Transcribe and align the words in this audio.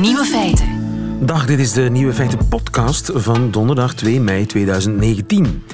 Nieuwe 0.00 0.24
feiten. 0.24 0.66
Dag, 1.20 1.46
dit 1.46 1.58
is 1.58 1.72
de 1.72 1.80
Nieuwe 1.80 2.12
Feiten 2.12 2.48
podcast 2.48 3.10
van 3.14 3.50
donderdag 3.50 3.94
2 3.94 4.20
mei 4.20 4.46
2019. 4.46 5.64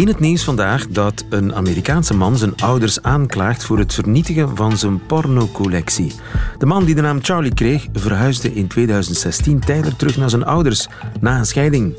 In 0.00 0.08
het 0.08 0.20
nieuws 0.20 0.44
vandaag 0.44 0.86
dat 0.86 1.24
een 1.30 1.54
Amerikaanse 1.54 2.14
man 2.14 2.36
zijn 2.36 2.56
ouders 2.56 3.02
aanklaagt 3.02 3.64
voor 3.64 3.78
het 3.78 3.94
vernietigen 3.94 4.56
van 4.56 4.78
zijn 4.78 5.06
pornocollectie. 5.06 6.12
De 6.58 6.66
man 6.66 6.84
die 6.84 6.94
de 6.94 7.00
naam 7.00 7.18
Charlie 7.22 7.54
kreeg, 7.54 7.86
verhuisde 7.92 8.54
in 8.54 8.66
2016 8.66 9.60
tijdelijk 9.60 9.98
terug 9.98 10.16
naar 10.16 10.30
zijn 10.30 10.44
ouders 10.44 10.88
na 11.20 11.38
een 11.38 11.46
scheiding. 11.46 11.94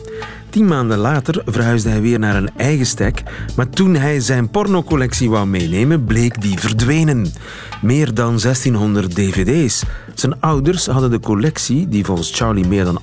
Tien 0.50 0.68
maanden 0.68 0.98
later 0.98 1.42
verhuisde 1.46 1.90
hij 1.90 2.02
weer 2.02 2.20
naar 2.20 2.36
een 2.36 2.50
eigen 2.58 2.86
stek, 2.86 3.24
maar 3.56 3.70
toen 3.70 3.96
hij 3.96 4.20
zijn 4.20 4.50
pornocollectie 4.50 5.30
wou 5.30 5.48
meenemen, 5.48 6.06
bleek 6.06 6.42
die 6.42 6.60
verdwenen. 6.60 7.34
Meer 7.82 8.14
dan 8.14 8.40
1600 8.40 9.16
dvd's. 9.16 9.84
Zijn 10.14 10.40
ouders 10.40 10.86
hadden 10.86 11.12
de 11.12 11.20
collectie, 11.20 11.88
die 11.88 12.06
volgens 12.06 12.32
Charlie 12.34 12.68
meer 12.68 12.84
dan 12.84 13.02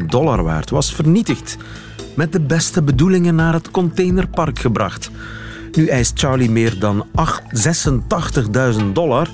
28.000 0.00 0.04
dollar 0.06 0.42
waard 0.42 0.70
was, 0.70 0.94
vernietigd. 0.94 1.56
Met 2.18 2.32
de 2.32 2.40
beste 2.40 2.82
bedoelingen 2.82 3.34
naar 3.34 3.52
het 3.52 3.70
containerpark 3.70 4.58
gebracht. 4.58 5.10
Nu 5.72 5.86
eist 5.86 6.18
Charlie 6.18 6.50
meer 6.50 6.78
dan 6.78 7.06
86.000 8.80 8.84
dollar 8.92 9.28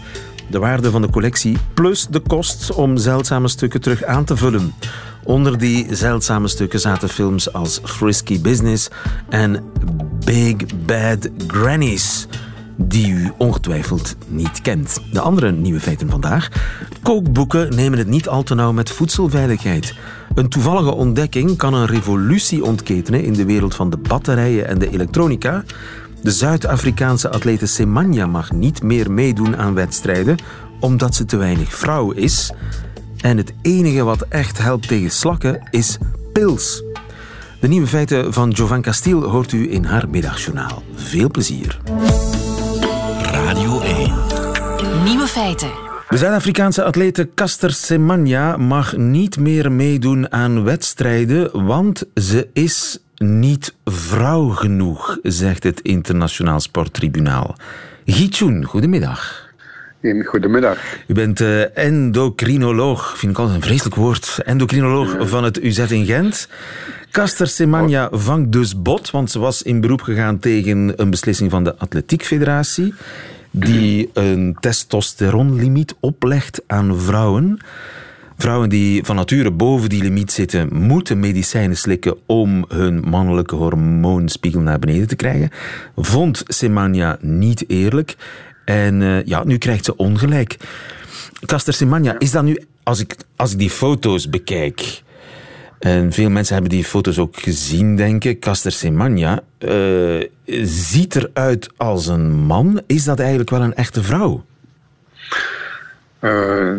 de 0.50 0.58
waarde 0.58 0.90
van 0.90 1.02
de 1.02 1.10
collectie 1.10 1.58
plus 1.74 2.06
de 2.06 2.20
kost 2.20 2.72
om 2.72 2.96
zeldzame 2.96 3.48
stukken 3.48 3.80
terug 3.80 4.04
aan 4.04 4.24
te 4.24 4.36
vullen. 4.36 4.74
Onder 5.22 5.58
die 5.58 5.86
zeldzame 5.94 6.48
stukken 6.48 6.80
zaten 6.80 7.08
films 7.08 7.52
als 7.52 7.80
Frisky 7.84 8.40
Business 8.40 8.88
en 9.28 9.64
Big 10.24 10.56
Bad 10.86 11.28
Grannies, 11.46 12.26
die 12.76 13.08
u 13.08 13.32
ongetwijfeld 13.38 14.16
niet 14.26 14.60
kent. 14.62 15.00
De 15.12 15.20
andere 15.20 15.52
nieuwe 15.52 15.80
feiten 15.80 16.10
vandaag. 16.10 16.48
Kookboeken 17.02 17.74
nemen 17.74 17.98
het 17.98 18.08
niet 18.08 18.28
al 18.28 18.42
te 18.42 18.54
nauw 18.54 18.72
met 18.72 18.90
voedselveiligheid. 18.90 19.94
Een 20.34 20.48
toevallige 20.48 20.94
ontdekking 20.94 21.56
kan 21.56 21.74
een 21.74 21.86
revolutie 21.86 22.64
ontketenen 22.64 23.24
in 23.24 23.32
de 23.32 23.44
wereld 23.44 23.74
van 23.74 23.90
de 23.90 23.96
batterijen 23.96 24.66
en 24.66 24.78
de 24.78 24.90
elektronica. 24.90 25.64
De 26.22 26.30
Zuid-Afrikaanse 26.30 27.30
atlete 27.30 27.66
Semanya 27.66 28.26
mag 28.26 28.52
niet 28.52 28.82
meer 28.82 29.12
meedoen 29.12 29.56
aan 29.56 29.74
wedstrijden 29.74 30.36
omdat 30.80 31.14
ze 31.14 31.24
te 31.24 31.36
weinig 31.36 31.74
vrouw 31.74 32.10
is. 32.10 32.52
En 33.20 33.36
het 33.36 33.52
enige 33.62 34.02
wat 34.02 34.26
echt 34.28 34.58
helpt 34.58 34.88
tegen 34.88 35.10
slakken 35.10 35.68
is 35.70 35.98
pils. 36.32 36.82
De 37.60 37.68
nieuwe 37.68 37.86
feiten 37.86 38.32
van 38.32 38.50
Jovan 38.50 38.82
Castiel 38.82 39.22
hoort 39.22 39.52
u 39.52 39.72
in 39.72 39.84
haar 39.84 40.08
middagjournaal. 40.08 40.82
Veel 40.94 41.30
plezier. 41.30 41.80
Radio 43.44 43.80
1. 43.80 44.12
Nieuwe 45.04 45.26
feiten. 45.26 45.68
De 46.08 46.16
Zuid-Afrikaanse 46.16 46.84
atlete 46.84 47.28
Caster 47.34 47.72
Semenya 47.72 48.56
mag 48.56 48.96
niet 48.96 49.38
meer 49.38 49.72
meedoen 49.72 50.32
aan 50.32 50.64
wedstrijden, 50.64 51.66
want 51.66 52.04
ze 52.14 52.48
is 52.52 52.98
niet 53.16 53.74
vrouw 53.84 54.48
genoeg, 54.48 55.18
zegt 55.22 55.62
het 55.62 55.80
Internationaal 55.80 56.60
Sporttribunaal. 56.60 57.56
Gietjoen, 58.04 58.64
goedemiddag. 58.64 59.52
Goedemiddag. 60.24 60.78
U 61.06 61.14
bent 61.14 61.40
uh, 61.40 61.78
endocrinoloog, 61.78 63.18
vind 63.18 63.32
ik 63.32 63.38
altijd 63.38 63.56
een 63.56 63.62
vreselijk 63.62 63.94
woord, 63.94 64.38
endocrinoloog 64.44 65.28
van 65.28 65.44
het 65.44 65.62
UZ 65.62 65.78
in 65.78 66.04
Gent. 66.04 66.48
Caster 67.10 67.46
Semenya 67.46 68.08
vangt 68.12 68.52
dus 68.52 68.82
bot, 68.82 69.10
want 69.10 69.30
ze 69.30 69.38
was 69.38 69.62
in 69.62 69.80
beroep 69.80 70.02
gegaan 70.02 70.38
tegen 70.38 70.92
een 70.96 71.10
beslissing 71.10 71.50
van 71.50 71.64
de 71.64 71.76
Atletiekfederatie 71.76 72.94
die 73.56 74.10
een 74.12 74.56
testosteronlimiet 74.60 75.94
oplegt 76.00 76.62
aan 76.66 77.00
vrouwen. 77.00 77.58
Vrouwen 78.36 78.68
die 78.68 79.04
van 79.04 79.16
nature 79.16 79.50
boven 79.50 79.88
die 79.88 80.02
limiet 80.02 80.32
zitten, 80.32 80.68
moeten 80.72 81.20
medicijnen 81.20 81.76
slikken 81.76 82.16
om 82.26 82.64
hun 82.68 83.00
mannelijke 83.00 83.54
hormoonspiegel 83.54 84.60
naar 84.60 84.78
beneden 84.78 85.08
te 85.08 85.16
krijgen. 85.16 85.50
Vond 85.96 86.42
Semanya 86.46 87.18
niet 87.20 87.64
eerlijk. 87.68 88.16
En 88.64 89.00
uh, 89.00 89.24
ja, 89.24 89.44
nu 89.44 89.58
krijgt 89.58 89.84
ze 89.84 89.96
ongelijk. 89.96 90.56
Caster 91.46 91.74
Semanya, 91.74 92.18
is 92.18 92.30
dat 92.30 92.44
nu, 92.44 92.58
als 92.82 93.00
ik, 93.00 93.16
als 93.36 93.52
ik 93.52 93.58
die 93.58 93.70
foto's 93.70 94.28
bekijk, 94.28 95.02
en 95.78 96.12
veel 96.12 96.30
mensen 96.30 96.54
hebben 96.54 96.72
die 96.72 96.84
foto's 96.84 97.18
ook 97.18 97.36
gezien, 97.36 97.96
denk 97.96 98.24
ik. 98.24 98.40
Caster 98.40 98.72
Semanya 98.72 99.42
uh, 99.58 100.24
ziet 100.64 101.16
eruit 101.16 101.68
als 101.76 102.06
een 102.06 102.32
man. 102.32 102.82
Is 102.86 103.04
dat 103.04 103.18
eigenlijk 103.18 103.50
wel 103.50 103.62
een 103.62 103.74
echte 103.74 104.02
vrouw? 104.02 104.44
Uh, 106.20 106.72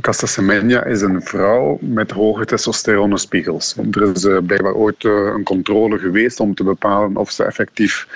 Casta 0.00 0.26
Semenya 0.26 0.84
is 0.84 1.00
een 1.00 1.22
vrouw 1.22 1.78
met 1.80 2.10
hoge 2.10 2.44
testosteronspiegels. 2.44 3.76
Er 3.90 4.12
is 4.14 4.24
uh, 4.24 4.38
blijkbaar 4.46 4.74
ooit 4.74 5.04
een 5.04 5.42
controle 5.44 5.98
geweest 5.98 6.40
om 6.40 6.54
te 6.54 6.64
bepalen 6.64 7.16
of 7.16 7.30
ze 7.30 7.44
effectief 7.44 8.06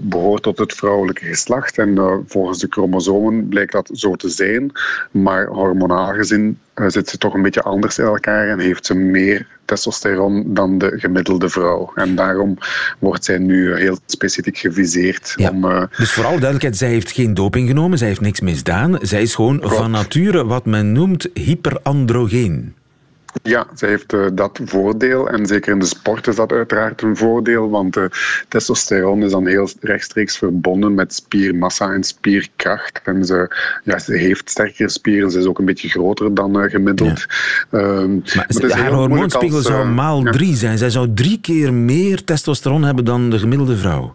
behoort 0.00 0.42
tot 0.42 0.58
het 0.58 0.72
vrouwelijke 0.72 1.24
geslacht. 1.24 1.78
En 1.78 2.24
volgens 2.26 2.58
de 2.58 2.66
chromosomen 2.70 3.48
blijkt 3.48 3.72
dat 3.72 3.90
zo 3.92 4.14
te 4.14 4.28
zijn. 4.28 4.72
Maar 5.10 5.46
hormonaal 5.46 6.12
gezien 6.12 6.58
zit 6.86 7.08
ze 7.08 7.18
toch 7.18 7.34
een 7.34 7.42
beetje 7.42 7.62
anders 7.62 7.98
in 7.98 8.04
elkaar 8.04 8.48
en 8.48 8.58
heeft 8.58 8.86
ze 8.86 8.94
meer 8.94 9.46
testosteron 9.64 10.54
dan 10.54 10.78
de 10.78 10.94
gemiddelde 10.98 11.48
vrouw. 11.48 11.92
En 11.94 12.14
daarom 12.14 12.58
wordt 12.98 13.24
zij 13.24 13.38
nu 13.38 13.76
heel 13.76 13.98
specifiek 14.06 14.58
geviseerd. 14.58 15.32
Ja. 15.36 15.50
Om, 15.50 15.64
uh, 15.64 15.82
dus 15.96 16.12
vooral 16.12 16.32
duidelijkheid, 16.32 16.76
zij 16.76 16.88
heeft 16.88 17.12
geen 17.12 17.34
doping 17.34 17.68
genomen, 17.68 17.98
zij 17.98 18.08
heeft 18.08 18.20
niks 18.20 18.40
misdaan. 18.40 18.98
Zij 19.00 19.22
is 19.22 19.34
gewoon 19.34 19.58
Klopt. 19.58 19.76
van 19.76 19.90
nature 19.90 20.44
wat 20.44 20.64
men 20.64 20.92
noemt 20.92 21.28
hyperandrogeen. 21.34 22.74
Ja, 23.42 23.66
zij 23.74 23.88
heeft 23.88 24.12
uh, 24.12 24.26
dat 24.32 24.60
voordeel. 24.64 25.28
En 25.28 25.46
zeker 25.46 25.72
in 25.72 25.78
de 25.78 25.84
sport 25.84 26.26
is 26.26 26.36
dat 26.36 26.52
uiteraard 26.52 27.02
een 27.02 27.16
voordeel. 27.16 27.70
Want 27.70 27.96
uh, 27.96 28.04
testosteron 28.48 29.22
is 29.22 29.30
dan 29.30 29.46
heel 29.46 29.68
rechtstreeks 29.80 30.38
verbonden 30.38 30.94
met 30.94 31.14
spiermassa 31.14 31.92
en 31.92 32.04
spierkracht. 32.04 33.00
En 33.04 33.24
ze, 33.24 33.56
ja, 33.84 33.98
ze 33.98 34.16
heeft 34.16 34.50
sterkere 34.50 34.88
spieren. 34.88 35.30
Ze 35.30 35.38
is 35.38 35.46
ook 35.46 35.58
een 35.58 35.64
beetje 35.64 35.88
groter 35.88 36.34
dan 36.34 36.60
uh, 36.60 36.70
gemiddeld. 36.70 37.26
Ja. 37.70 37.78
Um, 37.78 38.22
maar, 38.34 38.46
maar 38.60 38.78
haar 38.78 38.92
hormoonspiegel 38.92 39.56
als, 39.56 39.66
zou 39.66 39.88
maal 39.88 40.22
drie 40.22 40.56
zijn. 40.56 40.78
Zij 40.78 40.90
zou 40.90 41.14
drie 41.14 41.40
keer 41.40 41.74
meer 41.74 42.24
testosteron 42.24 42.82
hebben 42.82 43.04
dan 43.04 43.30
de 43.30 43.38
gemiddelde 43.38 43.76
vrouw. 43.76 44.14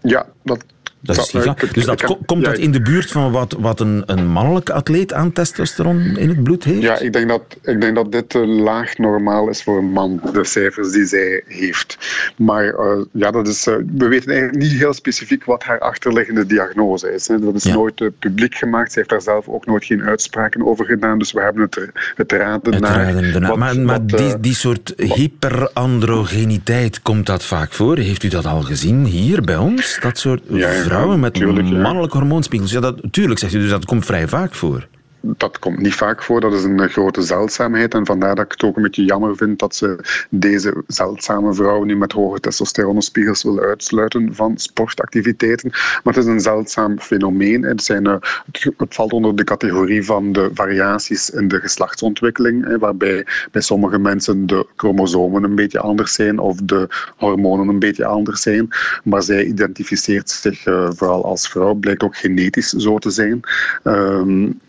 Ja, 0.00 0.26
dat 0.42 0.64
dat 1.04 1.18
is 1.18 1.30
dus 1.72 1.84
dat 1.84 2.02
kan, 2.02 2.18
komt 2.26 2.44
dat 2.44 2.58
in 2.58 2.72
de 2.72 2.80
buurt 2.80 3.10
van 3.10 3.32
wat, 3.32 3.56
wat 3.58 3.80
een, 3.80 4.02
een 4.06 4.26
mannelijke 4.26 4.72
atleet 4.72 5.12
aan 5.12 5.32
testosteron 5.32 6.16
in 6.16 6.28
het 6.28 6.42
bloed 6.42 6.64
heeft? 6.64 6.82
Ja, 6.82 6.98
ik 6.98 7.12
denk 7.12 7.28
dat, 7.28 7.42
ik 7.62 7.80
denk 7.80 7.94
dat 7.94 8.12
dit 8.12 8.34
uh, 8.34 8.62
laag 8.62 8.98
normaal 8.98 9.48
is 9.48 9.62
voor 9.62 9.78
een 9.78 9.90
man, 9.90 10.20
de 10.32 10.44
cijfers 10.44 10.92
die 10.92 11.06
zij 11.06 11.42
heeft. 11.46 11.98
Maar 12.36 12.64
uh, 12.64 13.04
ja, 13.12 13.30
dat 13.30 13.48
is, 13.48 13.66
uh, 13.66 13.74
we 13.96 14.08
weten 14.08 14.30
eigenlijk 14.30 14.62
niet 14.62 14.72
heel 14.72 14.94
specifiek 14.94 15.44
wat 15.44 15.62
haar 15.62 15.78
achterliggende 15.78 16.46
diagnose 16.46 17.12
is. 17.12 17.28
Hè. 17.28 17.38
Dat 17.38 17.54
is 17.54 17.64
ja. 17.64 17.74
nooit 17.74 18.10
publiek 18.18 18.54
gemaakt. 18.54 18.92
Ze 18.92 18.98
heeft 18.98 19.10
daar 19.10 19.22
zelf 19.22 19.48
ook 19.48 19.66
nooit 19.66 19.84
geen 19.84 20.02
uitspraken 20.02 20.66
over 20.66 20.84
gedaan. 20.84 21.18
Dus 21.18 21.32
we 21.32 21.40
hebben 21.40 21.62
het, 21.62 21.88
het 22.16 22.32
raden 22.32 22.72
het 22.72 22.82
naar. 22.82 23.12
Raden 23.12 23.46
wat, 23.46 23.56
maar 23.56 23.74
maar 23.80 23.86
wat, 23.86 24.08
die, 24.08 24.40
die 24.40 24.54
soort 24.54 24.94
hyperandrogeniteit, 24.96 27.02
komt 27.02 27.26
dat 27.26 27.44
vaak 27.44 27.72
voor? 27.72 27.98
Heeft 27.98 28.22
u 28.22 28.28
dat 28.28 28.46
al 28.46 28.62
gezien 28.62 29.04
hier 29.04 29.42
bij 29.42 29.56
ons? 29.56 29.98
Dat 30.00 30.18
soort 30.18 30.42
ja, 30.48 30.82
vrouwen 30.94 31.20
met 31.20 31.34
tuurlijk, 31.34 31.70
mannelijke 31.70 32.18
hormoonspiegels. 32.18 32.70
Ja, 32.70 32.80
dat, 32.80 32.96
tuurlijk, 33.10 33.40
zegt 33.40 33.54
u, 33.54 33.58
dus 33.58 33.70
dat 33.70 33.84
komt 33.84 34.04
vrij 34.04 34.28
vaak 34.28 34.54
voor. 34.54 34.86
Dat 35.26 35.58
komt 35.58 35.78
niet 35.78 35.94
vaak 35.94 36.22
voor, 36.22 36.40
dat 36.40 36.52
is 36.52 36.64
een 36.64 36.88
grote 36.88 37.22
zeldzaamheid. 37.22 37.94
En 37.94 38.06
vandaar 38.06 38.34
dat 38.34 38.44
ik 38.44 38.52
het 38.52 38.62
ook 38.62 38.76
een 38.76 38.82
beetje 38.82 39.04
jammer 39.04 39.36
vind 39.36 39.58
dat 39.58 39.74
ze 39.74 39.98
deze 40.30 40.82
zeldzame 40.86 41.54
vrouw 41.54 41.82
nu 41.82 41.96
met 41.96 42.12
hoge 42.12 42.40
testosteronspiegels 42.40 43.42
wil 43.42 43.60
uitsluiten 43.60 44.34
van 44.34 44.58
sportactiviteiten. 44.58 45.70
Maar 45.70 46.14
het 46.14 46.16
is 46.16 46.26
een 46.26 46.40
zeldzaam 46.40 47.00
fenomeen. 47.00 47.62
Het, 47.62 47.82
zijn, 47.82 48.06
het 48.06 48.94
valt 48.94 49.12
onder 49.12 49.36
de 49.36 49.44
categorie 49.44 50.04
van 50.04 50.32
de 50.32 50.50
variaties 50.54 51.30
in 51.30 51.48
de 51.48 51.60
geslachtsontwikkeling, 51.60 52.78
waarbij 52.78 53.26
bij 53.50 53.62
sommige 53.62 53.98
mensen 53.98 54.46
de 54.46 54.66
chromosomen 54.76 55.44
een 55.44 55.54
beetje 55.54 55.80
anders 55.80 56.12
zijn 56.12 56.38
of 56.38 56.56
de 56.62 56.88
hormonen 57.16 57.68
een 57.68 57.78
beetje 57.78 58.04
anders 58.04 58.42
zijn. 58.42 58.68
Maar 59.04 59.22
zij 59.22 59.44
identificeert 59.44 60.30
zich 60.30 60.62
vooral 60.88 61.24
als 61.24 61.48
vrouw, 61.48 61.74
blijkt 61.74 62.02
ook 62.02 62.16
genetisch 62.16 62.68
zo 62.68 62.98
te 62.98 63.10
zijn. 63.10 63.40
Um, 63.84 64.60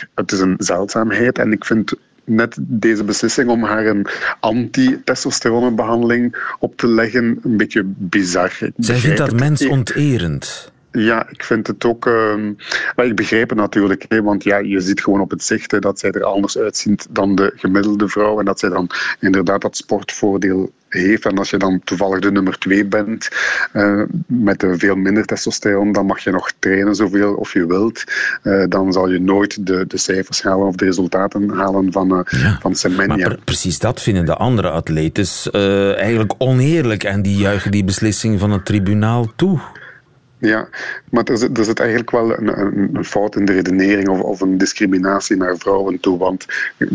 maar 0.00 0.24
het 0.24 0.32
is 0.32 0.40
een 0.40 0.54
zeldzaamheid 0.58 1.38
en 1.38 1.52
ik 1.52 1.64
vind 1.64 1.92
net 2.24 2.56
deze 2.60 3.04
beslissing 3.04 3.48
om 3.48 3.62
haar 3.62 3.86
een 3.86 4.06
anti-testosteronbehandeling 4.40 6.54
op 6.58 6.76
te 6.76 6.88
leggen 6.88 7.38
een 7.42 7.56
beetje 7.56 7.82
bizar. 7.84 8.58
Zij 8.76 8.96
vindt 8.96 9.18
dat 9.18 9.32
mensonterend. 9.32 10.72
Ja, 10.90 11.26
ik 11.30 11.44
vind 11.44 11.66
het 11.66 11.84
ook. 11.84 12.06
Uh, 12.06 12.34
maar 12.96 13.06
ik 13.06 13.16
begrijp 13.16 13.48
het 13.48 13.58
natuurlijk, 13.58 14.04
hè, 14.08 14.22
want 14.22 14.44
ja, 14.44 14.58
je 14.58 14.80
ziet 14.80 15.02
gewoon 15.02 15.20
op 15.20 15.30
het 15.30 15.42
zicht 15.42 15.70
hè, 15.70 15.78
dat 15.78 15.98
zij 15.98 16.10
er 16.10 16.24
anders 16.24 16.58
uitziet 16.58 17.06
dan 17.10 17.34
de 17.34 17.52
gemiddelde 17.56 18.08
vrouw 18.08 18.38
en 18.38 18.44
dat 18.44 18.58
zij 18.58 18.68
dan 18.68 18.90
inderdaad 19.20 19.60
dat 19.60 19.76
sportvoordeel 19.76 20.72
heeft. 21.00 21.26
En 21.26 21.38
als 21.38 21.50
je 21.50 21.56
dan 21.56 21.80
toevallig 21.84 22.20
de 22.20 22.32
nummer 22.32 22.58
twee 22.58 22.84
bent 22.86 23.28
uh, 23.72 24.02
met 24.26 24.66
veel 24.72 24.96
minder 24.96 25.24
testosteron, 25.24 25.92
dan 25.92 26.06
mag 26.06 26.20
je 26.20 26.30
nog 26.30 26.52
trainen 26.58 26.94
zoveel 26.94 27.34
of 27.34 27.52
je 27.52 27.66
wilt. 27.66 28.04
Uh, 28.42 28.64
dan 28.68 28.92
zal 28.92 29.10
je 29.10 29.20
nooit 29.20 29.66
de, 29.66 29.84
de 29.86 29.98
cijfers 29.98 30.42
halen 30.42 30.66
of 30.66 30.74
de 30.74 30.84
resultaten 30.84 31.50
halen 31.50 31.92
van, 31.92 32.12
uh, 32.12 32.42
ja, 32.42 32.58
van 32.60 32.74
Semenya. 32.74 33.28
Maar 33.28 33.38
precies 33.44 33.78
dat 33.78 34.02
vinden 34.02 34.24
de 34.24 34.34
andere 34.36 34.70
atleten 34.70 35.26
eigenlijk 35.96 36.34
oneerlijk 36.38 37.04
en 37.04 37.22
die 37.22 37.36
juichen 37.36 37.70
die 37.70 37.84
beslissing 37.84 38.40
van 38.40 38.50
het 38.50 38.64
tribunaal 38.64 39.32
toe. 39.36 39.60
Ja, 40.44 40.68
maar 41.10 41.24
er 41.24 41.38
zit, 41.38 41.58
er 41.58 41.64
zit 41.64 41.80
eigenlijk 41.80 42.10
wel 42.10 42.38
een, 42.38 42.58
een, 42.94 43.04
fout 43.04 43.36
in 43.36 43.44
de 43.44 43.52
redenering 43.52 44.08
of, 44.08 44.20
of, 44.20 44.40
een 44.40 44.58
discriminatie 44.58 45.36
naar 45.36 45.56
vrouwen 45.56 46.00
toe. 46.00 46.18
Want 46.18 46.46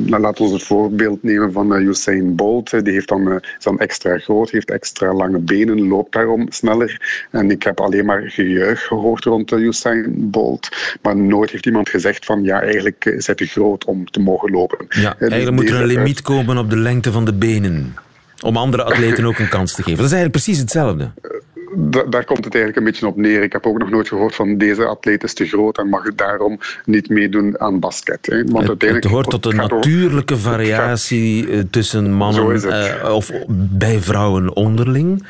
laten 0.06 0.46
we 0.46 0.52
het 0.54 0.64
voorbeeld 0.64 1.24
nemen 1.24 1.52
van 1.52 1.74
uh, 1.74 1.88
Usain 1.88 2.36
Bolt. 2.36 2.84
Die 2.84 2.94
heeft 2.94 3.08
dan, 3.08 3.28
uh, 3.28 3.36
is 3.58 3.64
dan 3.64 3.80
extra 3.80 4.18
groot, 4.18 4.50
heeft 4.50 4.72
extra 4.72 5.14
lange 5.14 5.40
benen, 5.40 5.88
loopt 5.88 6.14
daarom 6.14 6.46
sneller. 6.50 7.28
En 7.32 7.52
ik 7.52 7.64
heb 7.64 7.80
alleen 7.80 8.06
maar 8.06 8.22
gejuich 8.22 8.82
gehoord 8.82 9.24
rond 9.24 9.52
uh, 9.52 9.60
Usain 9.60 10.30
Bolt. 10.30 10.70
Maar 11.02 11.18
nooit 11.18 11.52
heeft 11.52 11.66
iemand 11.66 11.90
gezegd 11.90 12.26
van 12.26 12.44
ja, 12.44 12.62
eigenlijk 12.62 13.06
is 13.06 13.26
hij 13.26 13.36
te 13.36 13.46
groot 13.46 13.86
om 13.86 14.06
te 14.12 14.20
mogen 14.20 14.52
lopen. 14.52 14.86
Ja, 14.90 15.16
eigenlijk 15.20 15.52
moet 15.52 15.70
er 15.70 15.82
een 15.82 15.88
limiet 15.88 16.22
komen 16.22 16.58
op 16.58 16.70
de 16.70 16.78
lengte 16.78 17.12
van 17.12 17.26
de 17.26 17.34
benen. 17.34 17.96
Om 18.42 18.58
andere 18.58 18.84
atleten 18.84 19.26
ook 19.26 19.40
een 19.40 19.50
kans 19.50 19.74
te 19.74 19.84
geven. 19.84 19.98
Dat 19.98 20.06
is 20.06 20.12
eigenlijk 20.12 20.44
precies 20.44 20.60
hetzelfde 20.60 21.12
daar 22.10 22.26
komt 22.26 22.46
het 22.46 22.56
eigenlijk 22.56 22.76
een 22.76 22.84
beetje 22.84 23.08
op 23.08 23.16
neer. 23.16 23.44
Ik 23.44 23.52
heb 23.52 23.66
ook 23.66 23.78
nog 23.78 23.90
nooit 23.90 24.08
gehoord 24.08 24.36
van 24.36 24.58
deze 24.58 24.86
atleet 24.86 25.24
is 25.24 25.34
te 25.34 25.46
groot 25.46 25.78
en 25.78 25.90
mag 25.90 26.16
daarom 26.16 26.60
niet 26.86 27.10
meedoen 27.10 27.60
aan 27.60 27.80
basket. 27.80 28.26
Hè. 28.26 28.44
Want 28.44 28.68
het, 28.68 28.82
het 28.82 29.04
hoort 29.06 29.30
tot 29.30 29.44
de 29.44 29.54
natuurlijke 29.54 30.38
variatie 30.52 31.50
eh, 31.50 31.60
tussen 31.70 32.12
mannen 32.12 32.66
uh, 32.66 33.14
of 33.14 33.32
bij 33.78 34.00
vrouwen 34.00 34.56
onderling. 34.56 35.24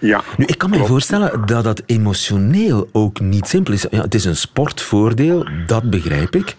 Ja, 0.00 0.22
nu, 0.36 0.44
ik 0.44 0.58
kan 0.58 0.70
me 0.70 0.84
voorstellen 0.84 1.46
dat 1.46 1.64
dat 1.64 1.82
emotioneel 1.86 2.88
ook 2.92 3.20
niet 3.20 3.48
simpel 3.48 3.72
is. 3.72 3.86
Ja, 3.90 4.02
het 4.02 4.14
is 4.14 4.24
een 4.24 4.36
sportvoordeel, 4.36 5.46
dat 5.66 5.90
begrijp 5.90 6.36
ik. 6.36 6.54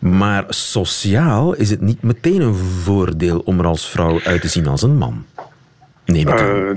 Maar 0.00 0.44
sociaal 0.48 1.54
is 1.54 1.70
het 1.70 1.80
niet 1.80 2.02
meteen 2.02 2.40
een 2.40 2.54
voordeel 2.54 3.38
om 3.44 3.58
er 3.58 3.66
als 3.66 3.88
vrouw 3.88 4.20
uit 4.24 4.40
te 4.40 4.48
zien 4.48 4.66
als 4.66 4.82
een 4.82 4.96
man. 4.96 5.24
Nee, 6.04 6.26
uh, 6.26 6.70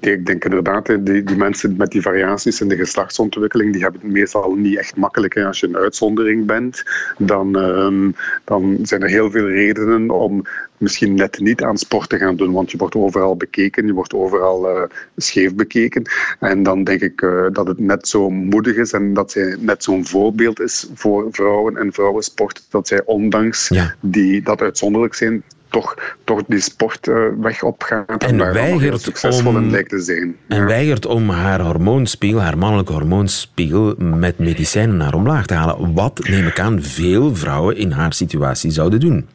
ik 0.00 0.26
denk 0.26 0.44
inderdaad, 0.44 0.86
die, 0.86 1.22
die, 1.22 1.36
mensen 1.36 1.76
met 1.76 1.90
die 1.90 2.02
variaties 2.02 2.60
in 2.60 2.68
de 2.68 2.76
geslachtsontwikkeling, 2.76 3.72
die 3.72 3.82
hebben 3.82 4.00
het 4.00 4.10
meestal 4.10 4.54
niet 4.54 4.78
echt 4.78 4.96
makkelijk. 4.96 5.38
Als 5.38 5.60
je 5.60 5.66
een 5.66 5.76
uitzondering 5.76 6.46
bent, 6.46 6.82
dan, 7.18 7.58
uh, 7.58 8.12
dan 8.44 8.78
zijn 8.82 9.02
er 9.02 9.08
heel 9.08 9.30
veel 9.30 9.48
redenen 9.48 10.10
om 10.10 10.42
misschien 10.80 11.14
net 11.14 11.38
niet 11.38 11.62
aan 11.62 11.78
sport 11.78 12.08
te 12.08 12.18
gaan 12.18 12.36
doen, 12.36 12.52
want 12.52 12.70
je 12.70 12.76
wordt 12.76 12.94
overal 12.94 13.36
bekeken, 13.36 13.86
je 13.86 13.92
wordt 13.92 14.14
overal 14.14 14.76
uh, 14.76 14.82
scheef 15.16 15.54
bekeken. 15.54 16.02
En 16.38 16.62
dan 16.62 16.84
denk 16.84 17.00
ik 17.00 17.22
uh, 17.22 17.46
dat 17.52 17.66
het 17.66 17.78
net 17.78 18.08
zo 18.08 18.30
moedig 18.30 18.76
is 18.76 18.92
en 18.92 19.14
dat 19.14 19.30
zij 19.30 19.56
net 19.58 19.84
zo'n 19.84 20.06
voorbeeld 20.06 20.60
is 20.60 20.90
voor 20.94 21.28
vrouwen 21.30 21.76
en 21.76 21.92
vrouwensport, 21.92 22.66
dat 22.70 22.88
zij 22.88 23.02
ondanks 23.04 23.68
ja. 23.68 23.94
die, 24.00 24.42
dat 24.42 24.60
uitzonderlijk 24.60 25.14
zijn, 25.14 25.42
toch, 25.70 25.94
toch 26.24 26.42
die 26.46 26.60
sportweg 26.60 27.62
opgaat 27.62 28.22
en, 28.22 28.40
en 28.40 28.52
weigert 28.52 29.00
succesvol 29.00 29.50
om, 29.50 29.56
in 29.56 29.70
lijkt 29.70 29.90
te 29.90 30.00
zijn. 30.00 30.36
En 30.48 30.66
weigert 30.66 31.06
om 31.06 31.30
haar 31.30 31.60
hormoonspiegel, 31.60 32.40
haar 32.40 32.58
mannelijke 32.58 32.92
hormoonspiegel, 32.92 33.94
met 33.98 34.38
medicijnen 34.38 34.96
naar 34.96 35.14
omlaag 35.14 35.46
te 35.46 35.54
halen. 35.54 35.94
Wat, 35.94 36.28
neem 36.28 36.46
ik 36.46 36.60
aan, 36.60 36.82
veel 36.82 37.36
vrouwen 37.36 37.76
in 37.76 37.90
haar 37.90 38.12
situatie 38.12 38.70
zouden 38.70 39.00
doen. 39.00 39.28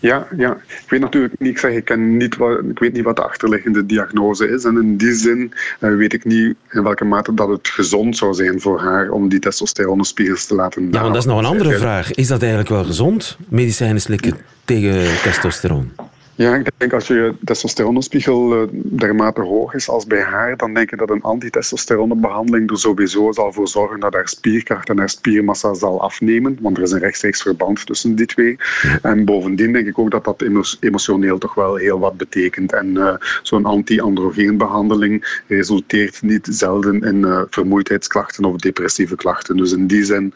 Ja, 0.00 0.26
ja, 0.36 0.52
ik 0.52 0.84
weet 0.88 1.00
natuurlijk 1.00 1.34
niet, 1.38 1.50
ik 1.50 1.58
zeg, 1.58 1.72
ik, 1.72 1.84
ken 1.84 2.16
niet 2.16 2.36
wat, 2.36 2.58
ik 2.70 2.78
weet 2.78 2.92
niet 2.92 3.04
wat 3.04 3.16
de 3.16 3.22
achterliggende 3.22 3.86
diagnose 3.86 4.48
is. 4.48 4.64
En 4.64 4.76
in 4.76 4.96
die 4.96 5.14
zin 5.14 5.52
uh, 5.80 5.96
weet 5.96 6.12
ik 6.12 6.24
niet 6.24 6.54
in 6.70 6.82
welke 6.82 7.04
mate 7.04 7.34
dat 7.34 7.48
het 7.48 7.68
gezond 7.68 8.16
zou 8.16 8.34
zijn 8.34 8.60
voor 8.60 8.80
haar 8.80 9.10
om 9.10 9.28
die 9.28 9.38
testosteronspiegels 9.38 10.46
te 10.46 10.54
laten 10.54 10.82
Ja, 10.82 11.00
want 11.00 11.14
dat 11.14 11.22
is 11.22 11.28
nog 11.28 11.38
een 11.38 11.44
andere 11.44 11.78
vraag. 11.78 12.12
Is 12.12 12.26
dat 12.26 12.40
eigenlijk 12.40 12.70
wel 12.70 12.84
gezond, 12.84 13.36
medicijnen 13.48 14.00
slikken 14.00 14.36
tegen 14.64 15.22
testosteron? 15.22 15.92
Ja, 16.34 16.54
ik 16.54 16.70
denk 16.76 16.92
als 16.92 17.06
je 17.06 17.34
testosteronspiegel 17.44 18.62
uh, 18.62 18.68
dermate 18.72 19.40
hoog 19.40 19.74
is 19.74 19.88
als 19.88 20.06
bij 20.06 20.22
haar, 20.22 20.56
dan 20.56 20.74
denk 20.74 20.92
ik 20.92 20.98
dat 20.98 21.10
een 21.10 21.22
antitestosteronbehandeling 21.22 22.70
er 22.70 22.78
sowieso 22.78 23.32
zal 23.32 23.52
voor 23.52 23.68
zorgen 23.68 24.00
dat 24.00 24.14
haar 24.14 24.28
spierkracht 24.28 24.88
en 24.88 24.98
haar 24.98 25.08
spiermassa 25.08 25.74
zal 25.74 26.00
afnemen, 26.00 26.58
want 26.60 26.76
er 26.76 26.82
is 26.82 26.90
een 26.90 26.98
rechtstreeks 26.98 27.42
verband 27.42 27.86
tussen 27.86 28.14
die 28.14 28.26
twee. 28.26 28.56
En 29.02 29.24
bovendien 29.24 29.72
denk 29.72 29.86
ik 29.86 29.98
ook 29.98 30.10
dat 30.10 30.24
dat 30.24 30.44
emotioneel 30.80 31.38
toch 31.38 31.54
wel 31.54 31.74
heel 31.74 31.98
wat 31.98 32.16
betekent. 32.16 32.72
En 32.72 32.86
uh, 32.86 33.14
zo'n 33.42 33.64
anti-androgeenbehandeling 33.64 35.42
resulteert 35.48 36.22
niet 36.22 36.48
zelden 36.50 37.00
in 37.00 37.16
uh, 37.16 37.42
vermoeidheidsklachten 37.50 38.44
of 38.44 38.56
depressieve 38.56 39.16
klachten. 39.16 39.56
Dus 39.56 39.72
in 39.72 39.86
die 39.86 40.04
zin 40.04 40.34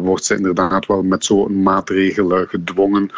wordt 0.00 0.24
ze 0.24 0.36
inderdaad 0.36 0.86
wel 0.86 1.02
met 1.02 1.24
zo'n 1.24 1.62
maatregel 1.62 2.46
gedwongen 2.46 3.10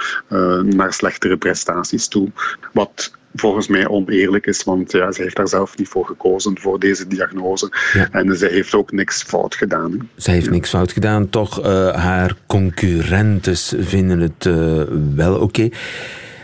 naar 0.63 0.93
slechtere 0.93 1.37
prestaties 1.37 2.09
toe. 2.15 2.29
Wat 2.73 3.13
volgens 3.35 3.69
mij 3.69 3.89
oneerlijk 3.89 4.47
is, 4.47 4.65
want 4.65 4.93
ja, 4.93 5.13
ze 5.13 5.23
heeft 5.23 5.37
daar 5.37 5.49
zelf 5.49 5.77
niet 5.77 5.89
voor 5.89 6.07
gekozen, 6.07 6.59
voor 6.59 6.81
deze 6.81 7.07
diagnose. 7.07 7.73
En 8.11 8.37
ze 8.37 8.47
heeft 8.47 8.75
ook 8.75 8.93
niks 8.93 9.23
fout 9.23 9.55
gedaan. 9.55 10.09
Ze 10.17 10.31
heeft 10.31 10.51
niks 10.51 10.69
fout 10.69 10.93
gedaan, 10.93 11.29
toch 11.29 11.61
uh, 11.61 11.95
haar 11.95 12.37
concurrentes 12.47 13.75
vinden 13.79 14.21
het 14.21 14.45
uh, 14.45 14.83
wel 15.15 15.39
oké. 15.39 15.69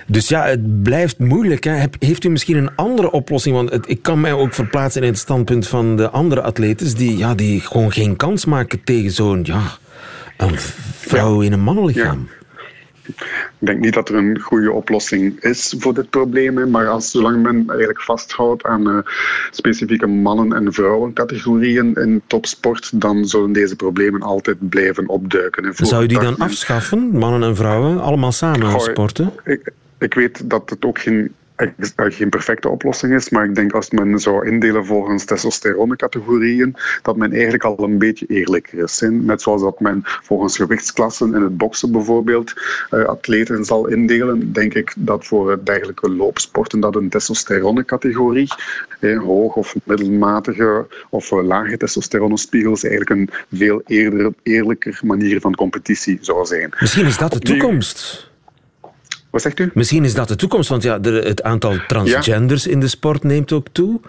Dus 0.07 0.29
ja, 0.29 0.47
het 0.47 0.83
blijft 0.83 1.19
moeilijk. 1.19 1.65
Hè. 1.65 1.85
Heeft 1.99 2.25
u 2.25 2.29
misschien 2.29 2.57
een 2.57 2.75
andere 2.77 3.11
oplossing? 3.11 3.55
Want 3.55 3.71
het, 3.71 3.89
ik 3.89 4.03
kan 4.03 4.21
mij 4.21 4.33
ook 4.33 4.55
verplaatsen 4.55 5.03
in 5.03 5.09
het 5.09 5.19
standpunt 5.19 5.69
van 5.69 5.97
de 5.97 6.11
andere 6.11 6.41
atletes 6.41 6.95
die, 6.95 7.17
ja, 7.17 7.35
die 7.35 7.61
gewoon 7.61 7.93
geen 7.93 8.17
kans 8.17 8.45
maken 8.45 8.85
tegen 8.85 9.11
zo'n 9.11 9.41
ja, 9.43 9.63
een 10.37 10.59
vrouw 10.99 11.41
in 11.41 11.53
een 11.53 11.61
mannenlichaam. 11.61 12.29
Ik 13.61 13.67
denk 13.67 13.79
niet 13.81 13.95
dat 13.95 14.09
er 14.09 14.15
een 14.15 14.41
goede 14.41 14.73
oplossing 14.73 15.41
is 15.41 15.75
voor 15.79 15.95
dit 15.95 16.11
probleem. 16.11 16.71
Maar 16.71 16.89
als, 16.89 17.11
zolang 17.11 17.43
men 17.43 17.65
eigenlijk 17.69 18.01
vasthoudt 18.01 18.65
aan 18.65 18.89
uh, 18.89 18.99
specifieke 19.51 20.07
mannen- 20.07 20.53
en 20.53 20.73
vrouwencategorieën 20.73 21.95
in 21.95 22.23
topsport, 22.27 23.01
dan 23.01 23.25
zullen 23.25 23.53
deze 23.53 23.77
problemen 23.77 24.23
altijd 24.23 24.69
blijven 24.69 25.09
opduiken. 25.09 25.75
Zou 25.75 26.03
je 26.03 26.09
die 26.09 26.21
dan 26.21 26.39
afschaffen, 26.39 27.11
mannen 27.11 27.43
en 27.43 27.57
vrouwen, 27.57 28.01
allemaal 28.01 28.33
samen 28.33 28.81
sporten? 28.81 29.33
Ik, 29.45 29.73
ik 29.99 30.15
weet 30.15 30.51
dat 30.51 30.71
het 30.71 30.85
ook 30.85 30.99
geen 30.99 31.35
geen 31.97 32.29
perfecte 32.29 32.69
oplossing 32.69 33.15
is, 33.15 33.31
maar 33.31 33.45
ik 33.45 33.55
denk 33.55 33.73
als 33.73 33.91
men 33.91 34.19
zou 34.19 34.49
indelen 34.49 34.87
volgens 34.87 35.25
testosteroncategorieën, 35.25 36.77
dat 37.03 37.17
men 37.17 37.33
eigenlijk 37.33 37.65
al 37.65 37.79
een 37.79 37.99
beetje 37.99 38.27
eerlijker 38.27 38.79
is. 38.79 39.03
Net 39.11 39.43
zoals 39.43 39.63
dat 39.63 39.81
men 39.81 40.03
volgens 40.05 40.57
gewichtsklassen 40.57 41.35
in 41.35 41.43
het 41.43 41.57
boksen 41.57 41.93
bijvoorbeeld 41.93 42.53
uh, 42.91 43.05
atleten 43.05 43.65
zal 43.65 43.87
indelen, 43.87 44.53
denk 44.53 44.75
ik 44.75 44.95
dat 44.97 45.27
voor 45.27 45.61
dergelijke 45.65 46.11
loopsporten 46.11 46.81
dat 46.81 46.97
een 46.97 47.09
testosteroncategorie, 47.09 48.49
eh, 49.01 49.19
hoog 49.19 49.55
of 49.55 49.75
middelmatige 49.85 50.87
of 51.11 51.31
uh, 51.31 51.45
lage 51.45 51.77
testosteronspiegels, 51.77 52.85
eigenlijk 52.85 53.11
een 53.21 53.59
veel 53.59 53.83
eerder, 53.87 54.33
eerlijker 54.43 55.01
manier 55.05 55.41
van 55.41 55.55
competitie 55.55 56.19
zou 56.21 56.47
zijn. 56.47 56.73
Misschien 56.81 57.07
is 57.07 57.19
dat 57.19 57.33
de 57.33 57.39
toekomst. 57.39 58.30
Wat 59.31 59.43
zegt 59.43 59.59
u? 59.59 59.71
Misschien 59.75 60.05
is 60.05 60.15
dat 60.15 60.29
de 60.29 60.37
toekomst, 60.37 60.69
want 60.69 60.83
ja, 60.83 60.99
de, 60.99 61.11
het 61.11 61.43
aantal 61.43 61.77
transgenders 61.87 62.67
in 62.67 62.81
de 62.81 62.89
sport 62.89 63.23
neemt 63.23 63.53
ook 63.53 63.67
toe. 63.73 64.01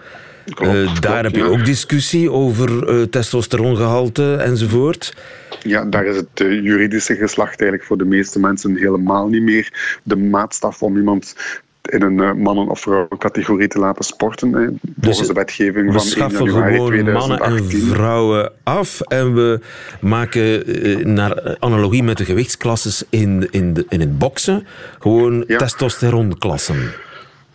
Klopt, 0.46 0.74
uh, 0.74 1.00
daar 1.00 1.24
heb 1.24 1.36
je 1.36 1.44
ook 1.44 1.66
discussie 1.66 2.32
over 2.32 2.90
uh, 2.90 3.04
testosterongehalte 3.04 4.36
enzovoort. 4.36 5.16
Ja, 5.64 5.86
daar 5.86 6.06
is 6.06 6.16
het 6.16 6.40
uh, 6.40 6.64
juridische 6.64 7.16
geslacht 7.16 7.60
eigenlijk 7.60 7.84
voor 7.84 7.98
de 7.98 8.06
meeste 8.06 8.40
mensen 8.40 8.76
helemaal 8.76 9.28
niet 9.28 9.42
meer 9.42 10.00
de 10.04 10.16
maatstaf 10.16 10.84
om 10.84 10.98
iemand 10.98 11.36
in 11.82 12.02
een 12.02 12.18
uh, 12.18 12.34
mannen- 12.34 12.70
of 12.70 12.80
vrouwencategorie 12.80 13.68
te 13.68 13.80
laten 13.80 14.06
sporten. 14.06 14.54
Hè, 14.54 14.66
volgens 14.66 15.18
dus 15.18 15.28
de 15.28 15.34
wetgeving 15.34 15.94
van 15.94 16.02
1 16.02 16.32
januari 16.32 16.76
gewoon 16.76 16.88
2018. 16.88 17.14
mannen 17.14 17.40
en 17.42 17.72
vrouwen 17.94 18.52
af 18.64 19.02
en 19.02 19.34
we 19.34 19.60
maken 20.02 20.70
uh, 20.86 21.06
naar 21.06 21.58
analogie 21.60 22.04
met 22.04 22.18
de 22.18 22.26
gewichtsklasses 22.26 23.04
in, 23.10 23.48
in, 23.52 23.74
de, 23.74 23.86
in 23.90 24.00
het 24.00 24.18
boksen 24.18 24.68
gewoon 25.00 25.44
ja. 25.48 25.58
testosteronklassen. 25.58 26.92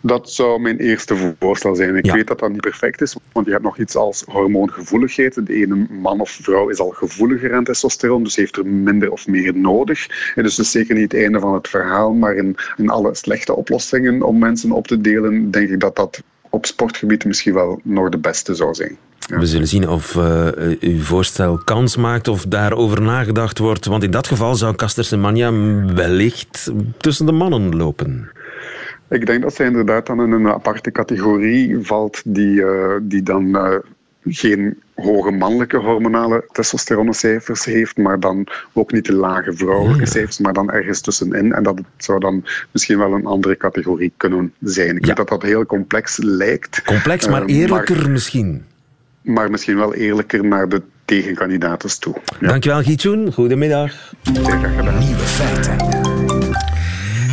Dat 0.01 0.31
zou 0.31 0.59
mijn 0.61 0.77
eerste 0.77 1.35
voorstel 1.39 1.75
zijn. 1.75 1.95
Ik 1.95 2.11
weet 2.11 2.27
dat 2.27 2.39
dat 2.39 2.51
niet 2.51 2.61
perfect 2.61 3.01
is, 3.01 3.15
want 3.31 3.45
je 3.45 3.51
hebt 3.51 3.63
nog 3.63 3.77
iets 3.77 3.95
als 3.95 4.23
hormoongevoeligheid. 4.27 5.45
De 5.45 5.53
ene 5.53 5.87
man 5.89 6.21
of 6.21 6.29
vrouw 6.29 6.69
is 6.69 6.79
al 6.79 6.89
gevoeliger 6.89 7.53
aan 7.53 7.63
testosteron, 7.63 8.23
dus 8.23 8.35
heeft 8.35 8.57
er 8.57 8.65
minder 8.65 9.11
of 9.11 9.27
meer 9.27 9.55
nodig. 9.55 10.07
En 10.35 10.43
dus 10.43 10.55
dat 10.55 10.65
is 10.65 10.71
zeker 10.71 10.95
niet 10.95 11.11
het 11.11 11.21
einde 11.21 11.39
van 11.39 11.53
het 11.53 11.67
verhaal, 11.67 12.13
maar 12.13 12.35
in, 12.35 12.55
in 12.77 12.89
alle 12.89 13.15
slechte 13.15 13.55
oplossingen 13.55 14.21
om 14.21 14.37
mensen 14.39 14.71
op 14.71 14.87
te 14.87 15.01
delen, 15.01 15.51
denk 15.51 15.69
ik 15.69 15.79
dat 15.79 15.95
dat 15.95 16.23
op 16.49 16.65
sportgebied 16.65 17.25
misschien 17.25 17.53
wel 17.53 17.79
nog 17.83 18.09
de 18.09 18.17
beste 18.17 18.55
zou 18.55 18.73
zijn. 18.73 18.97
Ja. 19.19 19.39
We 19.39 19.45
zullen 19.45 19.67
zien 19.67 19.89
of 19.89 20.15
uh, 20.15 20.47
uw 20.79 21.01
voorstel 21.01 21.57
kans 21.57 21.95
maakt 21.95 22.27
of 22.27 22.45
daarover 22.45 23.01
nagedacht 23.01 23.57
wordt. 23.57 23.85
Want 23.85 24.03
in 24.03 24.11
dat 24.11 24.27
geval 24.27 24.55
zou 24.55 24.75
Caster 24.75 25.03
Semenya 25.05 25.53
wellicht 25.93 26.71
tussen 26.97 27.25
de 27.25 27.31
mannen 27.31 27.75
lopen. 27.75 28.31
Ik 29.09 29.25
denk 29.25 29.41
dat 29.41 29.55
zij 29.55 29.65
inderdaad 29.65 30.05
dan 30.05 30.21
in 30.21 30.31
een 30.31 30.47
aparte 30.47 30.91
categorie 30.91 31.77
valt 31.81 32.21
die, 32.25 32.53
uh, 32.53 32.95
die 33.01 33.23
dan 33.23 33.47
uh, 33.47 33.75
geen 34.23 34.77
hoge 34.95 35.31
mannelijke 35.31 35.77
hormonale 35.77 36.45
testosteroncijfers 36.51 37.65
heeft, 37.65 37.97
maar 37.97 38.19
dan 38.19 38.47
ook 38.73 38.91
niet 38.91 39.05
de 39.05 39.13
lage 39.13 39.53
vrouwelijke 39.53 40.03
ja. 40.03 40.09
cijfers, 40.11 40.39
maar 40.39 40.53
dan 40.53 40.71
ergens 40.71 41.01
tussenin. 41.01 41.53
En 41.53 41.63
dat 41.63 41.77
het 41.77 41.85
zou 41.97 42.19
dan 42.19 42.45
misschien 42.71 42.97
wel 42.97 43.13
een 43.13 43.25
andere 43.25 43.57
categorie 43.57 44.13
kunnen 44.17 44.53
zijn. 44.61 44.95
Ik 44.95 45.01
ja. 45.01 45.07
weet 45.07 45.15
dat 45.15 45.29
dat 45.29 45.41
heel 45.41 45.65
complex 45.65 46.17
lijkt. 46.17 46.81
Complex, 46.81 47.27
maar 47.27 47.45
eerlijker 47.45 48.01
maar, 48.01 48.09
misschien. 48.09 48.65
Maar 49.21 49.51
misschien 49.51 49.77
wel 49.77 49.93
eerlijker 49.93 50.45
naar 50.45 50.69
de 50.69 50.81
tegenkandidaten 51.05 51.99
toe. 51.99 52.15
Ja. 52.39 52.47
Dankjewel, 52.47 52.81
Gietjoen. 52.81 53.33
Goedemiddag. 53.33 54.13
Nieuwe 54.33 55.17
feiten. 55.17 56.06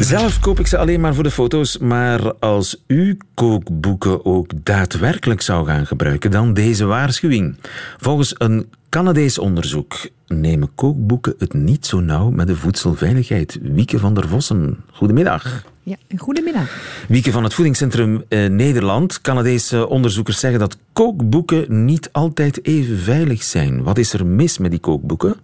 Zelf 0.04 0.40
koop 0.40 0.61
ik 0.61 0.66
ze 0.66 0.78
alleen 0.78 1.00
maar 1.00 1.14
voor 1.14 1.23
de 1.23 1.30
foto's, 1.30 1.78
maar 1.78 2.34
als 2.34 2.82
u 2.87 3.18
kookboeken 3.34 4.25
ook 4.25 4.50
daadwerkelijk 4.62 5.40
zou 5.40 5.66
gaan 5.66 5.87
gebruiken, 5.87 6.30
dan 6.30 6.54
deze 6.54 6.84
waarschuwing. 6.84 7.56
Volgens 7.99 8.34
een 8.38 8.66
Canadees 8.88 9.38
onderzoek 9.38 10.08
nemen 10.26 10.70
kookboeken 10.75 11.34
het 11.38 11.52
niet 11.54 11.87
zo 11.87 12.00
nauw 12.00 12.30
met 12.30 12.46
de 12.46 12.56
voedselveiligheid. 12.56 13.58
Wieke 13.62 13.99
van 13.99 14.14
der 14.14 14.28
Vossen, 14.28 14.84
goedemiddag. 14.92 15.64
Ja, 15.82 15.96
goedemiddag. 16.16 17.04
Wieke 17.08 17.32
van 17.32 17.44
het 17.44 17.54
Voedingscentrum 17.54 18.25
eh, 18.28 18.49
Nederland. 18.49 19.20
Canadese 19.20 19.88
onderzoekers 19.88 20.40
zeggen 20.40 20.61
dat 20.61 20.76
kookboeken 20.92 21.84
niet 21.84 22.08
altijd 22.12 22.66
even 22.66 22.99
veilig 22.99 23.42
zijn. 23.42 23.82
Wat 23.82 23.99
is 23.99 24.12
er 24.12 24.26
mis 24.26 24.58
met 24.58 24.70
die 24.70 24.80
kookboeken? 24.80 25.37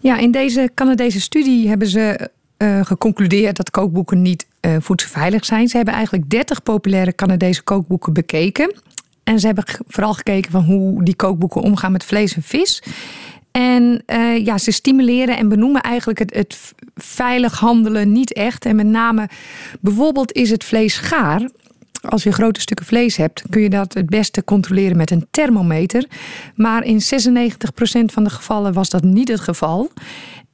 Ja, 0.00 0.18
in 0.18 0.30
deze 0.30 0.70
Canadese 0.74 1.20
studie 1.20 1.68
hebben 1.68 1.88
ze 1.88 2.30
uh, 2.58 2.84
geconcludeerd 2.84 3.56
dat 3.56 3.70
kookboeken 3.70 4.22
niet 4.22 4.46
uh, 4.60 4.76
voedselveilig 4.80 5.44
zijn. 5.44 5.68
Ze 5.68 5.76
hebben 5.76 5.94
eigenlijk 5.94 6.30
30 6.30 6.62
populaire 6.62 7.14
Canadese 7.14 7.62
kookboeken 7.62 8.12
bekeken. 8.12 8.74
En 9.24 9.40
ze 9.40 9.46
hebben 9.46 9.64
vooral 9.88 10.14
gekeken 10.14 10.50
van 10.50 10.64
hoe 10.64 11.04
die 11.04 11.16
kookboeken 11.16 11.60
omgaan 11.60 11.92
met 11.92 12.04
vlees 12.04 12.34
en 12.34 12.42
vis. 12.42 12.82
En 13.50 14.02
uh, 14.06 14.44
ja, 14.44 14.58
ze 14.58 14.70
stimuleren 14.70 15.36
en 15.36 15.48
benoemen 15.48 15.80
eigenlijk 15.80 16.18
het, 16.18 16.34
het 16.34 16.74
veilig 16.94 17.58
handelen 17.58 18.12
niet 18.12 18.32
echt. 18.32 18.64
En 18.64 18.76
met 18.76 18.86
name 18.86 19.28
bijvoorbeeld 19.80 20.32
is 20.32 20.50
het 20.50 20.64
vlees 20.64 20.98
gaar 20.98 21.48
als 22.08 22.22
je 22.22 22.32
grote 22.32 22.60
stukken 22.60 22.86
vlees 22.86 23.16
hebt, 23.16 23.42
kun 23.50 23.62
je 23.62 23.70
dat 23.70 23.94
het 23.94 24.06
beste 24.06 24.44
controleren 24.44 24.96
met 24.96 25.10
een 25.10 25.26
thermometer. 25.30 26.06
Maar 26.54 26.84
in 26.84 27.00
96% 27.00 27.04
van 28.04 28.24
de 28.24 28.30
gevallen 28.30 28.72
was 28.72 28.88
dat 28.88 29.02
niet 29.02 29.28
het 29.28 29.40
geval. 29.40 29.90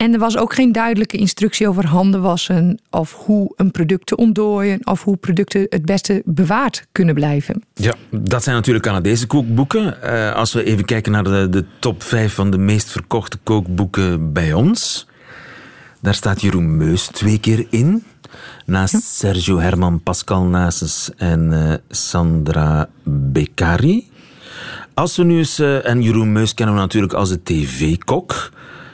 En 0.02 0.12
er 0.12 0.18
was 0.18 0.36
ook 0.36 0.54
geen 0.54 0.72
duidelijke 0.72 1.16
instructie 1.16 1.68
over 1.68 1.86
handen 1.86 2.20
wassen 2.22 2.80
of 2.90 3.14
hoe 3.14 3.52
een 3.56 3.70
product 3.70 4.06
te 4.06 4.16
ontdooien 4.16 4.86
of 4.86 5.04
hoe 5.04 5.16
producten 5.16 5.66
het 5.68 5.84
beste 5.84 6.22
bewaard 6.24 6.86
kunnen 6.92 7.14
blijven. 7.14 7.62
Ja, 7.74 7.94
dat 8.10 8.42
zijn 8.42 8.56
natuurlijk 8.56 8.84
Canadese 8.84 9.26
kookboeken. 9.26 9.96
Uh, 10.04 10.34
als 10.34 10.52
we 10.52 10.64
even 10.64 10.84
kijken 10.84 11.12
naar 11.12 11.24
de, 11.24 11.48
de 11.50 11.64
top 11.78 12.02
5 12.02 12.34
van 12.34 12.50
de 12.50 12.58
meest 12.58 12.90
verkochte 12.90 13.38
kookboeken 13.42 14.32
bij 14.32 14.52
ons. 14.52 15.06
Daar 16.00 16.14
staat 16.14 16.40
Jeroen 16.40 16.76
Meus 16.76 17.06
twee 17.06 17.38
keer 17.38 17.66
in. 17.70 18.04
Naast 18.66 19.02
Sergio 19.02 19.58
Herman, 19.58 20.02
Pascal 20.02 20.44
Nases 20.44 21.10
en 21.16 21.52
uh, 21.52 21.72
Sandra 21.88 22.88
Beccari. 23.04 24.10
Als 24.94 25.16
we 25.16 25.22
nu 25.22 25.38
eens, 25.38 25.60
uh, 25.60 25.86
en 25.88 26.02
Jeroen 26.02 26.32
Meus 26.32 26.54
kennen 26.54 26.74
we 26.74 26.80
natuurlijk 26.80 27.12
als 27.12 27.28
de 27.28 27.42
tv-kok. 27.42 28.50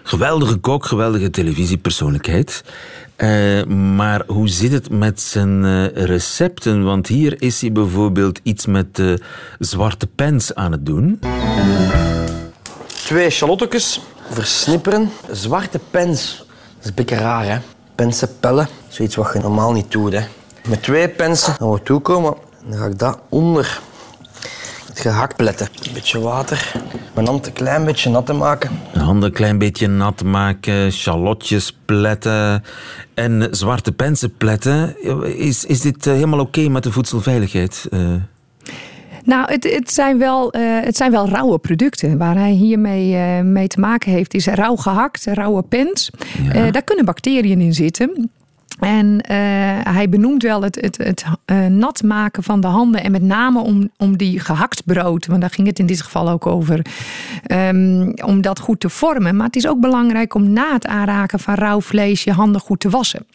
Geweldige 0.09 0.57
kok, 0.57 0.85
geweldige 0.85 1.31
televisiepersoonlijkheid. 1.31 2.65
Uh, 3.17 3.65
maar 3.65 4.23
hoe 4.27 4.49
zit 4.49 4.73
het 4.73 4.91
met 4.91 5.21
zijn 5.21 5.65
uh, 5.65 5.87
recepten? 5.87 6.85
Want 6.85 7.07
hier 7.07 7.43
is 7.43 7.61
hij 7.61 7.73
bijvoorbeeld 7.73 8.41
iets 8.43 8.67
met 8.67 8.97
de 8.97 9.21
zwarte 9.59 10.07
pens 10.07 10.55
aan 10.55 10.73
het 10.73 10.87
doen. 10.87 11.21
Twee 12.87 13.31
shallottekes 13.31 14.01
versnipperen. 14.31 15.11
Zwarte 15.31 15.81
pens. 15.91 16.37
Dat 16.37 16.83
is 16.83 16.89
een 16.89 16.95
beetje 16.95 17.17
raar, 17.17 17.45
hè? 17.45 17.59
Pensen 17.95 18.29
pellen. 18.41 18.69
Zoiets 18.89 19.15
wat 19.15 19.31
je 19.33 19.39
normaal 19.39 19.73
niet 19.73 19.91
doet, 19.91 20.13
hè. 20.13 20.23
Met 20.69 20.83
twee 20.83 21.09
pensen 21.09 21.55
gaan 21.55 21.71
we 21.71 21.83
toekomen. 21.83 22.35
Dan 22.69 22.79
ga 22.79 22.87
ik 22.87 22.99
dat 22.99 23.19
onder 23.29 23.81
gehakt 24.99 25.37
pletten. 25.37 25.69
Een 25.87 25.93
beetje 25.93 26.21
water. 26.21 26.73
Mijn 27.15 27.27
hand 27.27 27.47
een 27.47 27.53
klein 27.53 27.85
beetje 27.85 28.11
nat 28.11 28.27
te 28.27 28.33
maken. 28.33 28.71
Handen 28.93 29.29
een 29.29 29.35
klein 29.35 29.59
beetje 29.59 29.89
nat 29.89 30.25
maken, 30.25 30.93
shallotjes 30.93 31.79
pletten 31.85 32.65
en 33.15 33.49
zwarte 33.51 33.93
pensen 33.93 34.37
pletten. 34.37 34.97
Is, 35.39 35.65
is 35.65 35.81
dit 35.81 36.07
eh, 36.07 36.13
helemaal 36.13 36.41
oké 36.41 36.69
met 36.69 36.83
de 36.83 36.93
voedselveiligheid? 36.93 37.87
Uh... 37.91 38.15
Nou, 39.25 39.53
het, 39.53 39.65
het, 39.73 39.91
zijn 39.91 40.19
wel, 40.19 40.57
uh, 40.57 40.81
het 40.81 40.97
zijn 40.97 41.11
wel 41.11 41.29
rauwe 41.29 41.59
producten. 41.59 42.19
Waar 42.19 42.37
hij 42.37 42.51
hiermee 42.51 43.15
uh, 43.15 43.41
mee 43.41 43.67
te 43.67 43.81
maken 43.81 44.13
heeft, 44.13 44.35
is 44.35 44.47
rauw 44.47 44.77
gehakt, 44.77 45.25
rauwe 45.25 45.63
pens. 45.63 46.11
Ja. 46.43 46.67
Uh, 46.67 46.73
daar 46.73 46.83
kunnen 46.83 47.05
bacteriën 47.05 47.61
in 47.61 47.75
zitten. 47.75 48.31
En 48.81 49.07
uh, 49.07 49.37
hij 49.95 50.09
benoemt 50.09 50.43
wel 50.43 50.63
het, 50.63 50.81
het, 50.81 50.97
het 50.97 51.25
uh, 51.47 51.67
nat 51.67 52.03
maken 52.03 52.43
van 52.43 52.61
de 52.61 52.67
handen. 52.67 53.03
En 53.03 53.11
met 53.11 53.23
name 53.23 53.61
om, 53.61 53.91
om 53.97 54.17
die 54.17 54.41
gehakt 54.41 54.85
brood. 54.85 55.27
Want 55.27 55.41
daar 55.41 55.51
ging 55.51 55.67
het 55.67 55.79
in 55.79 55.87
dit 55.87 56.03
geval 56.03 56.29
ook 56.29 56.47
over. 56.47 56.87
Um, 57.53 58.15
om 58.25 58.41
dat 58.41 58.59
goed 58.59 58.81
te 58.81 58.89
vormen. 58.89 59.37
Maar 59.37 59.47
het 59.47 59.57
is 59.57 59.69
ook 59.69 59.81
belangrijk 59.81 60.35
om 60.35 60.53
na 60.53 60.73
het 60.73 60.87
aanraken 60.87 61.39
van 61.39 61.55
rauw 61.55 61.81
vlees 61.81 62.25
je 62.25 62.33
handen 62.33 62.61
goed 62.61 62.81
te 62.81 62.91
wassen. 62.91 63.27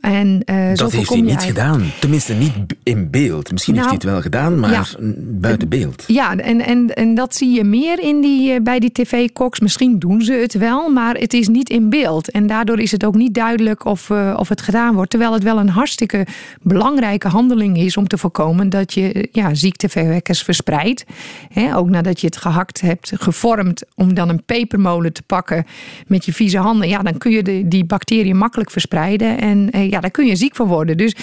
En, 0.00 0.42
uh, 0.50 0.74
dat 0.74 0.92
heeft 0.92 1.08
hij 1.08 1.20
niet 1.20 1.42
gedaan. 1.42 1.90
Tenminste, 2.00 2.34
niet 2.34 2.52
in 2.82 3.10
beeld. 3.10 3.52
Misschien 3.52 3.74
nou, 3.74 3.88
heeft 3.88 4.02
hij 4.02 4.12
het 4.12 4.22
wel 4.22 4.32
gedaan, 4.32 4.60
maar 4.60 4.70
ja, 4.70 4.84
buiten 5.18 5.68
beeld. 5.68 6.04
Ja, 6.06 6.36
en, 6.36 6.60
en, 6.60 6.94
en 6.94 7.14
dat 7.14 7.34
zie 7.34 7.50
je 7.50 7.64
meer 7.64 8.00
in 8.00 8.20
die, 8.20 8.60
bij 8.60 8.78
die 8.78 8.92
tv-koks. 8.92 9.60
Misschien 9.60 9.98
doen 9.98 10.22
ze 10.22 10.32
het 10.32 10.54
wel, 10.54 10.88
maar 10.88 11.14
het 11.14 11.32
is 11.32 11.48
niet 11.48 11.70
in 11.70 11.90
beeld. 11.90 12.30
En 12.30 12.46
daardoor 12.46 12.80
is 12.80 12.92
het 12.92 13.04
ook 13.04 13.14
niet 13.14 13.34
duidelijk 13.34 13.84
of, 13.84 14.08
uh, 14.08 14.36
of 14.38 14.48
het 14.48 14.60
gedaan 14.60 14.94
wordt. 14.94 15.10
Terwijl 15.10 15.32
het 15.32 15.42
wel 15.42 15.58
een 15.58 15.68
hartstikke 15.68 16.26
belangrijke 16.62 17.28
handeling 17.28 17.78
is 17.78 17.96
om 17.96 18.06
te 18.06 18.18
voorkomen 18.18 18.68
dat 18.68 18.94
je 18.94 19.28
ja, 19.32 19.54
ziekteverwekkers 19.54 20.42
verspreidt. 20.42 21.04
He, 21.48 21.76
ook 21.76 21.88
nadat 21.88 22.20
je 22.20 22.26
het 22.26 22.36
gehakt 22.36 22.80
hebt, 22.80 23.12
gevormd, 23.14 23.84
om 23.94 24.14
dan 24.14 24.28
een 24.28 24.44
pepermolen 24.44 25.12
te 25.12 25.22
pakken 25.22 25.66
met 26.06 26.24
je 26.24 26.32
vieze 26.32 26.58
handen. 26.58 26.88
Ja, 26.88 26.98
dan 26.98 27.18
kun 27.18 27.30
je 27.30 27.42
de, 27.42 27.68
die 27.68 27.84
bacteriën 27.84 28.36
makkelijk 28.36 28.70
verspreiden. 28.70 29.40
En 29.40 29.68
ja, 29.90 30.00
daar 30.00 30.10
kun 30.10 30.26
je 30.26 30.36
ziek 30.36 30.56
van 30.56 30.66
worden. 30.66 30.96
Dus 30.96 31.16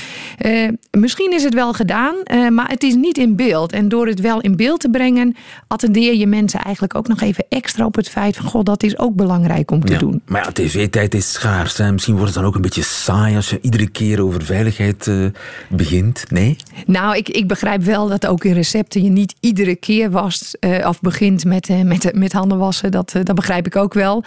uh, 0.46 0.70
misschien 0.92 1.34
is 1.34 1.44
het 1.44 1.54
wel 1.54 1.74
gedaan, 1.74 2.16
uh, 2.32 2.50
maar 2.50 2.70
het 2.70 2.84
is 2.84 2.96
niet 2.96 3.18
in 3.18 3.36
beeld. 3.36 3.72
En 3.72 3.90
door 3.90 4.08
het 4.08 4.20
wel 4.20 4.42
in 4.42 4.56
beeld 4.56 4.80
te 4.80 4.90
brengen, 4.90 5.36
attendeer 5.68 6.16
je 6.16 6.28
mensen 6.28 6.60
eigenlijk 6.60 6.96
ook 6.96 7.08
nog 7.08 7.22
even 7.22 7.46
extra 7.50 7.86
op 7.86 7.96
het 7.96 8.10
feit 8.10 8.36
van, 8.36 8.46
god, 8.46 8.66
dat 8.66 8.84
is 8.84 8.98
ook 8.98 9.16
belangrijk 9.16 9.72
om 9.72 9.86
te 9.86 9.94
ja, 9.94 10.00
doen. 10.00 10.22
Maar 10.26 10.44
ja, 10.44 10.52
tv-tijd 10.52 11.14
is 11.14 11.32
schaars. 11.32 11.78
Hè? 11.78 11.92
Misschien 11.92 12.16
wordt 12.16 12.30
het 12.30 12.40
dan 12.40 12.50
ook 12.50 12.56
een 12.56 12.62
beetje 12.62 12.84
saai 12.84 13.36
als 13.36 13.50
je 13.50 13.60
iedere 13.62 13.90
keer 13.90 14.22
over 14.22 14.44
veiligheid 14.44 15.08
uh, 15.08 15.26
begint. 15.70 16.26
Nee? 16.30 16.56
Nou, 16.86 17.18
ik, 17.18 17.30
ik 17.30 17.48
begrijp 17.48 17.82
wel 17.82 18.08
dat 18.08 18.28
ook 18.28 18.44
in 18.44 18.54
recepten 18.54 19.04
je 19.04 19.10
niet 19.10 19.36
iedere 19.40 19.76
keer 19.76 20.12
wast 20.12 20.58
of 20.86 21.02
begint 21.02 21.46
met, 21.46 21.70
met, 21.84 22.12
met 22.16 22.34
handen 22.34 22.58
wassen. 22.58 22.92
Dat, 22.92 23.14
dat 23.24 23.36
begrijp 23.36 23.66
ik 23.66 23.76
ook 23.76 23.94
wel. 23.94 24.24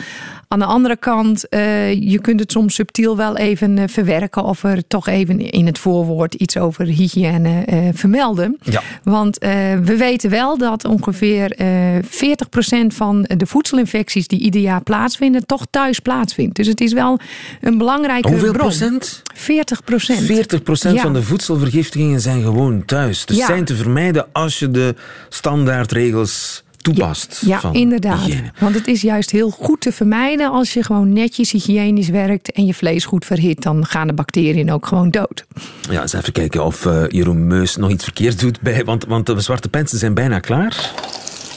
Aan 0.48 0.58
de 0.58 0.64
andere 0.64 0.96
kant, 0.96 1.46
je 1.50 2.18
kunt 2.20 2.40
het 2.40 2.52
soms 2.52 2.74
subtiel 2.74 3.16
wel 3.16 3.36
even 3.36 3.88
verwerken 3.88 4.25
of 4.34 4.64
er 4.64 4.86
toch 4.88 5.06
even 5.08 5.50
in 5.50 5.66
het 5.66 5.78
voorwoord 5.78 6.34
iets 6.34 6.56
over 6.56 6.84
hygiëne 6.84 7.64
uh, 7.72 7.88
vermelden. 7.92 8.58
Ja. 8.62 8.82
Want 9.02 9.44
uh, 9.44 9.50
we 9.82 9.96
weten 9.96 10.30
wel 10.30 10.58
dat 10.58 10.84
ongeveer 10.84 11.60
uh, 11.60 12.02
40% 12.02 12.86
van 12.86 13.22
de 13.36 13.46
voedselinfecties 13.46 14.26
die 14.26 14.40
ieder 14.40 14.60
jaar 14.60 14.82
plaatsvinden, 14.82 15.46
toch 15.46 15.66
thuis 15.70 16.00
plaatsvindt. 16.00 16.56
Dus 16.56 16.66
het 16.66 16.80
is 16.80 16.92
wel 16.92 17.18
een 17.60 17.78
belangrijke 17.78 18.28
Hoeveel 18.28 18.52
bron. 18.52 18.66
procent? 18.66 19.22
40 19.34 19.84
procent. 19.84 20.20
40 20.20 20.62
procent 20.62 20.94
ja. 20.94 21.02
van 21.02 21.12
de 21.12 21.22
voedselvergiftigingen 21.22 22.20
zijn 22.20 22.42
gewoon 22.42 22.84
thuis. 22.84 23.26
Dus 23.26 23.36
Ja. 23.36 23.46
zijn 23.46 23.64
te 23.64 23.74
vermijden 23.76 24.26
als 24.32 24.58
je 24.58 24.70
de 24.70 24.94
standaardregels 25.28 26.64
toepast. 26.94 27.42
Ja, 27.46 27.60
van 27.60 27.74
inderdaad. 27.74 28.18
hygiëne. 28.18 28.50
Want 28.58 28.74
het 28.74 28.86
is 28.86 29.02
juist 29.02 29.30
heel 29.30 29.50
goed 29.50 29.80
te 29.80 29.92
vermijden 29.92 30.50
als 30.50 30.72
je 30.72 30.82
gewoon 30.82 31.12
netjes 31.12 31.50
hygiënisch 31.50 32.08
werkt 32.08 32.52
en 32.52 32.66
je 32.66 32.74
vlees 32.74 33.04
goed 33.04 33.24
verhit. 33.24 33.62
Dan 33.62 33.86
gaan 33.86 34.06
de 34.06 34.12
bacteriën 34.12 34.72
ook 34.72 34.86
gewoon 34.86 35.10
dood. 35.10 35.44
Ja, 35.90 36.02
eens 36.02 36.12
even 36.12 36.32
kijken 36.32 36.64
of 36.64 36.84
uh, 36.84 37.08
Jeroen 37.08 37.46
Meus 37.46 37.76
nog 37.76 37.90
iets 37.90 38.04
verkeerd 38.04 38.40
doet 38.40 38.60
bij. 38.60 38.84
Want, 38.84 39.04
want 39.04 39.26
de 39.26 39.40
zwarte 39.40 39.68
pensen 39.68 39.98
zijn 39.98 40.14
bijna 40.14 40.38
klaar. 40.38 40.90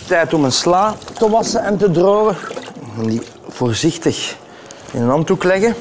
Tijd 0.07 0.33
om 0.33 0.43
een 0.43 0.51
sla 0.51 0.95
te 1.17 1.29
wassen 1.29 1.63
en 1.63 1.77
te 1.77 1.91
drogen. 1.91 2.37
En 2.97 3.07
die 3.07 3.21
voorzichtig 3.47 4.35
in 4.93 5.01
een 5.01 5.09
handdoek 5.09 5.43
leggen. 5.43 5.75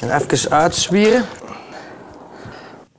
En 0.00 0.16
even 0.16 0.50
uitzwieren. 0.50 1.24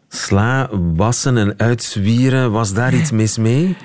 Sla, 0.10 0.70
wassen 0.96 1.38
en 1.38 1.54
uitzwieren, 1.58 2.52
was 2.52 2.74
daar 2.74 2.94
iets 2.94 3.12
mis 3.12 3.38
mee? 3.38 3.78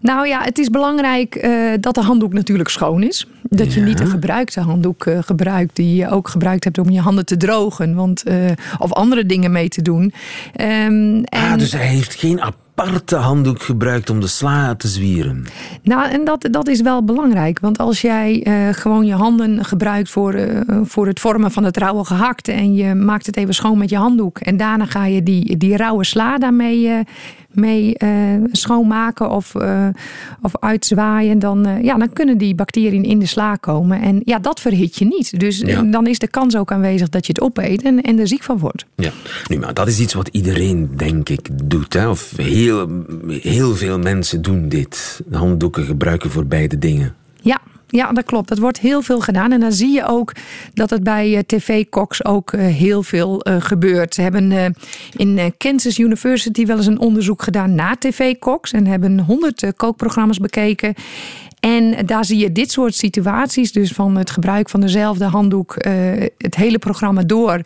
Nou 0.00 0.26
ja, 0.26 0.42
het 0.42 0.58
is 0.58 0.70
belangrijk 0.70 1.44
uh, 1.44 1.72
dat 1.80 1.94
de 1.94 2.02
handdoek 2.02 2.32
natuurlijk 2.32 2.68
schoon 2.68 3.02
is. 3.02 3.26
Dat 3.42 3.74
je 3.74 3.80
niet 3.80 4.00
een 4.00 4.06
gebruikte 4.06 4.60
handdoek 4.60 5.06
uh, 5.06 5.18
gebruikt 5.22 5.76
die 5.76 5.94
je 5.94 6.10
ook 6.10 6.28
gebruikt 6.28 6.64
hebt 6.64 6.78
om 6.78 6.90
je 6.90 7.00
handen 7.00 7.26
te 7.26 7.36
drogen. 7.36 7.94
Want, 7.94 8.28
uh, 8.28 8.50
of 8.78 8.92
andere 8.92 9.26
dingen 9.26 9.52
mee 9.52 9.68
te 9.68 9.82
doen. 9.82 10.02
Um, 10.02 11.24
en... 11.24 11.24
Ah, 11.30 11.58
dus 11.58 11.72
hij 11.72 11.86
heeft 11.86 12.14
geen 12.14 12.40
aparte 12.78 13.16
handdoek 13.16 13.62
gebruikt 13.62 14.10
om 14.10 14.20
de 14.20 14.26
sla 14.26 14.74
te 14.74 14.88
zwieren. 14.88 15.46
Nou, 15.82 16.10
en 16.10 16.24
dat, 16.24 16.48
dat 16.50 16.68
is 16.68 16.80
wel 16.80 17.04
belangrijk. 17.04 17.58
Want 17.60 17.78
als 17.78 18.00
jij 18.00 18.46
uh, 18.46 18.74
gewoon 18.74 19.06
je 19.06 19.14
handen 19.14 19.64
gebruikt 19.64 20.10
voor, 20.10 20.34
uh, 20.34 20.60
voor 20.82 21.06
het 21.06 21.20
vormen 21.20 21.50
van 21.50 21.64
het 21.64 21.76
rauwe 21.76 22.04
gehakt. 22.04 22.48
en 22.48 22.74
je 22.74 22.94
maakt 22.94 23.26
het 23.26 23.36
even 23.36 23.54
schoon 23.54 23.78
met 23.78 23.90
je 23.90 23.96
handdoek. 23.96 24.38
en 24.38 24.56
daarna 24.56 24.84
ga 24.84 25.04
je 25.04 25.22
die, 25.22 25.56
die 25.56 25.76
rauwe 25.76 26.04
sla 26.04 26.38
daarmee 26.38 26.88
uh, 26.88 26.98
mee 27.48 27.96
schoonmaken 28.52 29.30
of, 29.30 29.54
of 30.42 30.58
uitzwaaien. 30.60 31.38
Dan, 31.38 31.78
ja, 31.82 31.94
dan 31.94 32.12
kunnen 32.12 32.38
die 32.38 32.54
bacteriën 32.54 33.02
in 33.04 33.18
de 33.18 33.26
sla 33.26 33.56
komen. 33.56 34.00
En 34.00 34.20
ja, 34.24 34.38
dat 34.38 34.60
verhit 34.60 34.98
je 34.98 35.04
niet. 35.04 35.40
Dus 35.40 35.58
ja. 35.58 35.82
dan 35.82 36.06
is 36.06 36.18
de 36.18 36.28
kans 36.28 36.56
ook 36.56 36.72
aanwezig 36.72 37.08
dat 37.08 37.26
je 37.26 37.32
het 37.32 37.42
opeet 37.42 37.82
en, 37.82 38.02
en 38.02 38.18
er 38.18 38.28
ziek 38.28 38.42
van 38.42 38.58
wordt. 38.58 38.84
Ja, 38.96 39.10
nu, 39.48 39.58
maar 39.58 39.74
dat 39.74 39.88
is 39.88 40.00
iets 40.00 40.14
wat 40.14 40.28
iedereen, 40.28 40.90
denk 40.96 41.28
ik, 41.28 41.48
doet. 41.64 41.94
Hè? 41.94 42.08
Of 42.08 42.32
heel 42.36 42.67
heel, 43.28 43.74
veel 43.76 43.98
mensen 43.98 44.42
doen 44.42 44.68
dit. 44.68 45.20
Handdoeken 45.30 45.84
gebruiken 45.84 46.30
voor 46.30 46.46
beide 46.46 46.78
dingen. 46.78 47.14
Ja, 47.40 47.60
ja, 47.88 48.12
dat 48.12 48.24
klopt. 48.24 48.48
Dat 48.48 48.58
wordt 48.58 48.80
heel 48.80 49.02
veel 49.02 49.20
gedaan. 49.20 49.52
En 49.52 49.60
dan 49.60 49.72
zie 49.72 49.92
je 49.92 50.06
ook 50.06 50.32
dat 50.74 50.90
het 50.90 51.02
bij 51.02 51.36
eh, 51.36 51.42
tv-koks 51.46 52.24
ook 52.24 52.52
eh, 52.52 52.60
heel 52.60 53.02
veel 53.02 53.48
uh, 53.48 53.56
gebeurt. 53.58 54.14
Ze 54.14 54.22
hebben 54.22 54.74
in 55.16 55.54
Kansas 55.58 55.98
University 55.98 56.66
wel 56.66 56.76
eens 56.76 56.86
een 56.86 56.98
onderzoek 56.98 57.42
gedaan 57.42 57.74
naar 57.74 57.98
tv-koks. 57.98 58.72
En 58.72 58.86
hebben 58.86 59.20
honderd 59.20 59.72
kookprogramma's 59.76 60.38
bekeken. 60.38 60.94
En 61.60 62.06
daar 62.06 62.24
zie 62.24 62.38
je 62.38 62.52
dit 62.52 62.70
soort 62.70 62.94
situaties, 62.94 63.72
dus 63.72 63.92
van 63.92 64.16
het 64.16 64.30
gebruik 64.30 64.68
van 64.68 64.80
dezelfde 64.80 65.24
handdoek 65.24 65.74
uh, 65.86 65.92
het 66.38 66.54
hele 66.54 66.78
programma 66.78 67.22
door. 67.22 67.60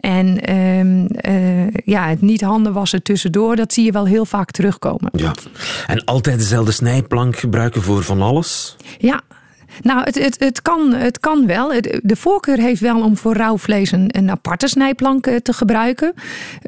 En 0.00 0.50
uh, 0.50 0.84
uh, 0.84 1.68
ja, 1.84 2.08
het 2.08 2.20
niet 2.20 2.40
handen 2.40 2.72
wassen 2.72 3.02
tussendoor, 3.02 3.56
dat 3.56 3.72
zie 3.72 3.84
je 3.84 3.92
wel 3.92 4.06
heel 4.06 4.24
vaak 4.24 4.50
terugkomen. 4.50 5.10
Ja, 5.12 5.34
en 5.86 6.04
altijd 6.04 6.38
dezelfde 6.38 6.72
snijplank 6.72 7.36
gebruiken 7.36 7.82
voor 7.82 8.02
van 8.02 8.22
alles? 8.22 8.76
Ja, 8.98 9.20
nou, 9.82 10.02
het, 10.02 10.18
het, 10.18 10.38
het, 10.38 10.62
kan, 10.62 10.92
het 10.92 11.20
kan 11.20 11.46
wel. 11.46 11.68
De 12.02 12.16
voorkeur 12.16 12.58
heeft 12.58 12.80
wel 12.80 13.02
om 13.02 13.16
voor 13.16 13.34
rauw 13.34 13.58
vlees 13.58 13.92
een, 13.92 14.08
een 14.16 14.30
aparte 14.30 14.68
snijplank 14.68 15.26
eh, 15.26 15.36
te 15.36 15.52
gebruiken. 15.52 16.14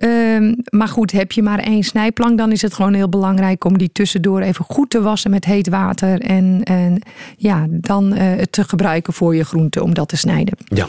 Um, 0.02 0.56
maar 0.70 0.88
goed, 0.88 1.12
heb 1.12 1.32
je 1.32 1.42
maar 1.42 1.58
één 1.58 1.82
snijplank, 1.82 2.38
dan 2.38 2.52
is 2.52 2.62
het 2.62 2.74
gewoon 2.74 2.94
heel 2.94 3.08
belangrijk 3.08 3.64
om 3.64 3.78
die 3.78 3.90
tussendoor 3.92 4.40
even 4.40 4.64
goed 4.64 4.90
te 4.90 5.02
wassen 5.02 5.30
met 5.30 5.44
heet 5.44 5.68
water. 5.68 6.20
En, 6.20 6.60
en 6.62 7.02
ja, 7.36 7.66
dan 7.70 8.12
uh, 8.12 8.18
het 8.20 8.52
te 8.52 8.64
gebruiken 8.64 9.12
voor 9.12 9.34
je 9.34 9.44
groente 9.44 9.82
om 9.82 9.94
dat 9.94 10.08
te 10.08 10.16
snijden. 10.16 10.54
Ja. 10.64 10.88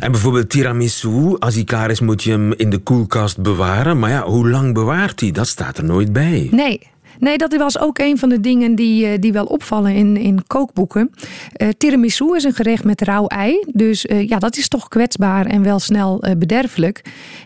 En 0.00 0.10
bijvoorbeeld 0.10 0.50
tiramisu, 0.50 1.36
als 1.38 1.54
die 1.54 1.64
klaar 1.64 1.90
is 1.90 2.00
moet 2.00 2.22
je 2.22 2.30
hem 2.30 2.52
in 2.52 2.70
de 2.70 2.78
koelkast 2.78 3.42
bewaren. 3.42 3.98
Maar 3.98 4.10
ja, 4.10 4.22
hoe 4.22 4.48
lang 4.48 4.74
bewaart 4.74 5.20
hij? 5.20 5.30
Dat 5.30 5.48
staat 5.48 5.78
er 5.78 5.84
nooit 5.84 6.12
bij. 6.12 6.48
Nee, 6.50 6.80
Nee, 7.20 7.38
dat 7.38 7.56
was 7.56 7.78
ook 7.78 7.98
een 7.98 8.18
van 8.18 8.28
de 8.28 8.40
dingen 8.40 8.74
die, 8.74 9.06
eh, 9.06 9.18
die 9.20 9.32
wel 9.32 9.44
opvallen 9.44 9.94
in, 9.94 10.16
in 10.16 10.46
kookboeken. 10.46 11.10
Uh, 11.56 11.68
tiramisu 11.78 12.36
is 12.36 12.44
een 12.44 12.52
gerecht 12.52 12.84
met 12.84 13.00
rauw 13.00 13.26
ei. 13.26 13.64
Dus 13.72 14.06
uh, 14.06 14.28
ja, 14.28 14.38
dat 14.38 14.56
is 14.56 14.68
toch 14.68 14.88
kwetsbaar 14.88 15.46
en 15.46 15.62
wel 15.62 15.78
snel 15.78 16.26
uh, 16.26 16.32
bederfelijk. 16.36 17.04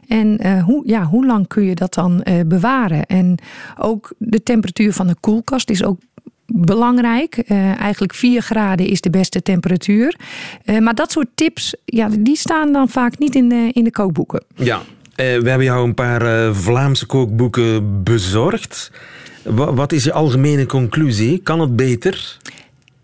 En 0.09 0.61
hoe, 0.61 0.83
ja, 0.87 1.05
hoe 1.05 1.27
lang 1.27 1.47
kun 1.47 1.65
je 1.65 1.75
dat 1.75 1.95
dan 1.95 2.25
bewaren? 2.47 3.07
En 3.07 3.39
ook 3.79 4.13
de 4.19 4.43
temperatuur 4.43 4.93
van 4.93 5.07
de 5.07 5.17
koelkast 5.21 5.71
is 5.71 5.85
ook 5.85 5.99
belangrijk. 6.47 7.43
Uh, 7.49 7.81
eigenlijk 7.81 8.15
4 8.15 8.43
graden 8.43 8.87
is 8.87 9.01
de 9.01 9.11
beste 9.11 9.43
temperatuur. 9.43 10.17
Maar 10.81 10.95
dat 10.95 11.13
soort 11.13 11.27
tips, 11.35 11.77
ja, 11.85 12.09
die 12.19 12.37
staan 12.37 12.73
dan 12.73 12.89
vaak 12.89 13.19
niet 13.19 13.35
in 13.35 13.49
de, 13.49 13.71
in 13.73 13.85
de 13.85 13.91
kookboeken. 13.91 14.45
Ja, 14.55 14.83
we 15.17 15.23
hebben 15.23 15.65
jou 15.65 15.87
een 15.87 15.95
paar 15.95 16.55
Vlaamse 16.55 17.07
kookboeken 17.07 18.03
bezorgd. 18.03 18.91
Wat 19.53 19.93
is 19.93 20.05
je 20.05 20.13
algemene 20.13 20.67
conclusie? 20.67 21.39
Kan 21.39 21.61
het 21.61 21.77
beter? 21.77 22.39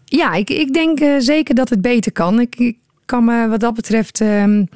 Ja, 0.05 0.35
ik, 0.35 0.51
ik 0.51 0.73
denk 0.73 1.01
uh, 1.01 1.15
zeker 1.19 1.55
dat 1.55 1.69
het 1.69 1.81
beter 1.81 2.13
kan. 2.13 2.41
Ik, 2.41 2.57
ik 2.57 2.77
kan 3.05 3.25
me 3.25 3.49
wat 3.49 3.61
dat 3.61 3.75
betreft. 3.75 4.21
Uh, 4.21 4.45
uh, 4.57 4.67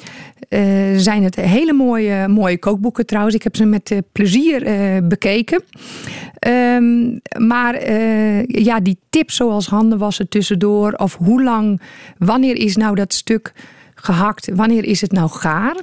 zijn 0.96 1.22
het 1.22 1.36
hele 1.36 1.72
mooie, 1.72 2.28
mooie 2.28 2.58
kookboeken 2.58 3.06
trouwens. 3.06 3.34
Ik 3.34 3.42
heb 3.42 3.56
ze 3.56 3.64
met 3.64 3.94
plezier 4.12 4.62
bekeken. 5.08 5.62
Um, 6.48 7.20
maar 7.38 7.90
ja, 8.46 8.80
die 8.80 8.98
tips 9.10 9.36
zoals 9.36 9.66
handen 9.66 9.98
wassen 9.98 10.28
tussendoor. 10.28 10.92
Of 10.92 11.16
hoe 11.16 11.42
lang, 11.42 11.80
wanneer 12.18 12.56
is 12.56 12.76
nou 12.76 12.94
dat 12.94 13.14
stuk 13.14 13.52
gehakt. 13.94 14.50
Wanneer 14.54 14.84
is 14.84 15.00
het 15.00 15.12
nou 15.12 15.30
gaar? 15.30 15.76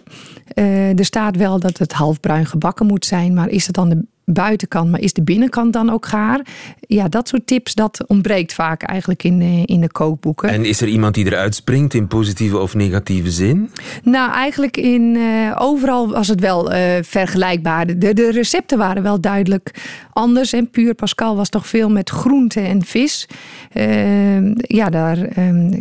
Er 0.96 1.06
staat 1.06 1.36
wel 1.36 1.60
dat 1.60 1.78
het 1.78 1.94
halfbruin 1.94 2.46
gebakken 2.46 2.86
moet 2.86 3.06
zijn, 3.06 3.34
maar 3.34 3.50
is 3.50 3.66
het 3.66 3.76
dan 3.76 3.90
de 3.90 4.06
buitenkant, 4.26 4.92
maar 4.92 5.00
is 5.00 5.14
de 5.14 5.24
binnenkant 5.24 5.74
dan 5.74 5.90
ook 5.90 6.06
gaar? 6.06 6.46
Ja, 6.80 7.08
dat 7.08 7.28
soort 7.28 7.48
tips, 7.48 7.74
dat 7.74 8.04
ontbreekt 8.08 8.54
vaak 8.54 8.82
eigenlijk 8.82 9.24
in 9.24 9.40
de, 9.40 9.62
in 9.66 9.82
de 9.82 9.92
kookboeken. 9.92 10.50
En 10.50 10.66
is 10.66 10.82
er 10.82 10.88
iemand 10.88 11.14
die 11.14 11.26
eruit 11.26 11.56
springt 11.56 11.94
in 11.94 12.08
positieve 12.08 12.58
of 12.58 12.76
negatieve 12.76 13.32
zin? 13.32 13.70
Nou, 14.04 14.32
eigenlijk 14.32 14.78
in, 14.78 15.16
uh, 15.16 15.56
overal 15.58 16.10
was 16.10 16.28
het 16.28 16.40
wel 16.40 16.74
uh, 16.74 16.78
vergelijkbaar. 17.02 17.86
De, 17.86 18.14
de 18.14 18.32
recepten 18.32 18.78
waren 18.78 19.04
wel 19.04 19.22
duidelijk 19.22 19.74
anders. 20.14 20.54
En 20.54 20.70
Puur 20.70 20.94
Pascal 20.94 21.36
was 21.36 21.50
toch 21.50 21.68
veel 21.68 21.90
met 21.90 22.10
groente 22.10 22.60
en 22.60 22.86
vis. 22.86 23.28
Uh, 23.74 24.56
ja, 24.56 24.90
daar 24.90 25.18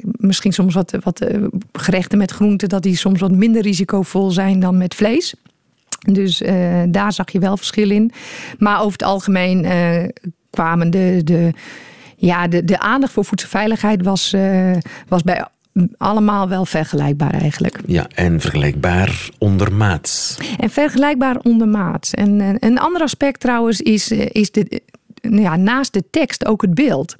misschien 0.03 0.53
soms 0.53 0.75
wat, 0.75 0.97
wat 1.03 1.27
gerechten 1.73 2.19
met 2.19 2.31
groenten... 2.31 2.69
dat 2.69 2.83
die 2.83 2.97
soms 2.97 3.21
wat 3.21 3.33
minder 3.33 3.63
risicovol 3.63 4.31
zijn 4.31 4.61
dan 4.61 4.79
met 4.79 4.95
vlees. 4.95 5.35
Dus 6.01 6.43
uh, 6.43 6.83
daar 6.89 7.13
zag 7.13 7.31
je 7.33 7.39
wel 7.39 7.57
verschil 7.57 7.91
in. 7.91 8.13
Maar 8.59 8.79
over 8.79 8.93
het 8.93 9.03
algemeen 9.03 9.65
uh, 9.65 10.05
kwamen 10.51 10.91
de, 10.91 11.21
de, 11.25 11.53
ja, 12.17 12.49
de, 12.49 12.65
de 12.65 12.79
aandacht 12.79 13.13
voor 13.13 13.25
voedselveiligheid 13.25 14.03
was, 14.03 14.33
uh, 14.35 14.73
was 15.09 15.23
bij 15.23 15.47
allemaal 15.97 16.49
wel 16.49 16.67
vergelijkbaar 16.67 17.35
eigenlijk. 17.35 17.79
Ja, 17.87 18.07
en 18.15 18.41
vergelijkbaar 18.41 19.29
ondermaats. 19.39 20.39
En 20.59 20.71
vergelijkbaar 20.71 21.37
ondermaats. 21.43 22.15
En 22.15 22.57
een 22.61 22.79
ander 22.79 23.03
aspect 23.03 23.41
trouwens 23.41 23.81
is, 23.81 24.11
is 24.11 24.51
de, 24.51 24.81
ja, 25.21 25.57
naast 25.57 25.93
de 25.93 26.05
tekst 26.11 26.47
ook 26.47 26.63
het 26.63 26.75
beeld. 26.75 27.17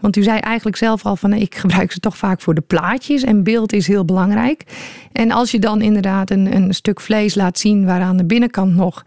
Want 0.00 0.16
u 0.16 0.22
zei 0.22 0.38
eigenlijk 0.38 0.76
zelf 0.76 1.06
al 1.06 1.16
van 1.16 1.32
ik 1.32 1.54
gebruik 1.54 1.92
ze 1.92 2.00
toch 2.00 2.16
vaak 2.16 2.40
voor 2.40 2.54
de 2.54 2.60
plaatjes 2.60 3.22
en 3.22 3.42
beeld 3.42 3.72
is 3.72 3.86
heel 3.86 4.04
belangrijk. 4.04 4.64
En 5.12 5.30
als 5.30 5.50
je 5.50 5.58
dan 5.58 5.80
inderdaad 5.80 6.30
een, 6.30 6.54
een 6.54 6.74
stuk 6.74 7.00
vlees 7.00 7.34
laat 7.34 7.58
zien 7.58 7.84
waaraan 7.84 8.16
de 8.16 8.24
binnenkant 8.24 8.74
nog 8.74 9.04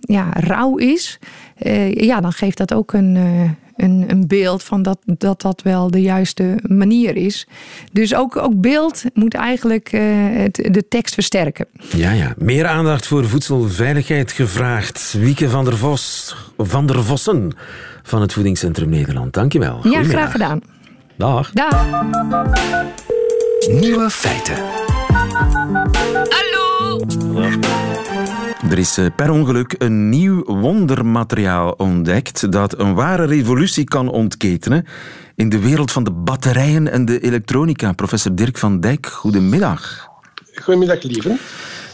ja, 0.00 0.32
rauw 0.32 0.76
is, 0.76 1.18
uh, 1.58 1.92
ja, 1.92 2.20
dan 2.20 2.32
geeft 2.32 2.58
dat 2.58 2.74
ook 2.74 2.92
een, 2.92 3.14
een, 3.76 4.04
een 4.08 4.11
beeld 4.38 4.62
van 4.62 4.82
dat, 4.82 4.98
dat 5.04 5.40
dat 5.40 5.62
wel 5.62 5.90
de 5.90 6.02
juiste 6.02 6.58
manier 6.62 7.16
is. 7.16 7.46
Dus 7.92 8.14
ook, 8.14 8.36
ook 8.36 8.60
beeld 8.60 9.04
moet 9.14 9.34
eigenlijk 9.34 9.92
uh, 9.92 10.02
het, 10.36 10.54
de 10.54 10.88
tekst 10.88 11.14
versterken. 11.14 11.66
Ja, 11.96 12.10
ja, 12.10 12.34
meer 12.38 12.66
aandacht 12.66 13.06
voor 13.06 13.28
voedselveiligheid 13.28 14.32
gevraagd. 14.32 15.14
Wieke 15.18 15.48
van 15.48 15.64
der 15.64 15.76
Vos, 15.76 16.36
van 16.56 16.86
der 16.86 17.04
Vossen 17.04 17.52
van 18.02 18.20
het 18.20 18.32
Voedingscentrum 18.32 18.88
Nederland. 18.88 19.32
Dankjewel. 19.32 19.88
Ja, 19.88 20.02
graag 20.02 20.30
gedaan. 20.30 20.60
Dag. 21.16 21.50
Dag. 21.50 21.86
Nieuwe 23.68 24.10
feiten. 24.10 24.56
Hallo. 26.28 27.71
Er 28.70 28.78
is 28.78 28.98
eh, 28.98 29.06
per 29.16 29.30
ongeluk 29.30 29.74
een 29.78 30.08
nieuw 30.08 30.44
wondermateriaal 30.44 31.70
ontdekt 31.70 32.52
dat 32.52 32.78
een 32.78 32.94
ware 32.94 33.24
revolutie 33.24 33.84
kan 33.84 34.08
ontketenen 34.08 34.86
in 35.34 35.48
de 35.48 35.58
wereld 35.58 35.90
van 35.90 36.04
de 36.04 36.10
batterijen 36.10 36.90
en 36.90 37.04
de 37.04 37.20
elektronica. 37.20 37.92
Professor 37.92 38.34
Dirk 38.34 38.58
van 38.58 38.80
Dijk, 38.80 39.06
goedemiddag. 39.06 40.08
Goedemiddag, 40.62 41.02
lieve. 41.02 41.36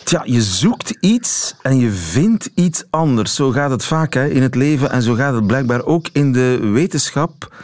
Tja, 0.04 0.22
je 0.24 0.42
zoekt 0.42 0.96
iets 1.00 1.54
en 1.62 1.78
je 1.78 1.90
vindt 1.90 2.50
iets 2.54 2.84
anders. 2.90 3.34
Zo 3.34 3.50
gaat 3.50 3.70
het 3.70 3.84
vaak 3.84 4.14
hè, 4.14 4.28
in 4.28 4.42
het 4.42 4.54
leven 4.54 4.90
en 4.90 5.02
zo 5.02 5.14
gaat 5.14 5.34
het 5.34 5.46
blijkbaar 5.46 5.84
ook 5.84 6.08
in 6.12 6.32
de 6.32 6.58
wetenschap. 6.72 7.54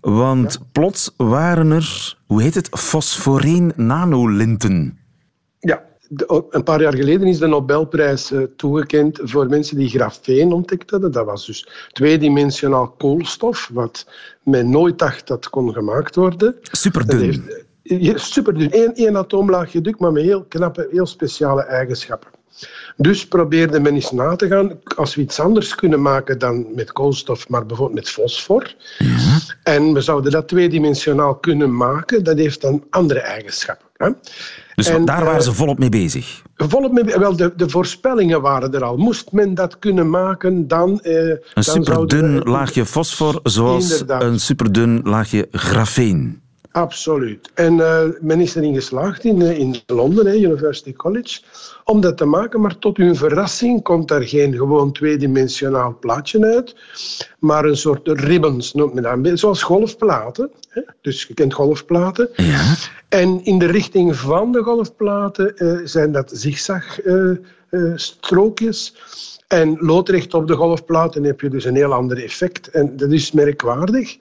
Want 0.00 0.58
plots 0.72 1.10
waren 1.16 1.70
er, 1.70 2.16
hoe 2.26 2.42
heet 2.42 2.54
het, 2.54 2.68
fosforeen 2.70 3.72
nanolinten. 3.76 4.98
Ja, 6.16 6.42
een 6.50 6.62
paar 6.62 6.80
jaar 6.80 6.94
geleden 6.94 7.26
is 7.26 7.38
de 7.38 7.46
Nobelprijs 7.46 8.32
uh, 8.32 8.42
toegekend 8.56 9.20
voor 9.22 9.48
mensen 9.48 9.76
die 9.76 9.88
grafeen 9.88 10.52
ontdekt 10.52 10.90
hadden. 10.90 11.12
Dat 11.12 11.26
was 11.26 11.46
dus 11.46 11.68
tweedimensionaal 11.92 12.88
koolstof, 12.88 13.70
wat 13.72 14.06
men 14.42 14.70
nooit 14.70 14.98
dacht 14.98 15.26
dat 15.26 15.48
kon 15.48 15.72
gemaakt 15.72 16.14
worden. 16.14 16.56
Superdun. 16.62 17.50
Superdun. 18.14 18.68
Eén, 18.70 18.94
één 18.94 19.16
atoomlaagje 19.16 19.80
dik, 19.80 19.98
maar 19.98 20.12
met 20.12 20.22
heel 20.22 20.44
knappe, 20.44 20.88
heel 20.90 21.06
speciale 21.06 21.62
eigenschappen. 21.62 22.30
Dus 22.96 23.28
probeerde 23.28 23.80
men 23.80 23.94
eens 23.94 24.10
na 24.10 24.36
te 24.36 24.46
gaan, 24.46 24.80
als 24.96 25.14
we 25.14 25.22
iets 25.22 25.40
anders 25.40 25.74
kunnen 25.74 26.02
maken 26.02 26.38
dan 26.38 26.74
met 26.74 26.92
koolstof, 26.92 27.48
maar 27.48 27.66
bijvoorbeeld 27.66 27.98
met 27.98 28.08
fosfor, 28.08 28.74
en 29.62 29.92
we 29.92 30.00
zouden 30.00 30.32
dat 30.32 30.48
tweedimensionaal 30.48 31.34
kunnen 31.34 31.76
maken, 31.76 32.24
dat 32.24 32.38
heeft 32.38 32.60
dan 32.60 32.84
andere 32.90 33.20
eigenschappen. 33.20 33.86
Hè? 34.04 34.10
Dus 34.74 34.88
En, 34.88 35.04
daar 35.04 35.24
waren 35.24 35.38
eh, 35.38 35.44
ze 35.44 35.52
volop 35.52 35.78
mee 35.78 35.88
bezig. 35.88 36.42
Volop 36.56 36.92
mee, 36.92 37.04
wel, 37.04 37.36
de, 37.36 37.52
de 37.56 37.68
voorspellingen 37.68 38.40
waren 38.40 38.74
er 38.74 38.84
al. 38.84 38.96
Moest 38.96 39.32
men 39.32 39.54
dat 39.54 39.78
kunnen 39.78 40.10
maken, 40.10 40.68
dan... 40.68 41.00
eh, 41.00 41.14
Een 41.28 41.38
dan 41.54 41.62
superdun 41.64 42.38
laagje 42.38 42.84
fosfor, 42.86 43.40
zoals 43.42 43.90
Inderdaad. 43.90 44.22
een 44.22 44.40
superdun 44.40 45.00
laagje 45.04 45.48
grafeen. 45.50 46.42
Absoluut. 46.72 47.50
En 47.54 47.80
eh, 47.80 48.02
men 48.20 48.40
is 48.40 48.54
erin 48.54 48.74
geslaagd 48.74 49.24
in, 49.24 49.42
eh, 49.42 49.58
in 49.58 49.76
Londen, 49.86 50.26
hè, 50.26 50.34
University 50.34 50.92
College, 50.92 51.40
om 51.84 52.00
dat 52.00 52.16
te 52.16 52.24
maken. 52.24 52.60
Maar 52.60 52.78
tot 52.78 52.96
hun 52.96 53.16
verrassing 53.16 53.82
komt 53.82 54.08
daar 54.08 54.22
geen 54.22 54.54
gewoon 54.54 54.92
tweedimensionaal 54.92 55.96
plaatje 56.00 56.44
uit, 56.54 56.76
maar 57.44 57.64
een 57.64 57.76
soort 57.76 58.08
ribbons, 58.08 58.74
noemt 58.74 58.94
men 58.94 59.22
dat. 59.22 59.38
Zoals 59.38 59.62
golfplaten. 59.62 60.50
Hè? 60.68 60.82
Dus 61.00 61.24
je 61.24 61.34
kent 61.34 61.54
golfplaten. 61.54 62.28
Ja. 62.36 62.74
En 63.08 63.44
in 63.44 63.58
de 63.58 63.66
richting 63.66 64.16
van 64.16 64.52
de 64.52 64.62
golfplaten 64.62 65.56
eh, 65.56 65.78
zijn 65.84 66.12
dat 66.12 66.30
zigzag-strookjes. 66.34 68.94
en 69.48 69.76
loodrecht 69.80 70.34
op 70.34 70.46
de 70.46 70.54
golfplaten 70.54 71.24
heb 71.24 71.40
je 71.40 71.48
dus 71.48 71.64
een 71.64 71.76
heel 71.76 71.92
ander 71.92 72.24
effect. 72.24 72.70
En 72.70 72.96
dat 72.96 73.12
is 73.12 73.32
merkwaardig. 73.32 74.16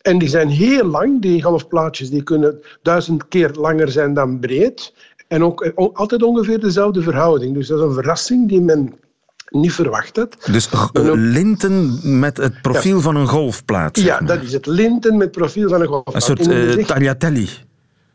En 0.00 0.18
die 0.18 0.28
zijn 0.28 0.48
heel 0.48 0.84
lang, 0.84 1.22
die 1.22 1.42
golfplaatjes. 1.42 2.10
Die 2.10 2.22
kunnen 2.22 2.60
duizend 2.82 3.28
keer 3.28 3.50
langer 3.52 3.90
zijn 3.90 4.14
dan 4.14 4.40
breed. 4.40 4.92
En 5.28 5.44
ook 5.44 5.62
eh, 5.62 5.86
altijd 5.92 6.22
ongeveer 6.22 6.60
dezelfde 6.60 7.02
verhouding. 7.02 7.54
Dus 7.54 7.66
dat 7.66 7.78
is 7.78 7.84
een 7.84 7.92
verrassing 7.92 8.48
die 8.48 8.60
men 8.60 8.94
niet 9.50 9.72
verwacht 9.72 10.16
had. 10.16 10.36
Dus 10.52 10.74
ook- 10.74 10.98
linten 11.14 11.98
met 12.18 12.36
het 12.36 12.62
profiel 12.62 13.00
van 13.00 13.16
een 13.16 13.28
golfplaat. 13.28 13.96
zeg 13.96 14.06
Ja, 14.06 14.18
maar. 14.20 14.26
dat 14.36 14.42
is 14.42 14.52
het 14.52 14.66
linten 14.66 15.16
met 15.16 15.30
profiel 15.30 15.68
van 15.68 15.80
een 15.80 15.86
golfplaat. 15.86 16.14
Een 16.14 16.22
soort 16.76 16.86
tagliatelli. 16.86 17.48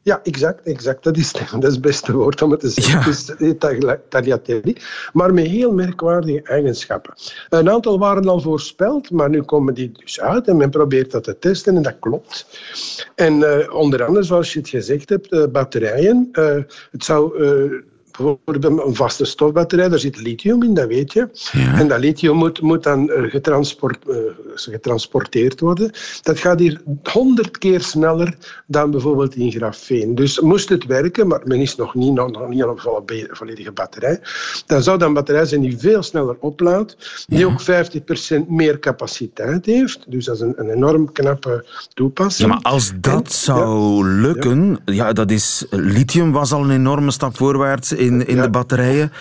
Ja, 0.02 0.20
exact, 0.24 0.66
exact. 0.66 1.04
Dat 1.04 1.18
is, 1.18 1.32
dat 1.52 1.64
is 1.64 1.72
het 1.72 1.82
beste 1.82 2.14
woord 2.14 2.42
om 2.42 2.52
het 2.52 2.60
te 2.60 2.70
zeggen. 2.70 2.94
Ja. 3.00 3.06
Het 3.06 3.36
is 3.42 3.54
tagla- 3.60 4.00
tagliatelli, 4.10 4.78
maar 5.14 5.34
met 5.34 5.48
heel 5.48 5.74
merkwaardige 5.74 6.42
eigenschappen. 6.42 7.14
Een 7.50 7.70
aantal 7.70 8.00
waren 8.00 8.28
al 8.28 8.40
voorspeld, 8.42 9.12
maar 9.12 9.30
nu 9.30 9.42
komen 9.42 9.74
die 9.74 9.92
dus 10.04 10.20
uit 10.22 10.48
en 10.48 10.58
men 10.58 10.70
probeert 10.70 11.12
dat 11.12 11.24
te 11.24 11.40
testen 11.40 11.76
en 11.76 11.82
dat 11.82 11.96
klopt. 12.00 12.48
En 13.16 13.44
eh, 13.44 13.74
onder 13.76 14.04
andere, 14.06 14.26
zoals 14.26 14.54
je 14.54 14.60
het 14.60 14.70
gezegd 14.70 15.10
hebt, 15.10 15.32
eh, 15.32 15.44
batterijen. 15.52 16.30
Het 16.92 17.04
zou... 17.04 17.42
Bijvoorbeeld 18.18 18.64
een 18.88 18.96
vaste 18.96 19.26
stofbatterij, 19.26 19.90
daar 19.90 20.00
zit 20.00 20.22
lithium 20.22 20.64
in, 20.64 20.74
dat 20.74 20.88
weet 20.88 21.14
je. 21.14 21.30
En 21.76 21.88
dat 21.88 22.00
lithium 22.00 22.36
moet, 22.36 22.62
moet 22.62 22.84
dan 22.84 23.10
eh, 23.10 23.30
getransport, 23.30 23.98
eh, 24.10 24.16
getransporteerd 24.56 25.60
worden. 25.60 25.92
Dat 26.22 26.40
gaat 26.40 26.60
hier 26.60 26.82
honderd 27.04 27.58
keer 27.58 27.82
sneller 27.82 28.36
dan 28.68 28.92
bijvoorbeeld 28.92 29.36
in 29.36 29.52
grafeen. 29.52 30.16
Dus 30.16 30.40
moest 30.40 30.70
het 30.70 30.86
werken, 30.86 31.28
maar 31.28 31.42
men 31.44 31.60
is 31.60 31.76
nog 31.76 31.96
niet, 31.96 32.14
nog, 32.14 32.32
nog 32.32 32.48
niet 32.50 32.64
op 32.64 32.70
een 32.70 32.82
volle- 32.82 33.28
volledige 33.32 33.72
batterij, 33.72 34.20
dan 34.66 34.84
zou 34.84 34.98
dat 34.98 35.08
een 35.08 35.14
batterij 35.14 35.46
zijn 35.46 35.62
die 35.62 35.78
veel 35.78 36.04
sneller 36.04 36.36
oplaadt, 36.40 37.26
die 37.28 37.46
ook 37.46 37.62
50% 37.62 38.48
meer 38.48 38.80
capaciteit 38.80 39.66
heeft. 39.66 40.12
Dus 40.12 40.26
dat 40.26 40.36
is 40.36 40.42
een, 40.42 40.54
een 40.56 40.70
enorm 40.70 41.12
knappe 41.12 41.66
toepassing. 41.94 42.50
Ja, 42.50 42.56
maar 42.56 42.64
als 42.72 42.92
dat 43.00 43.26
En- 43.26 43.32
zou 43.32 44.06
lukken, 44.10 44.80
ja. 44.86 45.14
dat 45.14 45.32
is, 45.32 45.66
lithium 45.70 46.32
was 46.32 46.52
al 46.52 46.64
een 46.64 46.72
enorme 46.72 47.12
stap 47.12 47.38
voorwaarts 47.38 47.92
in, 48.06 48.28
in 48.28 48.36
Ja. 48.36 48.42
de 48.42 48.50
batterijen. 48.50 49.12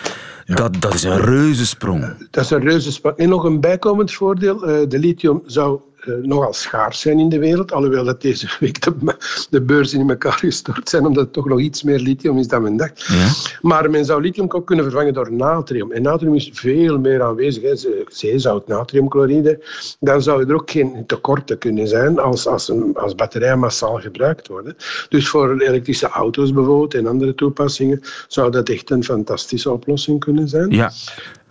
Dat, 0.45 0.81
dat 0.81 0.93
is 0.93 1.03
een 1.03 1.19
reuzensprong. 1.21 2.27
Dat 2.31 2.43
is 2.43 2.49
een 2.49 2.61
reuze 2.61 2.91
spa- 2.91 3.13
En 3.15 3.29
nog 3.29 3.43
een 3.43 3.59
bijkomend 3.59 4.11
voordeel. 4.13 4.63
eh, 4.67 4.87
de 4.89 4.99
lithium 4.99 5.41
zou 5.45 5.79
nogal 6.21 6.53
schaars 6.53 6.99
zijn 6.99 7.19
in 7.19 7.29
de 7.29 7.39
wereld. 7.39 7.71
Alhoewel 7.71 8.03
dat 8.03 8.21
deze 8.21 8.47
week 8.59 8.81
de, 8.81 9.15
de 9.49 9.61
beurzen 9.61 9.99
in 9.99 10.09
elkaar 10.09 10.31
gestort 10.33 10.89
zijn, 10.89 11.05
omdat 11.05 11.23
het 11.23 11.33
toch 11.33 11.45
nog 11.47 11.59
iets 11.59 11.83
meer 11.83 11.99
lithium 11.99 12.37
is 12.37 12.47
dan 12.47 12.61
men 12.61 12.77
dacht. 12.77 13.05
Ja. 13.07 13.27
Maar 13.61 13.89
men 13.89 14.05
zou 14.05 14.21
lithium 14.21 14.45
ook 14.51 14.65
kunnen 14.65 14.85
vervangen 14.85 15.13
door 15.13 15.31
natrium. 15.33 15.91
En 15.91 16.01
natrium 16.01 16.35
is 16.35 16.49
veel 16.53 16.99
meer 16.99 17.21
aanwezig. 17.23 17.63
Hè. 17.63 17.75
Ze- 17.75 18.03
Zeezout, 18.07 18.67
natriumchloride. 18.67 19.59
Dan 19.99 20.21
zou 20.21 20.47
er 20.47 20.53
ook 20.53 20.71
geen 20.71 21.03
tekorten 21.07 21.57
kunnen 21.57 21.87
zijn 21.87 22.19
als, 22.19 22.47
als, 22.47 22.69
een, 22.69 22.91
als 22.95 23.15
batterijen 23.15 23.59
massaal 23.59 23.99
gebruikt 23.99 24.47
worden. 24.47 24.75
Dus 25.09 25.29
voor 25.29 25.59
elektrische 25.61 26.07
auto's 26.07 26.53
bijvoorbeeld 26.53 26.93
en 26.93 27.07
andere 27.07 27.35
toepassingen 27.35 28.01
zou 28.27 28.51
dat 28.51 28.69
echt 28.69 28.89
een 28.89 29.03
fantastische 29.03 29.71
oplossing 29.71 30.19
kunnen 30.19 30.47
zijn. 30.49 30.69
Ja. 30.69 30.91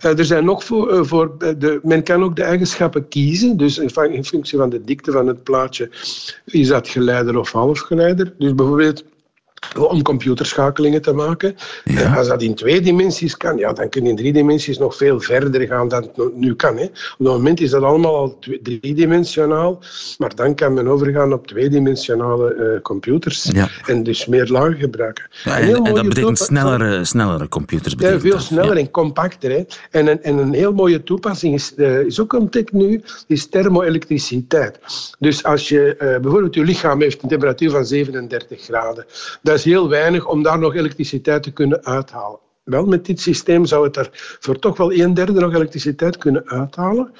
Eh, 0.03 0.17
er 0.17 0.25
zijn 0.25 0.45
nog 0.45 0.63
voor, 0.63 0.89
eh, 0.89 1.03
voor 1.03 1.35
eh, 1.39 1.49
de, 1.57 1.79
men 1.83 2.03
kan 2.03 2.23
ook 2.23 2.35
de 2.35 2.43
eigenschappen 2.43 3.07
kiezen. 3.07 3.57
Dus 3.57 3.77
in, 3.77 4.23
functie 4.25 4.57
van 4.57 4.69
de 4.69 4.83
dikte 4.83 5.11
van 5.11 5.27
het 5.27 5.43
plaatje 5.43 5.89
is 6.45 6.67
dat 6.67 6.87
geleider 6.87 7.37
of 7.37 7.51
halfgeleider. 7.51 8.33
Dus 8.37 8.55
bijvoorbeeld 8.55 9.03
om 9.77 10.01
computerschakelingen 10.01 11.01
te 11.01 11.13
maken. 11.13 11.55
Eh, 11.83 12.17
Als 12.17 12.27
dat 12.27 12.41
in 12.41 12.55
twee 12.55 12.81
dimensies 12.81 13.37
kan, 13.37 13.57
ja, 13.57 13.73
dan 13.73 13.89
kun 13.89 14.03
je 14.03 14.09
in 14.09 14.15
drie 14.15 14.33
dimensies 14.33 14.77
nog 14.77 14.95
veel 14.95 15.19
verder 15.19 15.67
gaan 15.67 15.87
dan 15.87 16.01
het 16.15 16.35
nu 16.35 16.55
kan. 16.55 16.77
Hè. 16.77 16.83
Op 16.83 16.91
het 17.17 17.27
moment 17.27 17.61
is 17.61 17.69
dat 17.69 17.83
allemaal 17.83 18.15
al 18.15 18.39
driedimensionaal, 18.63 19.79
maar 20.17 20.35
dan 20.35 20.55
kan 20.55 20.73
men 20.73 20.87
overgaan 20.87 21.33
op 21.33 21.47
tweedimensionale 21.47 22.53
eh, 22.53 22.81
computers 22.81 23.43
Ja. 23.53 23.69
en 23.85 24.03
dus 24.03 24.25
meer 24.25 24.47
lagen 24.47 24.75
gebruiken. 24.75 25.27
Ja, 25.43 25.59
en, 25.59 25.75
en 25.83 25.93
dat 25.95 26.07
betekent 26.07 26.37
snellere, 26.39 27.05
snellere 27.05 27.47
computers. 27.47 27.91
ja, 27.91 27.97
betekent 27.97 28.21
veel 28.21 28.31
dat. 28.31 28.41
sneller 28.41 28.73
Ja. 28.73 28.79
en 28.79 28.91
compacter. 28.91 29.51
Hè. 29.51 29.63
En, 29.91 30.07
een, 30.07 30.23
en 30.23 30.37
een 30.37 30.53
heel 30.53 30.71
mooie 30.73 31.03
toepassing 31.03 31.53
is, 31.53 31.75
eh, 31.75 31.99
is 31.99 32.19
ook 32.19 32.33
ontdekt 32.33 32.71
nu, 32.71 33.01
is 33.27 33.47
thermoelektriciteit. 33.49 34.79
Dus 35.19 35.43
als 35.43 35.69
je 35.69 35.95
bijvoorbeeld 36.21 36.55
je 36.55 36.63
lichaam 36.63 37.01
heeft 37.01 37.23
een 37.23 37.29
temperatuur 37.29 37.69
van 37.69 37.85
37 37.85 38.61
graden, 38.61 39.05
dat 39.53 39.65
is 39.65 39.71
heel 39.71 39.89
weinig 39.89 40.27
om 40.27 40.43
daar 40.43 40.59
nog 40.59 40.75
elektriciteit 40.75 41.43
te 41.43 41.51
kunnen 41.51 41.85
uithalen. 41.85 42.39
Wel, 42.63 42.85
met 42.85 43.05
dit 43.05 43.19
systeem 43.21 43.65
zou 43.65 43.85
het 43.85 43.97
er 43.97 44.09
voor 44.39 44.59
toch 44.59 44.77
wel 44.77 44.93
een 44.93 45.13
derde 45.13 45.39
nog 45.39 45.53
elektriciteit 45.53 46.17
kunnen 46.17 46.45
uithalen. 46.49 47.11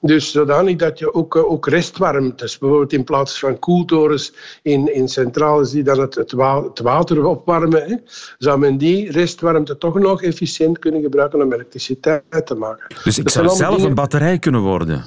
Dus 0.00 0.30
zodanig 0.32 0.76
dat 0.76 0.98
je 0.98 1.14
ook, 1.14 1.36
eh, 1.36 1.50
ook 1.50 1.66
restwarmtes, 1.68 2.58
bijvoorbeeld 2.58 2.92
in 2.92 3.04
plaats 3.04 3.38
van 3.38 3.58
koeltorens 3.58 4.32
in, 4.62 4.94
in 4.94 5.08
centrales 5.08 5.70
die 5.70 5.82
dan 5.82 6.00
het, 6.00 6.14
het, 6.14 6.32
wa- 6.32 6.62
het 6.62 6.78
water 6.78 7.24
opwarmen, 7.24 7.82
hè, 7.82 7.94
zou 8.38 8.58
men 8.58 8.78
die 8.78 9.10
restwarmte 9.10 9.78
toch 9.78 9.98
nog 9.98 10.22
efficiënt 10.22 10.78
kunnen 10.78 11.02
gebruiken 11.02 11.42
om 11.42 11.52
elektriciteit 11.52 12.22
te 12.46 12.54
maken. 12.54 12.96
Dus 13.04 13.18
ik 13.18 13.24
Dat 13.24 13.32
zou 13.32 13.48
zelf 13.48 13.74
dingen- 13.74 13.88
een 13.88 13.94
batterij 13.94 14.38
kunnen 14.38 14.60
worden. 14.60 15.04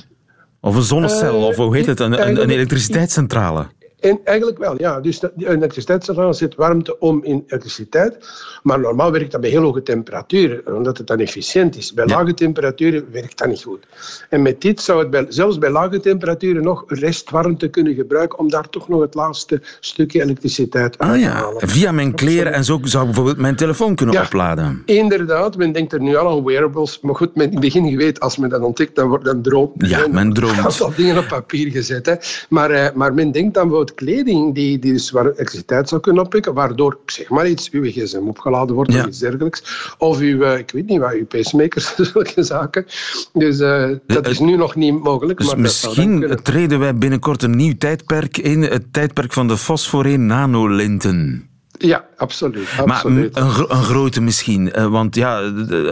Of 0.62 0.76
een 0.76 0.82
zonnecel, 0.82 1.36
Eh, 1.42 1.46
of 1.48 1.56
hoe 1.56 1.76
heet 1.76 1.86
het? 1.86 2.00
Een, 2.00 2.28
een, 2.42 2.50
elektriciteitscentrale. 2.50 3.66
En 4.06 4.20
eigenlijk 4.24 4.58
wel, 4.58 4.74
ja. 4.78 5.00
Dus 5.02 5.20
dat- 5.20 5.32
die 5.36 5.48
elektriciteitscentrale 5.50 6.34
zet 6.34 6.56
warmte 6.56 7.00
om 7.00 7.24
in 7.24 7.44
elektriciteit. 7.48 8.18
Maar 8.64 8.80
normaal 8.80 9.12
werkt 9.12 9.32
dat 9.32 9.42
bij 9.42 9.50
heel 9.50 9.62
hoge 9.62 9.84
temperaturen, 9.84 10.76
omdat 10.76 10.98
het 10.98 11.08
dan 11.08 11.20
efficiënt 11.20 11.78
is. 11.78 11.94
Bij 11.94 12.06
Ja. 12.08 12.16
lage 12.16 12.34
temperaturen 12.34 13.06
werkt 13.12 13.38
dat 13.38 13.48
niet 13.48 13.64
goed. 13.64 13.86
En 14.30 14.42
met 14.42 14.62
dit 14.62 14.82
zou 14.82 15.00
het 15.00 15.10
bij, 15.10 15.26
zelfs 15.30 15.58
bij 15.58 15.70
lage 15.70 16.00
temperaturen 16.00 16.64
nog 16.64 16.84
restwarmte 16.88 17.68
kunnen 17.68 17.94
gebruiken 17.94 18.40
om 18.40 18.50
daar 18.50 18.70
toch 18.70 18.88
nog 18.90 19.02
het 19.02 19.14
laatste 19.14 19.62
stukje 19.80 20.22
elektriciteit 20.22 20.74
uit 20.84 20.98
Ah 20.98 21.12
te 21.12 21.20
ja, 21.20 21.30
halen. 21.32 21.68
via 21.70 21.92
mijn 21.92 22.16
kleren 22.16 22.54
en 22.54 22.64
zo 22.64 22.80
zou 22.84 23.00
ik 23.04 23.10
bijvoorbeeld 23.10 23.38
mijn 23.42 23.56
telefoon 23.56 23.96
kunnen 23.96 24.16
Ja. 24.16 24.22
opladen. 24.24 24.82
Inderdaad, 24.86 25.58
men 25.58 25.72
denkt 25.72 25.94
er 25.94 26.02
nu 26.02 26.16
al 26.16 26.38
aan 26.38 26.44
wearables. 26.46 27.00
Maar 27.02 27.16
goed, 27.16 27.36
men, 27.36 27.46
in 27.46 27.52
het 27.52 27.60
begin, 27.62 27.86
je 27.86 27.98
weet, 27.98 28.20
als 28.20 28.38
men 28.38 28.50
dat 28.50 28.62
ontdekt, 28.62 28.96
dan, 28.96 29.08
wordt, 29.08 29.26
dan 29.26 29.42
droomt 29.42 29.72
Ja, 29.88 30.08
men. 30.08 30.34
droomt. 30.34 30.54
Een 30.58 30.64
aantal 30.64 30.92
dingen 30.96 31.18
op 31.18 31.28
papier 31.28 31.72
gezet. 31.72 32.06
Hè. 32.06 32.14
Maar, 32.50 32.70
eh, 32.72 32.94
maar 32.94 33.14
men 33.14 33.32
denkt 33.32 33.58
aan 33.58 33.68
bijvoorbeeld 33.68 33.95
kleding 33.96 34.56
die, 34.56 34.80
die 34.80 34.94
dus 34.94 35.12
waar 35.12 35.26
elektriciteit 35.26 35.90
zou 35.90 36.02
kunnen 36.02 36.24
opwekken, 36.24 36.54
waardoor, 36.54 36.98
zeg 37.06 37.30
maar 37.30 37.48
iets, 37.50 37.70
uw 37.72 37.84
gsm 37.84 38.18
opgeladen 38.28 38.76
wordt 38.76 38.94
Ja. 38.94 39.00
of 39.02 39.08
iets 39.08 39.20
dergelijks. 39.20 39.64
Of 39.98 40.20
uw, 40.20 40.42
eh, 40.42 40.58
ik 40.58 40.72
weet 40.72 40.86
niet 40.88 41.00
wat, 41.00 41.14
uw 41.14 41.26
pacemakers, 41.26 41.96
zulke 42.14 42.44
zaken. 42.44 42.86
Dus 43.34 43.60
eh, 43.60 43.90
dat 44.08 44.28
is 44.28 44.40
nu 44.40 44.56
nog 44.56 44.76
niet 44.76 45.04
mogelijk. 45.04 45.38
Dus 45.40 45.48
maar 45.48 45.60
misschien 45.60 46.40
treden 46.44 46.80
wij 46.80 46.96
binnenkort 46.98 47.44
een 47.44 47.56
nieuw 47.56 47.74
tijdperk 47.78 48.38
in, 48.38 48.62
het 48.62 48.94
tijdperk 48.94 49.34
van 49.34 49.48
de 49.48 49.58
fosforeen 49.58 50.26
nanolinten. 50.26 51.50
Ja, 51.78 52.06
absoluut. 52.18 52.68
Maar 52.78 52.96
absoluut. 52.96 53.36
m- 53.36 53.38
een, 53.40 53.50
gro- 53.50 53.70
een 53.70 53.84
grote 53.84 54.22
misschien, 54.22 54.72
eh, 54.72 54.86
want 54.88 55.16
ja, 55.16 55.40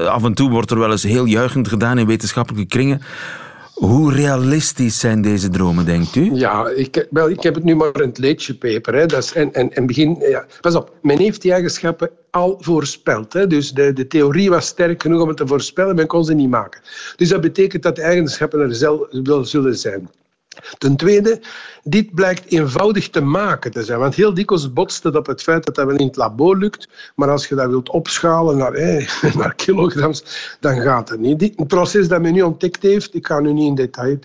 af 0.08 0.24
en 0.24 0.34
toe 0.34 0.50
wordt 0.50 0.72
er 0.72 0.80
wel 0.80 0.92
eens 0.92 1.04
heel 1.04 1.26
juichend 1.26 1.68
gedaan 1.68 1.98
in 1.98 2.08
wetenschappelijke 2.08 2.68
kringen. 2.68 3.02
Hoe 3.74 4.14
realistisch 4.14 5.00
zijn 5.00 5.22
deze 5.22 5.50
dromen, 5.50 5.86
denkt 5.86 6.16
u? 6.16 6.34
Ja, 6.34 6.70
ik, 6.70 7.08
wel, 7.10 7.30
ik 7.30 7.44
heb 7.44 7.56
het 7.56 7.64
nu 7.64 7.76
maar 7.76 8.02
in 8.02 8.08
het 8.08 8.18
leedje 8.18 8.56
paper. 8.56 8.94
Hè. 8.94 9.06
En, 9.34 9.74
en 9.74 9.86
begin, 9.86 10.18
ja, 10.20 10.46
pas 10.62 10.76
op, 10.76 10.94
men 11.02 11.18
heeft 11.18 11.42
die 11.42 11.52
eigenschappen 11.52 12.10
al 12.30 12.58
voorspeld. 12.60 13.34
Hè. 13.34 13.48
Dus 13.48 13.72
de, 13.72 13.94
de 13.94 14.08
theorie 14.08 14.50
was 14.50 14.66
sterk 14.66 15.02
genoeg 15.02 15.22
om 15.22 15.28
het 15.28 15.38
te 15.38 15.48
voorspellen, 15.48 15.96
men 15.96 16.08
kon 16.08 16.26
ze 16.26 16.34
niet 16.34 16.50
maken. 16.50 16.82
Dus 17.16 17.30
dat 17.30 17.42
betekent 17.42 17.84
dat 17.84 17.96
de 17.96 18.02
eigenschappen 18.02 18.60
er 18.60 18.76
zelf 18.76 19.08
wel 19.24 19.46
zullen 19.46 19.78
zijn. 19.78 20.10
Ten 20.78 20.96
tweede, 20.96 21.42
dit 21.84 22.16
blijkt 22.16 22.52
eenvoudig 22.52 23.10
te 23.10 23.22
maken 23.22 23.72
te 23.72 23.84
zijn. 23.84 24.00
Want 24.00 24.16
heel 24.16 24.34
dikwijls 24.34 24.74
botst 24.74 25.04
het 25.04 25.16
op 25.16 25.26
het 25.26 25.42
feit 25.42 25.66
dat 25.66 25.76
dat 25.76 25.86
wel 25.86 25.96
in 25.96 26.08
het 26.08 26.16
labo 26.16 26.54
lukt. 26.54 26.88
Maar 27.16 27.30
als 27.30 27.48
je 27.48 27.56
dat 27.56 27.70
wilt 27.70 27.90
opschalen 27.90 28.58
naar, 28.58 28.74
eh, 28.74 29.10
naar 29.36 29.56
kilograms, 29.56 30.24
dan 30.60 30.82
gaat 30.82 31.10
het 31.10 31.20
niet. 31.20 31.42
Het 31.42 31.68
proces 31.68 32.08
dat 32.08 32.22
men 32.22 32.34
nu 32.34 32.42
ontdekt 32.42 32.82
heeft, 32.82 33.16
ik 33.16 33.28
ga 33.28 33.40
nu 33.40 33.54
niet 33.54 33.68
in 33.68 33.76
detail, 33.76 34.18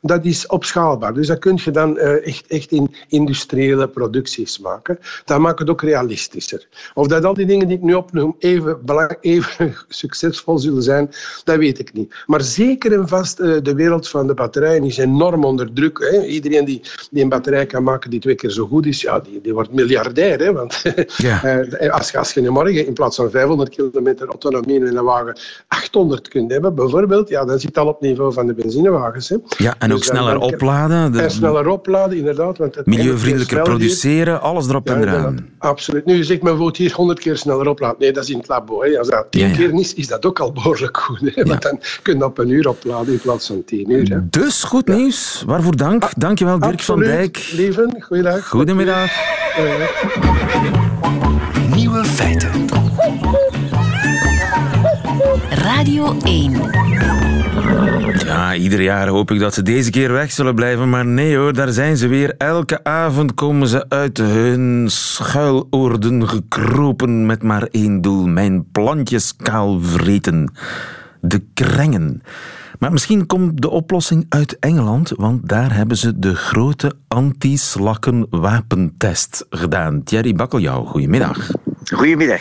dat 0.00 0.24
is 0.24 0.46
opschaalbaar. 0.46 1.14
Dus 1.14 1.26
dat 1.26 1.38
kun 1.38 1.58
je 1.64 1.70
dan 1.70 1.98
eh, 1.98 2.26
echt, 2.26 2.46
echt 2.46 2.70
in 2.70 2.94
industriële 3.08 3.88
producties 3.88 4.58
maken. 4.58 4.98
Dat 5.24 5.38
maakt 5.38 5.58
het 5.58 5.70
ook 5.70 5.82
realistischer. 5.82 6.66
Of 6.94 7.06
dat 7.06 7.24
al 7.24 7.34
die 7.34 7.46
dingen 7.46 7.68
die 7.68 7.76
ik 7.76 7.82
nu 7.82 7.94
opnoem 7.94 8.36
even, 8.38 8.84
belang, 8.84 9.16
even 9.20 9.74
succesvol 9.88 10.58
zullen 10.58 10.82
zijn, 10.82 11.10
dat 11.44 11.56
weet 11.56 11.78
ik 11.78 11.92
niet. 11.92 12.14
Maar 12.26 12.42
zeker 12.42 12.92
en 12.92 13.08
vast, 13.08 13.40
uh, 13.40 13.56
de 13.62 13.74
wereld 13.74 14.08
van 14.08 14.26
de 14.26 14.34
batterijen 14.34 14.84
is 14.84 14.96
enorm 14.96 15.44
onder 15.44 15.71
druk. 15.74 15.98
Hè. 16.10 16.24
Iedereen 16.24 16.64
die 16.64 16.82
die 17.10 17.22
een 17.22 17.28
batterij 17.28 17.66
kan 17.66 17.82
maken 17.82 18.10
die 18.10 18.20
twee 18.20 18.34
keer 18.34 18.50
zo 18.50 18.66
goed 18.66 18.86
is, 18.86 19.00
ja, 19.00 19.20
die, 19.20 19.40
die 19.40 19.54
wordt 19.54 19.72
miljardair. 19.72 20.38
Hè? 20.38 20.52
Want 20.52 20.82
ja. 21.16 21.44
Eh, 21.44 21.90
als, 21.92 22.16
als 22.16 22.32
je 22.32 22.50
morgen 22.50 22.86
in 22.86 22.92
plaats 22.92 23.16
van 23.16 23.30
500 23.30 23.70
kilometer 23.70 24.28
autonomie 24.28 24.76
in 24.76 24.96
een 24.96 25.04
wagen 25.04 25.38
800 25.66 26.28
kunt 26.28 26.50
hebben, 26.50 26.74
bijvoorbeeld, 26.74 27.28
ja, 27.28 27.44
dan 27.44 27.58
zit 27.58 27.68
het 27.68 27.78
al 27.78 27.86
op 27.86 28.00
niveau 28.00 28.32
van 28.32 28.46
de 28.46 28.54
benzinewagens. 28.54 29.28
Hè. 29.28 29.36
Ja, 29.56 29.74
en 29.78 29.92
ook 29.92 29.98
dus 29.98 30.06
sneller 30.06 30.38
opladen. 30.38 31.14
En 31.14 31.30
sneller 31.30 31.68
opladen, 31.68 32.16
inderdaad. 32.16 32.58
Want 32.58 32.74
het 32.74 32.86
Milieuvriendelijker 32.86 33.62
produceren, 33.62 34.40
alles 34.40 34.68
erop 34.68 34.90
en 34.90 35.02
eraan. 35.02 35.48
Absoluut. 35.58 36.04
Nu 36.04 36.24
zegt 36.24 36.42
men, 36.42 36.56
wordt 36.56 36.76
hier 36.76 36.92
100 36.92 37.18
keer 37.18 37.36
sneller 37.36 37.68
opladen. 37.68 37.96
Nee, 37.98 38.12
dat 38.12 38.22
is 38.22 38.30
in 38.30 38.38
het 38.38 38.48
labo. 38.48 38.82
Hè. 38.82 38.98
Als 38.98 39.08
dat 39.08 39.26
10 39.30 39.48
ja, 39.48 39.54
keer 39.54 39.78
is, 39.78 39.94
is 39.94 40.08
dat 40.08 40.26
ook 40.26 40.40
al 40.40 40.52
behoorlijk 40.52 40.96
goed. 40.96 41.34
Hè. 41.34 41.44
Want 41.44 41.62
dan 41.62 41.80
kun 42.02 42.18
je 42.18 42.24
op 42.24 42.38
een 42.38 42.48
uur 42.48 42.68
opladen 42.68 43.12
in 43.12 43.20
plaats 43.20 43.46
van 43.46 43.64
10 43.64 43.90
uur. 43.90 44.08
Hè. 44.08 44.28
Dus 44.28 44.62
goed 44.62 44.86
nieuws. 44.86 45.44
Waarvoor 45.62 45.88
dank. 45.88 46.02
Ah, 46.02 46.10
Dankjewel, 46.16 46.58
Dirk 46.58 46.80
van 46.80 46.98
Dijk. 46.98 47.50
Lieven, 47.52 47.96
goeiedag. 48.00 48.48
Goedemiddag. 48.48 49.10
Nieuwe 51.74 52.04
feiten. 52.04 52.50
Radio 55.50 56.16
1. 56.24 56.52
Ja, 58.24 58.54
ieder 58.54 58.80
jaar 58.80 59.08
hoop 59.08 59.30
ik 59.30 59.38
dat 59.38 59.54
ze 59.54 59.62
deze 59.62 59.90
keer 59.90 60.12
weg 60.12 60.32
zullen 60.32 60.54
blijven, 60.54 60.90
maar 60.90 61.06
nee 61.06 61.36
hoor, 61.36 61.52
daar 61.52 61.72
zijn 61.72 61.96
ze 61.96 62.08
weer. 62.08 62.34
Elke 62.38 62.84
avond 62.84 63.34
komen 63.34 63.68
ze 63.68 63.88
uit 63.88 64.18
hun 64.18 64.84
schuiloorden 64.90 66.28
gekropen 66.28 67.26
met 67.26 67.42
maar 67.42 67.62
één 67.70 68.00
doel: 68.00 68.26
mijn 68.26 68.70
plantjes 68.72 69.36
kaal 69.36 69.80
vreten. 69.80 70.52
De 71.20 71.42
krengen. 71.54 72.22
Maar 72.82 72.92
misschien 72.92 73.26
komt 73.26 73.62
de 73.62 73.70
oplossing 73.70 74.26
uit 74.28 74.58
Engeland, 74.58 75.12
want 75.16 75.48
daar 75.48 75.74
hebben 75.74 75.96
ze 75.96 76.18
de 76.18 76.34
grote 76.34 76.92
anti-slakken-wapentest 77.08 79.46
gedaan. 79.50 80.02
Thierry 80.02 80.34
Bakkeljauw, 80.34 80.84
goedemiddag. 80.84 81.50
Goedemiddag. 81.84 82.40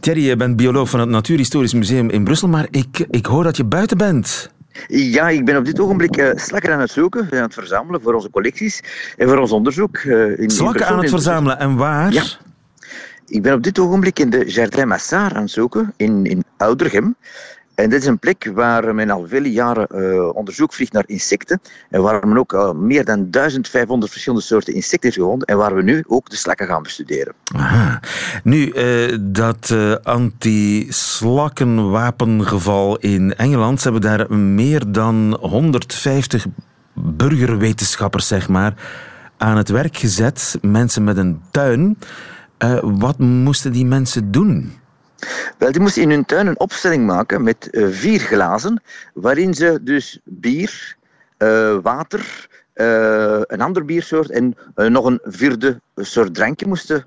Thierry, 0.00 0.28
je 0.28 0.36
bent 0.36 0.56
bioloog 0.56 0.90
van 0.90 1.00
het 1.00 1.08
Natuurhistorisch 1.08 1.74
Museum 1.74 2.10
in 2.10 2.24
Brussel, 2.24 2.48
maar 2.48 2.66
ik, 2.70 3.06
ik 3.10 3.26
hoor 3.26 3.44
dat 3.44 3.56
je 3.56 3.64
buiten 3.64 3.98
bent. 3.98 4.50
Ja, 4.86 5.28
ik 5.28 5.44
ben 5.44 5.56
op 5.56 5.64
dit 5.64 5.80
ogenblik 5.80 6.16
uh, 6.16 6.30
slakken 6.34 6.72
aan 6.72 6.80
het 6.80 6.90
zoeken, 6.90 7.28
aan 7.30 7.42
het 7.42 7.54
verzamelen 7.54 8.02
voor 8.02 8.14
onze 8.14 8.30
collecties 8.30 8.80
en 9.16 9.28
voor 9.28 9.38
ons 9.38 9.52
onderzoek. 9.52 9.98
Uh, 9.98 10.38
in, 10.38 10.50
slakken 10.50 10.86
aan 10.86 10.98
het 10.98 11.10
verzamelen, 11.10 11.58
en 11.58 11.76
waar? 11.76 12.12
Ja. 12.12 12.22
Ik 13.26 13.42
ben 13.42 13.54
op 13.54 13.62
dit 13.62 13.78
ogenblik 13.78 14.18
in 14.18 14.30
de 14.30 14.44
Jardin 14.44 14.88
Massard 14.88 15.34
aan 15.34 15.42
het 15.42 15.50
zoeken, 15.50 15.92
in, 15.96 16.24
in 16.24 16.44
Oudergem. 16.56 17.16
En 17.76 17.90
dit 17.90 18.00
is 18.00 18.06
een 18.06 18.18
plek 18.18 18.50
waar 18.54 18.94
men 18.94 19.10
al 19.10 19.26
vele 19.26 19.52
jaren 19.52 19.86
uh, 19.94 20.34
onderzoek 20.34 20.72
vliegt 20.72 20.92
naar 20.92 21.04
insecten. 21.06 21.60
En 21.90 22.02
waar 22.02 22.28
men 22.28 22.38
ook 22.38 22.74
meer 22.74 23.04
dan 23.04 23.30
1500 23.30 24.12
verschillende 24.12 24.44
soorten 24.44 24.74
insecten 24.74 25.00
heeft 25.02 25.16
gevonden. 25.16 25.46
En 25.46 25.56
waar 25.56 25.74
we 25.74 25.82
nu 25.82 26.04
ook 26.06 26.30
de 26.30 26.36
slakken 26.36 26.66
gaan 26.66 26.82
bestuderen. 26.82 27.34
Aha. 27.56 28.00
Nu, 28.42 28.72
uh, 28.72 29.16
dat 29.20 29.70
uh, 29.72 29.94
anti-slakkenwapengeval 30.02 32.96
in 32.96 33.34
Engeland. 33.34 33.80
Ze 33.80 33.90
hebben 33.90 34.10
daar 34.10 34.34
meer 34.34 34.92
dan 34.92 35.38
150 35.40 36.46
burgerwetenschappers, 36.94 38.26
zeg 38.26 38.48
maar, 38.48 38.74
aan 39.36 39.56
het 39.56 39.68
werk 39.68 39.96
gezet. 39.96 40.58
Mensen 40.60 41.04
met 41.04 41.16
een 41.16 41.40
tuin. 41.50 41.98
wat 42.82 43.18
moesten 43.18 43.72
die 43.72 43.86
mensen 43.86 44.30
doen? 44.30 44.72
Wel, 45.58 45.72
die 45.72 45.80
moesten 45.80 46.02
in 46.02 46.10
hun 46.10 46.24
tuin 46.24 46.46
een 46.46 46.60
opstelling 46.60 47.06
maken 47.06 47.42
met 47.42 47.68
uh, 47.70 47.86
vier 47.90 48.20
glazen, 48.20 48.82
waarin 49.14 49.54
ze 49.54 49.78
dus 49.82 50.20
bier, 50.24 50.96
uh, 51.38 51.76
water, 51.82 52.48
uh, 52.74 53.40
een 53.42 53.60
ander 53.60 53.84
biersoort 53.84 54.30
en 54.30 54.56
nog 54.74 55.04
een 55.04 55.20
vierde 55.24 55.80
soort 55.94 56.34
drankje 56.34 56.66
moesten 56.66 57.06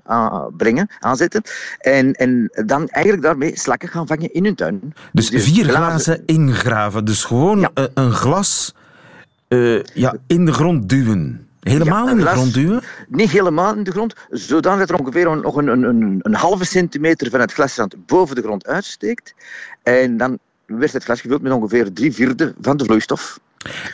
brengen, 0.56 0.90
aanzetten. 0.98 1.42
En, 1.78 2.12
en 2.12 2.50
dan 2.66 2.88
eigenlijk 2.88 3.24
daarmee 3.24 3.58
slakken 3.58 3.88
gaan 3.88 4.06
vangen 4.06 4.32
in 4.32 4.44
hun 4.44 4.54
tuin. 4.54 4.94
Dus, 5.12 5.30
dus 5.30 5.44
vier 5.44 5.64
glazen, 5.64 6.22
ingraven, 6.26 7.04
dus 7.04 7.24
gewoon 7.24 7.60
ja. 7.60 7.88
een 7.94 8.12
glas 8.12 8.74
ja, 9.94 10.14
in 10.26 10.44
de 10.44 10.52
grond 10.52 10.88
duwen. 10.88 11.49
Helemaal 11.60 12.08
in 12.08 12.16
de 12.16 12.26
grond 12.26 12.54
duwen? 12.54 12.82
Niet 13.08 13.30
helemaal 13.30 13.74
in 13.74 13.84
de 13.84 13.90
grond, 13.90 14.14
zodanig 14.30 14.86
dat 14.86 14.90
er 14.90 15.04
ongeveer 15.04 15.36
nog 15.36 15.56
een, 15.56 15.66
een, 15.68 16.18
een, 16.22 16.34
halve 16.34 16.64
centimeter 16.64 17.30
van 17.30 17.40
het 17.40 17.52
glasrand 17.52 18.06
boven 18.06 18.36
de 18.36 18.42
grond 18.42 18.66
uitsteekt. 18.66 19.34
En 19.82 20.16
dan 20.16 20.38
werd 20.66 20.92
het 20.92 21.04
glas 21.04 21.20
gevuld 21.20 21.42
met 21.42 21.52
ongeveer 21.52 21.92
drie 21.92 22.12
vierde 22.12 22.54
van 22.60 22.76
de 22.76 22.84
vloeistof. 22.84 23.40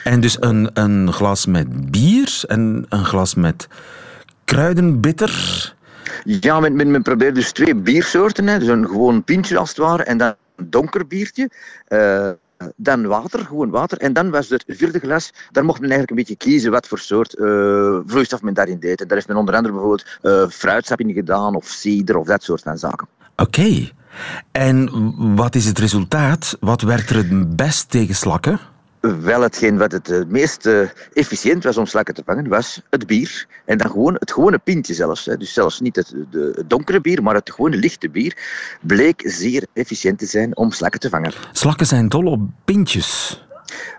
En 0.05 0.21
dus 0.21 0.37
een, 0.41 0.71
een 0.75 1.13
glas 1.13 1.47
met 1.47 1.91
bier 1.91 2.43
en 2.47 2.87
een 2.89 3.05
glas 3.05 3.35
met 3.35 3.69
kruidenbitter? 4.45 5.75
Ja, 6.25 6.61
men, 6.61 6.77
men, 6.77 6.91
men 6.91 7.03
probeert 7.03 7.35
dus 7.35 7.53
twee 7.53 7.75
biersoorten. 7.75 8.47
Hè. 8.47 8.59
Dus 8.59 8.69
een 8.69 8.87
gewoon 8.87 9.25
pintje 9.25 9.59
als 9.59 9.69
het 9.69 9.79
ware 9.79 10.03
en 10.03 10.19
dan 10.19 10.35
een 10.57 10.71
donker 10.71 11.07
biertje. 11.07 11.51
Uh, 11.89 12.31
dan 12.77 13.07
water, 13.07 13.45
gewoon 13.45 13.71
water. 13.71 13.99
En 13.99 14.13
dan 14.13 14.31
was 14.31 14.49
het 14.49 14.65
vierde 14.67 14.99
glas, 14.99 15.33
daar 15.51 15.65
mocht 15.65 15.81
men 15.81 15.91
eigenlijk 15.91 16.11
een 16.11 16.27
beetje 16.27 16.51
kiezen 16.51 16.71
wat 16.71 16.87
voor 16.87 16.99
soort 16.99 17.35
uh, 17.39 17.99
vloeistof 18.07 18.43
men 18.43 18.55
daarin 18.55 18.81
deed. 18.81 19.01
En 19.01 19.07
daar 19.07 19.17
heeft 19.17 19.29
men 19.29 19.37
onder 19.37 19.55
andere 19.55 19.75
bijvoorbeeld 19.75 20.19
uh, 20.23 20.49
fruitsap 20.49 21.01
in 21.01 21.13
gedaan, 21.13 21.55
of 21.55 21.67
cider, 21.67 22.17
of 22.17 22.27
dat 22.27 22.43
soort 22.43 22.63
van 22.63 22.79
zaken. 22.79 23.09
Oké. 23.37 23.91
En 24.53 24.91
wat 25.37 25.55
is 25.55 25.65
het 25.65 25.79
resultaat? 25.79 26.57
Wat 26.61 26.83
werkt 26.83 27.11
er 27.11 27.17
het 27.17 27.57
best 27.57 27.91
tegen 27.91 28.15
slakken? 28.15 28.61
Wel, 29.15 29.41
hetgeen 29.41 29.79
wat 29.79 29.93
het, 29.93 30.07
het 30.07 30.31
meest 30.31 30.67
uh, 30.67 30.89
efficiënt 31.13 31.65
was 31.65 31.77
om 31.77 31.87
slakken 31.87 32.15
te 32.15 32.23
vangen, 32.25 32.49
was 32.49 32.83
het 32.91 33.07
bier. 33.07 33.47
En 33.65 33.79
dan 33.79 33.91
gewoon 33.91 34.15
het 34.15 34.33
gewone 34.33 34.59
pintje 34.59 34.95
zelfs. 34.95 35.25
Hè. 35.25 35.37
Dus 35.37 35.53
zelfs 35.53 35.81
niet 35.81 35.97
het, 35.97 36.15
de, 36.31 36.53
het 36.55 36.71
donkere 36.71 37.01
bier, 37.01 37.23
maar 37.23 37.35
het 37.35 37.51
gewone 37.51 37.77
lichte 37.77 38.11
bier 38.11 38.37
bleek 38.81 39.23
zeer 39.25 39.67
efficiënt 39.73 40.19
te 40.19 40.27
zijn 40.27 40.57
om 40.57 40.71
slakken 40.71 41.01
te 41.01 41.09
vangen. 41.09 41.33
Slakken 41.53 41.87
zijn 41.87 42.09
dol 42.09 42.27
op 42.27 42.41
pintjes. 42.65 43.41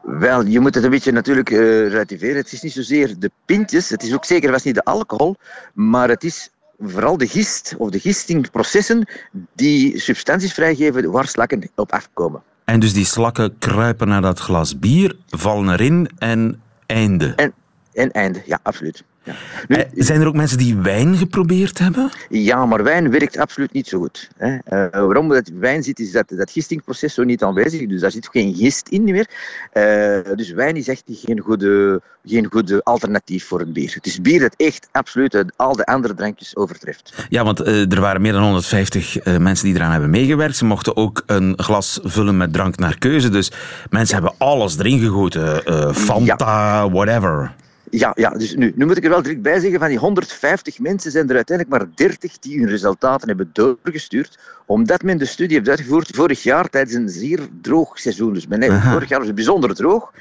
Wel, 0.03 0.45
je 0.45 0.59
moet 0.59 0.75
het 0.75 0.83
een 0.83 0.89
beetje 0.89 1.11
natuurlijk 1.11 1.49
uh, 1.49 1.59
relativeren. 1.87 2.35
Het 2.35 2.51
is 2.51 2.61
niet 2.61 2.73
zozeer 2.73 3.19
de 3.19 3.31
pintjes, 3.45 3.89
het 3.89 4.03
is 4.03 4.13
ook 4.13 4.25
zeker 4.25 4.51
was 4.51 4.63
niet 4.63 4.75
de 4.75 4.83
alcohol, 4.83 5.35
maar 5.73 6.09
het 6.09 6.23
is 6.23 6.49
vooral 6.79 7.17
de 7.17 7.27
gist 7.27 7.75
of 7.77 7.89
de 7.89 7.99
gistingprocessen 7.99 9.07
die 9.53 9.99
substanties 9.99 10.53
vrijgeven 10.53 11.11
waar 11.11 11.27
slakken 11.27 11.69
op 11.75 11.91
afkomen. 11.91 12.41
En 12.71 12.79
dus 12.79 12.93
die 12.93 13.05
slakken 13.05 13.57
kruipen 13.57 14.07
naar 14.07 14.21
dat 14.21 14.39
glas 14.39 14.79
bier, 14.79 15.15
vallen 15.29 15.69
erin 15.69 16.09
en 16.17 16.61
einde. 16.85 17.33
En, 17.35 17.53
en 17.93 18.11
einde, 18.11 18.41
ja, 18.45 18.59
absoluut. 18.63 19.03
Ja. 19.27 19.33
Nu, 19.67 19.75
eh, 19.75 19.85
zijn 19.95 20.21
er 20.21 20.27
ook 20.27 20.35
mensen 20.35 20.57
die 20.57 20.75
wijn 20.75 21.17
geprobeerd 21.17 21.77
hebben? 21.79 22.09
Ja, 22.29 22.65
maar 22.65 22.83
wijn 22.83 23.11
werkt 23.11 23.37
absoluut 23.37 23.73
niet 23.73 23.87
zo 23.87 23.99
goed. 23.99 24.29
Hè. 24.37 24.53
Uh, 24.53 24.59
waarom 24.89 25.29
dat 25.29 25.51
wijn 25.59 25.83
zit, 25.83 25.99
is 25.99 26.11
dat 26.11 26.25
dat 26.27 26.51
gistingproces 26.51 27.13
zo 27.13 27.23
niet 27.23 27.43
aanwezig 27.43 27.87
Dus 27.87 28.01
daar 28.01 28.11
zit 28.11 28.29
geen 28.31 28.55
gist 28.55 28.87
in 28.87 29.03
meer. 29.03 29.29
Uh, 29.73 30.35
dus 30.35 30.51
wijn 30.51 30.75
is 30.75 30.87
echt 30.87 31.03
geen 31.07 31.39
goede, 31.39 32.01
geen 32.25 32.47
goede 32.51 32.83
alternatief 32.83 33.45
voor 33.45 33.61
een 33.61 33.73
bier. 33.73 33.93
Het 33.93 34.05
is 34.05 34.21
bier 34.21 34.39
dat 34.39 34.53
echt 34.57 34.87
absoluut 34.91 35.43
al 35.55 35.75
de 35.75 35.85
andere 35.85 36.13
drankjes 36.13 36.55
overtreft. 36.55 37.13
Ja, 37.29 37.43
want 37.43 37.59
er 37.67 38.01
waren 38.01 38.21
meer 38.21 38.31
dan 38.31 38.43
150 38.43 39.17
mensen 39.39 39.65
die 39.65 39.75
eraan 39.75 39.91
hebben 39.91 40.09
meegewerkt. 40.09 40.57
Ze 40.57 40.65
mochten 40.65 40.95
ook 40.95 41.23
een 41.25 41.53
glas 41.57 41.99
vullen 42.03 42.37
met 42.37 42.53
drank 42.53 42.77
naar 42.77 42.97
keuze. 42.97 43.29
Dus 43.29 43.51
mensen 43.89 44.15
hebben 44.15 44.33
alles 44.37 44.77
erin 44.77 44.99
gegoten. 44.99 45.63
Fanta, 45.93 46.89
whatever. 46.89 47.51
Ja, 47.89 48.11
ja 48.15 48.29
dus 48.29 48.55
nu, 48.55 48.73
nu 48.75 48.85
moet 48.85 48.97
ik 48.97 49.03
er 49.03 49.09
wel 49.09 49.21
direct 49.21 49.41
bij 49.41 49.59
zeggen, 49.59 49.79
van 49.79 49.87
die 49.87 49.97
150 49.97 50.79
mensen 50.79 51.11
zijn 51.11 51.29
er 51.29 51.35
uiteindelijk 51.35 51.77
maar 51.77 51.89
30 51.95 52.39
die 52.39 52.59
hun 52.59 52.69
resultaten 52.69 53.27
hebben 53.27 53.49
doorgestuurd, 53.53 54.39
omdat 54.65 55.03
men 55.03 55.17
de 55.17 55.25
studie 55.25 55.57
heeft 55.57 55.69
uitgevoerd 55.69 56.15
vorig 56.15 56.43
jaar 56.43 56.69
tijdens 56.69 56.95
een 56.95 57.09
zeer 57.09 57.39
droog 57.61 57.99
seizoen. 57.99 58.33
Dus 58.33 58.47
men, 58.47 58.81
vorig 58.81 59.09
jaar 59.09 59.19
was 59.19 59.27
het 59.27 59.35
bijzonder 59.35 59.75
droog. 59.75 60.11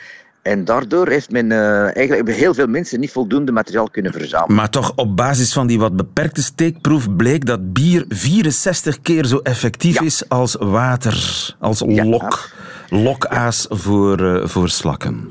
En 0.47 0.65
daardoor 0.65 1.09
heeft 1.09 1.31
men 1.31 1.51
uh, 1.51 1.97
eigenlijk 1.97 2.31
heel 2.31 2.55
veel 2.55 2.67
mensen 2.67 3.01
niet 3.01 3.13
voldoende 3.13 3.53
materiaal 3.53 3.91
kunnen 3.91 4.13
verzamelen. 4.13 4.57
Maar 4.57 4.71
toch 4.71 4.93
op 4.97 5.17
basis 5.17 5.53
van 5.53 5.67
die 5.67 5.79
wat 5.79 5.97
beperkte 5.97 6.43
steekproef 6.43 7.17
bleek 7.17 7.47
dat 7.47 7.73
bier 7.73 8.05
64 8.09 9.01
keer 9.01 9.25
zo 9.25 9.39
effectief 9.39 10.01
is 10.01 10.29
als 10.29 10.57
water, 10.59 11.55
als 11.59 11.83
lok. 11.87 12.51
Lokaas 12.89 13.67
voor, 13.69 14.21
uh, 14.21 14.47
voor 14.47 14.69
slakken. 14.69 15.31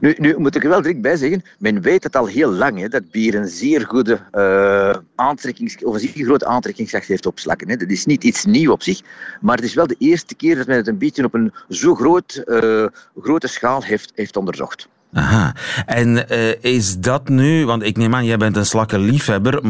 Nu, 0.00 0.14
nu 0.18 0.34
moet 0.38 0.56
ik 0.56 0.62
er 0.62 0.68
wel 0.68 0.82
direct 0.82 1.00
bij 1.00 1.16
zeggen, 1.16 1.42
men 1.58 1.80
weet 1.80 2.02
het 2.02 2.16
al 2.16 2.26
heel 2.26 2.52
lang, 2.52 2.78
hè, 2.78 2.88
dat 2.88 3.10
bier 3.10 3.34
een 3.34 3.48
zeer 3.48 3.86
goede 3.86 4.20
uh, 4.32 4.94
aantrekkings, 5.14 5.84
of 5.84 5.94
een 5.94 6.00
zeer 6.00 6.24
grote 6.24 6.46
aantrekkingskracht 6.46 7.06
heeft 7.06 7.26
op 7.26 7.38
slakken. 7.38 7.68
Hè. 7.68 7.76
Dat 7.76 7.90
is 7.90 8.06
niet 8.06 8.24
iets 8.24 8.44
nieuws 8.44 8.72
op 8.72 8.82
zich, 8.82 9.00
maar 9.40 9.56
het 9.56 9.64
is 9.64 9.74
wel 9.74 9.86
de 9.86 9.96
eerste 9.98 10.34
keer 10.34 10.56
dat 10.56 10.66
men 10.66 10.76
het 10.76 10.86
een 10.86 10.98
beetje 10.98 11.24
op 11.24 11.34
een 11.34 11.52
zo 11.68 11.94
groot, 11.94 12.42
uh, 12.46 12.86
grote 13.20 13.46
schaal 13.46 13.82
heeft, 13.82 14.12
heeft 14.14 14.36
onderzocht. 14.36 14.88
Aha. 15.12 15.54
En 15.86 16.26
uh, 16.30 16.62
is 16.62 16.98
dat 16.98 17.28
nu, 17.28 17.66
want 17.66 17.82
ik 17.82 17.96
neem 17.96 18.14
aan, 18.14 18.24
jij 18.24 18.36
bent 18.36 18.56
een 18.56 18.66
slakkenliefhebber. 18.66 19.60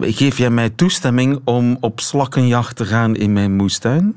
Geef 0.00 0.38
jij 0.38 0.50
mij 0.50 0.70
toestemming 0.70 1.40
om 1.44 1.76
op 1.80 2.00
slakkenjacht 2.00 2.76
te 2.76 2.84
gaan 2.84 3.16
in 3.16 3.32
mijn 3.32 3.56
moestuin? 3.56 4.16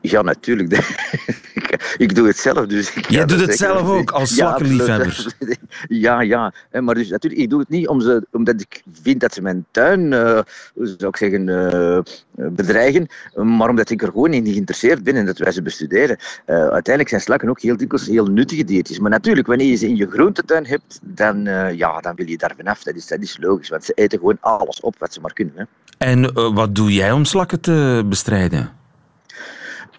Ja, 0.00 0.22
natuurlijk. 0.22 0.72
ik 2.04 2.14
doe 2.14 2.26
het 2.26 2.36
zelf. 2.36 2.66
Dus 2.66 2.94
ik 2.94 3.10
Jij 3.10 3.26
doet 3.26 3.40
het 3.40 3.56
zelf 3.56 3.88
ook, 3.88 4.10
als 4.10 4.34
slakkenliefhebber? 4.34 5.26
Ja, 5.88 6.20
ja, 6.20 6.52
ja. 6.72 6.80
Maar 6.80 6.94
dus 6.94 7.08
natuurlijk, 7.08 7.42
ik 7.42 7.50
doe 7.50 7.60
het 7.60 7.68
niet 7.68 7.88
om 7.88 8.00
ze, 8.00 8.26
omdat 8.30 8.60
ik 8.60 8.82
vind 9.02 9.20
dat 9.20 9.34
ze 9.34 9.42
mijn 9.42 9.66
tuin, 9.70 10.00
uh, 10.12 10.40
zou 10.74 11.08
ik 11.08 11.16
zeggen, 11.16 11.48
uh, 11.48 11.98
bedreigen, 12.34 13.06
maar 13.34 13.68
omdat 13.68 13.90
ik 13.90 14.02
er 14.02 14.08
gewoon 14.08 14.32
in 14.32 14.46
geïnteresseerd 14.46 15.02
ben 15.02 15.16
en 15.16 15.26
dat 15.26 15.38
wij 15.38 15.52
ze 15.52 15.62
bestuderen. 15.62 16.16
Uh, 16.46 16.56
uiteindelijk 16.56 17.08
zijn 17.08 17.20
slakken 17.20 17.48
ook 17.48 17.60
heel 17.60 17.76
dikwijls 17.76 18.06
heel 18.06 18.26
nuttige 18.26 18.64
diertjes. 18.64 18.98
Maar 18.98 19.10
natuurlijk, 19.10 19.46
wanneer 19.46 19.66
je 19.66 19.76
ze 19.76 19.88
in 19.88 19.96
je 19.96 20.10
groentetuin 20.10 20.66
hebt, 20.66 21.00
dan, 21.02 21.44
ja, 21.76 22.00
dan 22.00 22.14
wil 22.14 22.28
je 22.28 22.36
daar 22.36 22.54
vanaf. 22.56 22.82
Dat 22.82 22.94
is, 22.94 23.06
dat 23.06 23.20
is 23.20 23.36
logisch, 23.40 23.68
want 23.68 23.84
ze 23.84 23.92
eten 23.92 24.18
gewoon 24.18 24.38
alles 24.40 24.80
op 24.80 24.94
wat 24.98 25.12
ze 25.12 25.20
maar 25.20 25.32
kunnen. 25.32 25.54
Hè. 25.56 25.64
En 25.98 26.32
wat 26.54 26.74
doe 26.74 26.92
jij 26.92 27.12
om 27.12 27.24
slakken 27.24 27.60
te 27.60 28.04
bestrijden? 28.08 28.79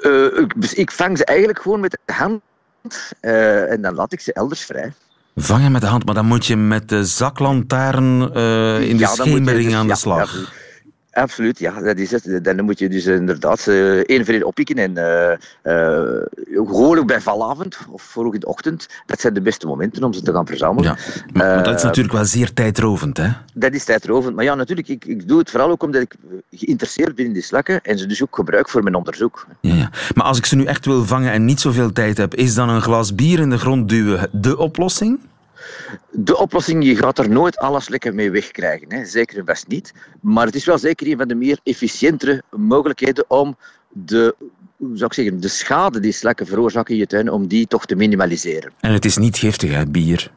Uh, 0.01 0.45
dus 0.55 0.73
ik 0.73 0.91
vang 0.91 1.17
ze 1.17 1.25
eigenlijk 1.25 1.61
gewoon 1.61 1.79
met 1.79 1.99
de 2.05 2.13
hand 2.13 2.41
uh, 3.21 3.71
en 3.71 3.81
dan 3.81 3.93
laat 3.93 4.13
ik 4.13 4.19
ze 4.19 4.33
elders 4.33 4.61
vrij. 4.61 4.93
Vangen 5.35 5.71
met 5.71 5.81
de 5.81 5.87
hand, 5.87 6.05
maar 6.05 6.15
dan 6.15 6.25
moet 6.25 6.45
je 6.45 6.55
met 6.55 6.89
de 6.89 7.05
zaklantaarn 7.05 8.21
uh, 8.21 8.81
in 8.81 8.97
de 8.97 9.03
ja, 9.03 9.07
schemering 9.07 9.65
dus, 9.65 9.73
aan 9.73 9.87
de 9.87 9.95
slag. 9.95 10.33
Ja, 10.33 10.47
Absoluut, 11.11 11.59
ja, 11.59 11.81
dat 11.81 11.97
is 11.97 12.11
het. 12.11 12.43
Dan 12.43 12.65
moet 12.65 12.79
je 12.79 12.89
dus 12.89 13.05
inderdaad 13.05 13.67
uh, 13.67 13.97
één 13.97 14.25
voor 14.25 14.33
één 14.33 14.45
oppikken. 14.45 14.75
En 14.75 14.91
uh, 14.91 15.31
uh, 15.63 16.67
gewoon 16.67 16.97
ook 16.97 17.07
bij 17.07 17.21
valavond 17.21 17.77
of 17.89 18.01
vroeg 18.01 18.33
in 18.33 18.39
de 18.39 18.47
ochtend. 18.47 18.87
Dat 19.05 19.19
zijn 19.19 19.33
de 19.33 19.41
beste 19.41 19.67
momenten 19.67 20.03
om 20.03 20.13
ze 20.13 20.21
te 20.21 20.33
gaan 20.33 20.45
verzamelen. 20.45 20.83
Ja, 20.83 20.97
maar, 21.33 21.63
dat 21.63 21.75
is 21.75 21.83
natuurlijk 21.83 22.15
wel 22.15 22.25
zeer 22.25 22.53
tijdrovend, 22.53 23.17
hè? 23.17 23.29
Dat 23.53 23.73
is 23.73 23.83
tijdrovend. 23.83 24.35
Maar 24.35 24.43
ja, 24.43 24.55
natuurlijk, 24.55 24.87
ik, 24.87 25.05
ik 25.05 25.27
doe 25.27 25.39
het 25.39 25.49
vooral 25.49 25.69
ook 25.69 25.83
omdat 25.83 26.01
ik 26.01 26.15
geïnteresseerd 26.51 27.15
ben 27.15 27.25
in 27.25 27.33
die 27.33 27.43
slakken 27.43 27.81
en 27.81 27.97
ze 27.97 28.05
dus 28.05 28.23
ook 28.23 28.35
gebruik 28.35 28.69
voor 28.69 28.83
mijn 28.83 28.95
onderzoek. 28.95 29.47
Ja, 29.59 29.73
ja. 29.75 29.89
Maar 30.15 30.25
als 30.25 30.37
ik 30.37 30.45
ze 30.45 30.55
nu 30.55 30.63
echt 30.63 30.85
wil 30.85 31.05
vangen 31.05 31.31
en 31.31 31.45
niet 31.45 31.59
zoveel 31.59 31.91
tijd 31.91 32.17
heb, 32.17 32.35
is 32.35 32.53
dan 32.53 32.69
een 32.69 32.81
glas 32.81 33.15
bier 33.15 33.39
in 33.39 33.49
de 33.49 33.59
grond 33.59 33.89
duwen 33.89 34.29
de 34.31 34.57
oplossing? 34.57 35.19
De 36.11 36.37
oplossing, 36.37 36.85
je 36.85 36.95
gaat 36.95 37.19
er 37.19 37.29
nooit 37.29 37.57
alles 37.57 37.89
lekker 37.89 38.13
mee 38.13 38.31
wegkrijgen. 38.31 38.93
Hè. 38.93 39.05
Zeker 39.05 39.37
en 39.37 39.45
best 39.45 39.67
niet. 39.67 39.93
Maar 40.21 40.45
het 40.45 40.55
is 40.55 40.65
wel 40.65 40.77
zeker 40.77 41.07
een 41.07 41.17
van 41.17 41.27
de 41.27 41.35
meer 41.35 41.59
efficiëntere 41.63 42.43
mogelijkheden 42.49 43.25
om 43.27 43.57
de, 43.89 44.35
hoe 44.77 44.97
zou 44.97 45.05
ik 45.05 45.13
zeggen, 45.13 45.41
de 45.41 45.47
schade 45.47 45.99
die 45.99 46.11
slakken 46.11 46.47
veroorzaken 46.47 46.93
in 46.93 46.99
je 46.99 47.07
tuin, 47.07 47.31
om 47.31 47.47
die 47.47 47.67
toch 47.67 47.85
te 47.85 47.95
minimaliseren. 47.95 48.71
En 48.79 48.93
het 48.93 49.05
is 49.05 49.17
niet 49.17 49.37
giftig, 49.37 49.71
hè, 49.71 49.85
bier? 49.85 50.31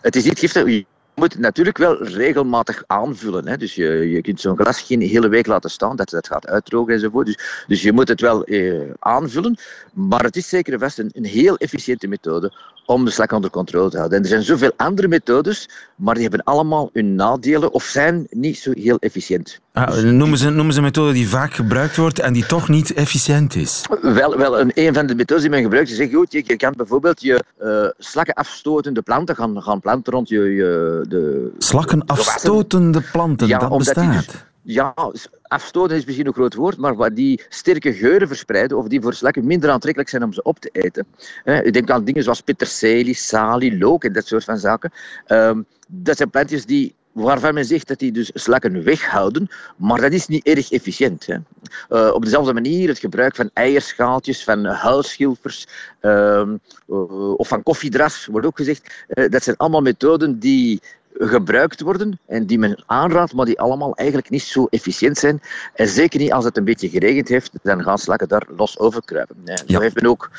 Het 0.00 0.16
is 0.16 0.24
niet 0.24 0.38
giftig 0.38 0.84
moet 1.20 1.32
het 1.32 1.42
natuurlijk 1.42 1.78
wel 1.78 2.04
regelmatig 2.04 2.82
aanvullen. 2.86 3.48
Hè. 3.48 3.56
Dus 3.56 3.74
je, 3.74 4.10
je 4.10 4.20
kunt 4.20 4.40
zo'n 4.40 4.56
glas 4.56 4.80
geen 4.80 5.00
hele 5.00 5.28
week 5.28 5.46
laten 5.46 5.70
staan, 5.70 5.96
dat 5.96 6.10
dat 6.10 6.26
gaat 6.26 6.46
uitdrogen 6.46 6.94
enzovoort. 6.94 7.26
Dus, 7.26 7.64
dus 7.66 7.82
je 7.82 7.92
moet 7.92 8.08
het 8.08 8.20
wel 8.20 8.44
eh, 8.44 8.90
aanvullen. 8.98 9.56
Maar 9.92 10.22
het 10.22 10.36
is 10.36 10.48
zeker 10.48 10.72
en 10.72 10.78
vast 10.78 10.98
een, 10.98 11.10
een 11.12 11.24
heel 11.24 11.56
efficiënte 11.56 12.06
methode 12.06 12.52
om 12.90 13.04
de 13.04 13.10
slak 13.10 13.32
onder 13.32 13.50
controle 13.50 13.90
te 13.90 13.96
houden. 13.96 14.18
En 14.18 14.24
er 14.24 14.30
zijn 14.30 14.42
zoveel 14.42 14.72
andere 14.76 15.08
methodes, 15.08 15.68
maar 15.96 16.14
die 16.14 16.22
hebben 16.22 16.44
allemaal 16.44 16.90
hun 16.92 17.14
nadelen 17.14 17.72
of 17.72 17.84
zijn 17.84 18.26
niet 18.30 18.58
zo 18.58 18.70
heel 18.74 18.96
efficiënt. 18.98 19.60
Ah, 19.72 19.96
noemen, 19.96 20.38
ze, 20.38 20.50
noemen 20.50 20.72
ze 20.72 20.78
een 20.78 20.84
methode 20.84 21.12
die 21.12 21.28
vaak 21.28 21.54
gebruikt 21.54 21.96
wordt 21.96 22.18
en 22.18 22.32
die 22.32 22.46
toch 22.46 22.68
niet 22.68 22.92
efficiënt 22.92 23.54
is? 23.54 23.84
Wel, 24.02 24.36
wel 24.36 24.60
een, 24.60 24.70
een 24.74 24.94
van 24.94 25.06
de 25.06 25.14
methodes 25.14 25.42
die 25.42 25.52
men 25.52 25.62
gebruikt 25.62 25.90
is, 25.90 25.96
zeg, 25.96 26.10
goed, 26.12 26.32
je, 26.32 26.42
je 26.46 26.56
kan 26.56 26.72
bijvoorbeeld 26.76 27.22
je 27.22 27.44
uh, 27.62 27.86
slakken 27.98 28.34
afstotende 28.34 29.02
planten 29.02 29.36
gaan, 29.36 29.62
gaan 29.62 29.80
planten 29.80 30.12
rond 30.12 30.28
je, 30.28 30.40
je 30.40 31.04
de... 31.08 31.50
Slakken 31.58 32.06
afstotende 32.06 33.02
planten, 33.12 33.48
ja, 33.48 33.58
dat 33.58 33.78
bestaat? 33.78 34.24
Dus, 34.24 34.44
ja, 34.62 34.94
afstoten 35.42 35.96
is 35.96 36.04
misschien 36.04 36.26
een 36.26 36.32
groot 36.32 36.54
woord, 36.54 36.76
maar 36.76 36.96
waar 36.96 37.14
die 37.14 37.42
sterke 37.48 37.92
geuren 37.92 38.28
verspreiden, 38.28 38.78
of 38.78 38.88
die 38.88 39.00
voor 39.00 39.14
slakken 39.14 39.46
minder 39.46 39.70
aantrekkelijk 39.70 40.10
zijn 40.10 40.22
om 40.22 40.32
ze 40.32 40.42
op 40.42 40.58
te 40.58 40.68
eten. 40.72 41.06
Ik 41.44 41.72
denk 41.72 41.90
aan 41.90 42.04
dingen 42.04 42.22
zoals 42.22 42.40
peterselie, 42.40 43.14
salie, 43.14 43.78
look 43.78 44.04
en 44.04 44.12
dat 44.12 44.26
soort 44.26 44.44
van 44.44 44.58
zaken. 44.58 44.92
Ehm, 45.26 45.62
dat 45.88 46.16
zijn 46.16 46.30
plantjes 46.30 46.66
die 46.66 46.94
waarvan 47.12 47.54
men 47.54 47.64
zegt 47.64 47.88
dat 47.88 47.98
die 47.98 48.12
dus 48.12 48.30
slakken 48.34 48.82
weghouden, 48.82 49.48
maar 49.76 50.00
dat 50.00 50.12
is 50.12 50.26
niet 50.26 50.46
erg 50.46 50.70
efficiënt. 50.72 51.28
Uh, 51.28 52.10
op 52.12 52.24
dezelfde 52.24 52.52
manier 52.52 52.88
het 52.88 52.98
gebruik 52.98 53.36
van 53.36 53.50
eierschaaltjes, 53.52 54.44
van 54.44 54.64
huisschilfers 54.64 55.66
uh, 56.00 56.42
uh, 56.88 57.34
of 57.36 57.48
van 57.48 57.62
koffiedras, 57.62 58.26
wordt 58.26 58.46
ook 58.46 58.56
gezegd. 58.56 59.04
Eh, 59.08 59.28
dat 59.28 59.42
zijn 59.42 59.56
allemaal 59.56 59.80
methoden 59.80 60.38
die 60.38 60.80
gebruikt 61.20 61.80
worden 61.80 62.18
en 62.26 62.46
die 62.46 62.58
men 62.58 62.82
aanraadt, 62.86 63.32
maar 63.32 63.46
die 63.46 63.60
allemaal 63.60 63.94
eigenlijk 63.94 64.30
niet 64.30 64.42
zo 64.42 64.66
efficiënt 64.70 65.18
zijn. 65.18 65.40
En 65.74 65.88
zeker 65.88 66.20
niet 66.20 66.32
als 66.32 66.44
het 66.44 66.56
een 66.56 66.64
beetje 66.64 66.88
geregend 66.88 67.28
heeft, 67.28 67.50
dan 67.62 67.82
gaan 67.82 67.98
slakken 67.98 68.28
daar 68.28 68.46
los 68.56 68.78
over 68.78 69.04
kruipen. 69.04 69.36
Ja. 69.44 69.56
Zo 69.66 69.80
heeft 69.80 69.94
men 69.94 70.06
ook 70.06 70.30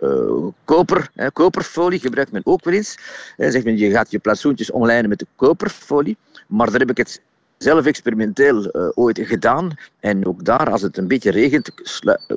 uh, 0.00 0.46
koper, 0.64 1.10
hè, 1.14 1.30
koperfolie, 1.30 2.00
gebruikt 2.00 2.32
men 2.32 2.42
ook 2.44 2.64
wel 2.64 2.74
eens. 2.74 2.98
En 3.36 3.52
zegt 3.52 3.64
men, 3.64 3.78
je 3.78 3.90
gaat 3.90 4.10
je 4.10 4.18
plantsoentjes 4.18 4.70
omlijnen 4.70 5.08
met 5.08 5.18
de 5.18 5.26
koperfolie, 5.36 6.16
maar 6.46 6.70
daar 6.70 6.80
heb 6.80 6.90
ik 6.90 6.96
het 6.96 7.20
zelf 7.58 7.86
experimenteel 7.86 8.76
uh, 8.76 8.88
ooit 8.94 9.20
gedaan. 9.22 9.70
En 10.00 10.26
ook 10.26 10.44
daar, 10.44 10.70
als 10.70 10.82
het 10.82 10.96
een 10.96 11.08
beetje 11.08 11.30
regent, 11.30 11.70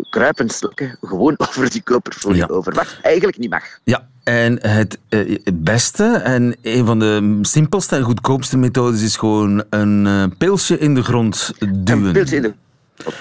kruipen 0.10 0.50
slakken 0.50 0.98
gewoon 1.02 1.36
over 1.50 1.70
die 1.70 1.84
koperfolie 1.84 2.50
over. 2.50 2.74
Wat 2.74 2.98
eigenlijk 3.02 3.38
niet 3.38 3.50
mag. 3.50 3.80
Ja, 3.84 4.08
en 4.30 4.58
het, 4.62 5.00
uh, 5.10 5.38
beste 5.54 6.04
en 6.24 6.56
een 6.62 6.86
van 6.86 7.00
de 7.00 7.40
simpelste 7.42 7.96
en 7.96 8.04
goedkoopste 8.04 8.58
methodes 8.58 9.02
is 9.02 9.16
gewoon 9.16 9.64
een 9.70 10.06
uh, 10.06 10.24
pilsje 10.38 10.80
in 10.80 10.96
de 10.96 11.04
grond 11.04 11.54
duwen. 11.68 12.06
Een 12.06 12.12
pilsje 12.12 12.36
in 12.36 12.42
de 12.42 12.54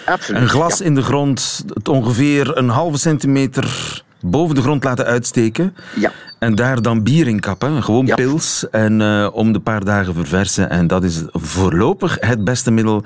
Absoluut. 0.07 0.41
Een 0.41 0.49
glas 0.49 0.81
in 0.81 0.95
de 0.95 1.03
grond, 1.03 1.65
het 1.75 1.89
ongeveer 1.89 2.57
een 2.57 2.69
halve 2.69 2.99
centimeter 2.99 4.03
boven 4.21 4.55
de 4.55 4.63
grond 4.63 4.85
laten 4.85 5.05
uitsteken. 5.05 5.75
Ja. 5.95 6.13
En 6.39 6.55
daar 6.55 6.83
dan 6.83 7.03
bier 7.03 7.29
in 7.29 7.41
kappen, 7.41 7.83
gewoon 7.83 8.05
pils. 8.15 8.67
En 8.71 9.01
uh, 9.01 9.29
om 9.33 9.53
de 9.53 9.61
paar 9.61 9.85
dagen 9.85 10.15
verversen. 10.15 10.71
En 10.71 10.87
dat 10.87 11.05
is 11.05 11.23
voorlopig 11.33 12.17
het 12.21 12.45
beste 12.45 12.71
middel 12.71 13.05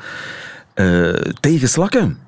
uh, 0.75 1.13
tegen 1.41 1.69
slakken. 1.69 2.19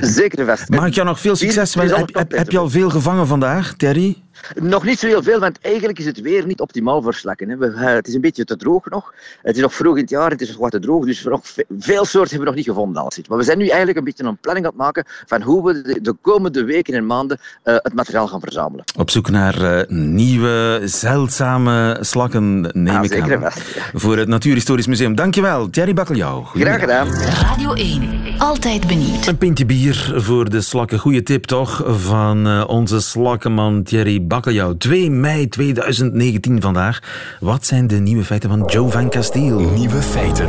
Zeker 0.00 0.46
vast. 0.46 0.68
Mag 0.68 0.86
ik 0.86 0.94
jou 0.94 1.06
nog 1.06 1.20
veel 1.20 1.36
succes 1.36 1.74
wensen? 1.74 1.98
Heb, 1.98 2.14
heb, 2.14 2.32
heb, 2.32 2.50
je 2.50 2.58
al 2.58 2.70
veel 2.70 2.90
gevangen 2.90 3.26
vandaag, 3.26 3.74
Terry? 3.76 4.22
Nog 4.54 4.84
niet 4.84 4.98
zo 4.98 5.06
heel 5.06 5.22
veel, 5.22 5.40
want 5.40 5.58
eigenlijk 5.60 5.98
is 5.98 6.06
het 6.06 6.20
weer 6.20 6.46
niet 6.46 6.60
optimaal 6.60 7.02
voor 7.02 7.14
slakken. 7.14 7.48
Hè. 7.48 7.56
We, 7.56 7.78
het 7.78 8.08
is 8.08 8.14
een 8.14 8.20
beetje 8.20 8.44
te 8.44 8.56
droog 8.56 8.88
nog. 8.88 9.14
Het 9.42 9.56
is 9.56 9.62
nog 9.62 9.74
vroeg 9.74 9.94
in 9.94 10.00
het 10.00 10.10
jaar, 10.10 10.30
het 10.30 10.40
is 10.40 10.48
nog 10.48 10.58
wat 10.58 10.70
te 10.70 10.80
droog. 10.80 11.04
Dus 11.04 11.22
nog 11.22 11.42
veel 11.78 12.04
soorten 12.04 12.20
hebben 12.20 12.38
we 12.38 12.44
nog 12.44 12.54
niet 12.54 12.64
gevonden. 12.64 13.02
Als 13.02 13.20
maar 13.28 13.38
we 13.38 13.44
zijn 13.44 13.58
nu 13.58 13.66
eigenlijk 13.66 13.98
een 13.98 14.04
beetje 14.04 14.24
een 14.24 14.36
planning 14.36 14.66
aan 14.66 14.72
het 14.72 14.80
maken 14.80 15.04
van 15.26 15.42
hoe 15.42 15.64
we 15.64 16.00
de, 16.02 16.14
komende 16.20 16.64
weken 16.64 16.94
en 16.94 17.06
maanden 17.06 17.38
uh, 17.64 17.74
het 17.78 17.94
materiaal 17.94 18.28
gaan 18.28 18.40
verzamelen. 18.40 18.84
Op 18.98 19.10
zoek 19.10 19.30
naar 19.30 19.62
uh, 19.62 19.98
nieuwe, 19.98 20.80
zeldzame 20.84 21.98
slakken, 22.00 22.60
neem 22.60 22.86
ja, 22.86 23.02
ik 23.02 23.12
zeker 23.12 23.34
aan. 23.34 23.40
Wel, 23.40 23.50
ja. 23.74 23.82
Voor 23.94 24.16
het 24.16 24.28
Natuurhistorisch 24.28 24.86
Museum. 24.86 25.14
Dankjewel, 25.14 25.70
Thierry 25.70 25.94
Bakkeljauw. 25.94 26.42
Graag 26.42 26.80
gedaan. 26.80 27.08
Radio 27.08 27.72
1, 27.72 28.10
altijd 28.38 28.86
benieuwd. 28.86 29.26
Een 29.26 29.38
pintje 29.38 29.66
bier 29.66 30.12
voor 30.16 30.50
de 30.50 30.60
slakken. 30.60 30.98
Goeie 30.98 31.22
tip 31.22 31.44
toch 31.44 31.82
van 31.86 32.46
uh, 32.46 32.64
onze 32.66 33.00
slakkenman 33.00 33.82
Thierry 33.82 34.21
Bakkeljauw. 34.26 34.76
2 34.76 35.10
mei 35.10 35.48
2019 35.48 36.60
vandaag. 36.60 37.00
Wat 37.40 37.66
zijn 37.66 37.86
de 37.86 37.96
nieuwe 37.96 38.24
feiten 38.24 38.48
van 38.48 38.64
Joe 38.66 38.90
van 38.90 39.10
Castile? 39.10 39.70
Nieuwe 39.70 40.02
feiten. 40.02 40.48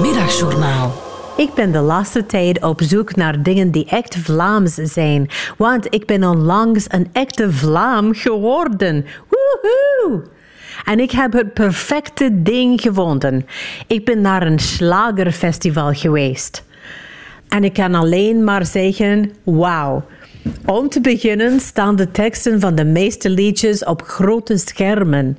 Middagjournaal. 0.00 1.02
Ik 1.36 1.54
ben 1.54 1.72
de 1.72 1.80
laatste 1.80 2.26
tijd 2.26 2.62
op 2.62 2.80
zoek 2.82 3.16
naar 3.16 3.42
dingen 3.42 3.70
die 3.70 3.86
echt 3.88 4.16
Vlaams 4.16 4.74
zijn. 4.74 5.28
Want 5.56 5.86
ik 5.94 6.06
ben 6.06 6.24
onlangs 6.24 6.84
een 6.88 7.08
echte 7.12 7.52
Vlaam 7.52 8.14
geworden. 8.14 9.04
Woehoe! 9.28 10.22
En 10.84 11.00
ik 11.00 11.10
heb 11.10 11.32
het 11.32 11.52
perfecte 11.52 12.42
ding 12.42 12.80
gevonden. 12.80 13.46
Ik 13.86 14.04
ben 14.04 14.20
naar 14.20 14.46
een 14.46 14.58
slagerfestival 14.58 15.92
geweest. 15.92 16.64
En 17.48 17.64
ik 17.64 17.72
kan 17.72 17.94
alleen 17.94 18.44
maar 18.44 18.66
zeggen: 18.66 19.32
wauw. 19.42 20.04
Om 20.66 20.88
te 20.88 21.00
beginnen 21.00 21.60
staan 21.60 21.96
de 21.96 22.10
teksten 22.10 22.60
van 22.60 22.74
de 22.74 22.84
meeste 22.84 23.30
liedjes 23.30 23.84
op 23.84 24.02
grote 24.02 24.56
schermen. 24.56 25.38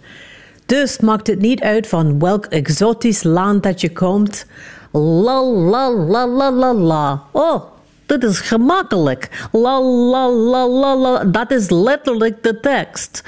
Dus 0.66 1.00
maakt 1.00 1.28
het 1.28 1.40
niet 1.40 1.62
uit 1.62 1.88
van 1.88 2.20
welk 2.20 2.46
exotisch 2.46 3.24
land 3.24 3.64
dat 3.64 3.82
je 3.82 3.92
komt. 3.92 4.46
La 4.92 5.44
la 5.44 5.92
la 5.92 6.28
la 6.28 6.52
la 6.52 6.74
la. 6.74 7.24
Oh, 7.32 7.64
Dat 8.06 8.24
is 8.24 8.40
gemakkelijk. 8.40 9.48
La 9.52 9.82
la 9.82 10.30
la 10.30 10.68
la 10.68 10.96
la. 10.96 11.24
Dat 11.24 11.52
is 11.52 11.70
letterlijk 11.70 12.44
de 12.44 12.60
tekst. 12.60 13.24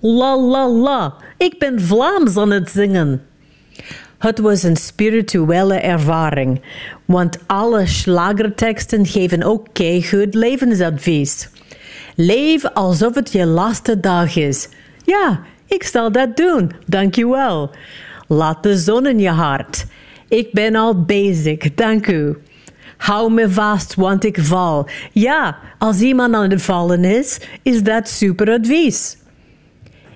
La 0.00 0.38
la 0.38 0.68
la. 0.68 1.14
Ik 1.36 1.58
ben 1.58 1.80
Vlaams 1.80 2.36
aan 2.36 2.50
het 2.50 2.70
zingen. 2.70 3.22
Het 4.26 4.38
was 4.38 4.62
een 4.62 4.76
spirituele 4.76 5.74
ervaring, 5.74 6.60
want 7.04 7.38
alle 7.46 7.86
slagerteksten 7.86 9.06
geven 9.06 9.42
ook 9.42 9.66
keigoed 9.72 10.34
levensadvies. 10.34 11.48
Leef 12.16 12.64
alsof 12.64 13.14
het 13.14 13.32
je 13.32 13.46
laatste 13.46 14.00
dag 14.00 14.36
is. 14.36 14.68
Ja, 15.04 15.40
ik 15.66 15.82
zal 15.82 16.12
dat 16.12 16.36
doen, 16.36 16.72
dankjewel. 16.86 17.70
Laat 18.26 18.62
de 18.62 18.76
zon 18.76 19.06
in 19.06 19.18
je 19.18 19.30
hart. 19.30 19.86
Ik 20.28 20.52
ben 20.52 20.74
al 20.74 21.04
bezig, 21.04 21.74
dank 21.74 22.06
u. 22.06 22.36
Hou 22.96 23.32
me 23.32 23.50
vast, 23.50 23.94
want 23.94 24.24
ik 24.24 24.38
val. 24.40 24.88
Ja, 25.12 25.58
als 25.78 26.00
iemand 26.00 26.34
aan 26.34 26.50
het 26.50 26.62
vallen 26.62 27.04
is, 27.04 27.40
is 27.62 27.82
dat 27.82 28.08
super 28.08 28.50
advies. 28.50 29.16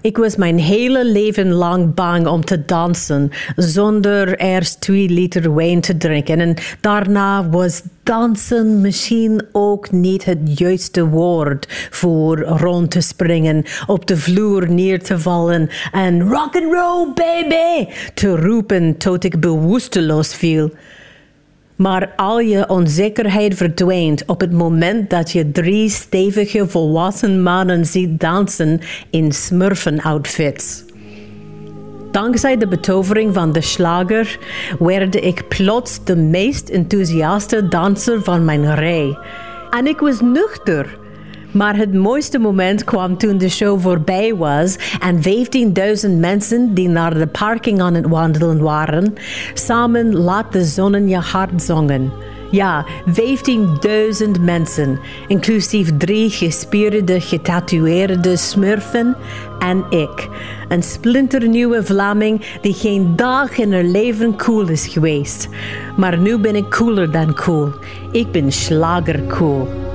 Ik 0.02 0.16
was 0.16 0.36
mijn 0.36 0.58
hele 0.58 1.04
leven 1.04 1.52
lang 1.52 1.94
bang 1.94 2.26
om 2.26 2.44
te 2.44 2.64
dansen, 2.64 3.30
zonder 3.56 4.38
eerst 4.38 4.80
twee 4.80 5.08
liter 5.08 5.54
wijn 5.54 5.80
te 5.80 5.96
drinken. 5.96 6.40
En 6.40 6.54
daarna 6.80 7.48
was 7.48 7.82
dansen 8.02 8.80
misschien 8.80 9.42
ook 9.52 9.90
niet 9.90 10.24
het 10.24 10.58
juiste 10.58 11.06
woord 11.06 11.88
voor 11.90 12.38
rond 12.38 12.90
te 12.90 13.00
springen, 13.00 13.64
op 13.86 14.06
de 14.06 14.16
vloer 14.16 14.70
neer 14.70 15.02
te 15.02 15.18
vallen 15.18 15.68
en 15.92 16.22
rock 16.22 16.54
and 16.56 16.72
roll 16.72 17.12
baby 17.14 17.92
te 18.14 18.36
roepen 18.36 18.96
tot 18.96 19.24
ik 19.24 19.40
bewusteloos 19.40 20.34
viel. 20.34 20.70
Maar 21.80 22.12
al 22.16 22.40
je 22.40 22.68
onzekerheid 22.68 23.54
verdwijnt 23.54 24.24
op 24.26 24.40
het 24.40 24.52
moment 24.52 25.10
dat 25.10 25.30
je 25.30 25.50
drie 25.50 25.88
stevige 25.88 26.68
volwassen 26.68 27.42
mannen 27.42 27.86
ziet 27.86 28.20
dansen 28.20 28.80
in 29.10 29.32
smurfen-outfits. 29.32 30.84
Dankzij 32.10 32.56
de 32.56 32.68
betovering 32.68 33.34
van 33.34 33.52
de 33.52 33.60
slager 33.60 34.38
werd 34.78 35.14
ik 35.14 35.48
plots 35.48 36.04
de 36.04 36.16
meest 36.16 36.68
enthousiaste 36.68 37.68
danser 37.68 38.22
van 38.22 38.44
mijn 38.44 38.74
rij. 38.74 39.18
En 39.70 39.86
ik 39.86 39.98
was 39.98 40.20
nuchter. 40.20 40.99
Maar 41.52 41.76
het 41.76 41.94
mooiste 41.94 42.38
moment 42.38 42.84
kwam 42.84 43.16
toen 43.16 43.38
de 43.38 43.48
show 43.48 43.80
voorbij 43.80 44.36
was 44.36 44.76
en 45.00 45.16
15.000 46.08 46.18
mensen 46.18 46.74
die 46.74 46.88
naar 46.88 47.14
de 47.14 47.26
parking 47.26 47.80
aan 47.80 47.94
het 47.94 48.06
wandelen 48.06 48.60
waren, 48.62 49.14
samen 49.54 50.14
Laat 50.14 50.52
de 50.52 50.64
zon 50.64 50.94
in 50.94 51.08
je 51.08 51.16
hart 51.16 51.62
zongen. 51.62 52.12
Ja, 52.50 52.86
15.000 53.06 54.40
mensen, 54.40 54.98
inclusief 55.28 55.96
drie 55.96 56.30
gespierde, 56.30 57.20
getatoeëerde 57.20 58.36
smurfen 58.36 59.16
en 59.58 59.84
ik. 59.90 60.28
Een 60.68 60.82
splinternieuwe 60.82 61.84
Vlaming 61.84 62.58
die 62.60 62.74
geen 62.74 63.16
dag 63.16 63.58
in 63.58 63.72
haar 63.72 63.84
leven 63.84 64.36
cool 64.36 64.68
is 64.68 64.86
geweest. 64.86 65.48
Maar 65.96 66.18
nu 66.18 66.38
ben 66.38 66.56
ik 66.56 66.70
cooler 66.70 67.10
dan 67.10 67.34
cool. 67.34 67.68
Ik 68.12 68.32
ben 68.32 68.52
slagercool. 68.52 69.89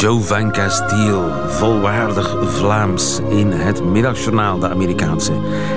Joe 0.00 0.20
Van 0.20 0.52
volwaardig 1.48 2.36
Vlaams 2.44 3.18
in 3.28 3.50
het 3.50 3.84
middagjournaal, 3.84 4.58
de 4.58 4.68
Amerikaanse. 4.68 5.32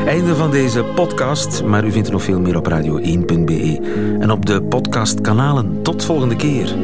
Einde 0.06 0.36
van 0.36 0.52
deze 0.52 0.84
podcast, 0.84 1.64
maar 1.64 1.86
u 1.86 1.92
vindt 1.92 2.08
er 2.08 2.14
nog 2.14 2.24
veel 2.24 2.40
meer 2.40 2.58
op 2.58 2.70
radio1.be 2.70 3.80
en 4.20 4.32
op 4.32 4.46
de 4.46 4.62
podcastkanalen. 4.62 5.82
Tot 5.82 6.06
volgende 6.06 6.36
keer. 6.36 6.76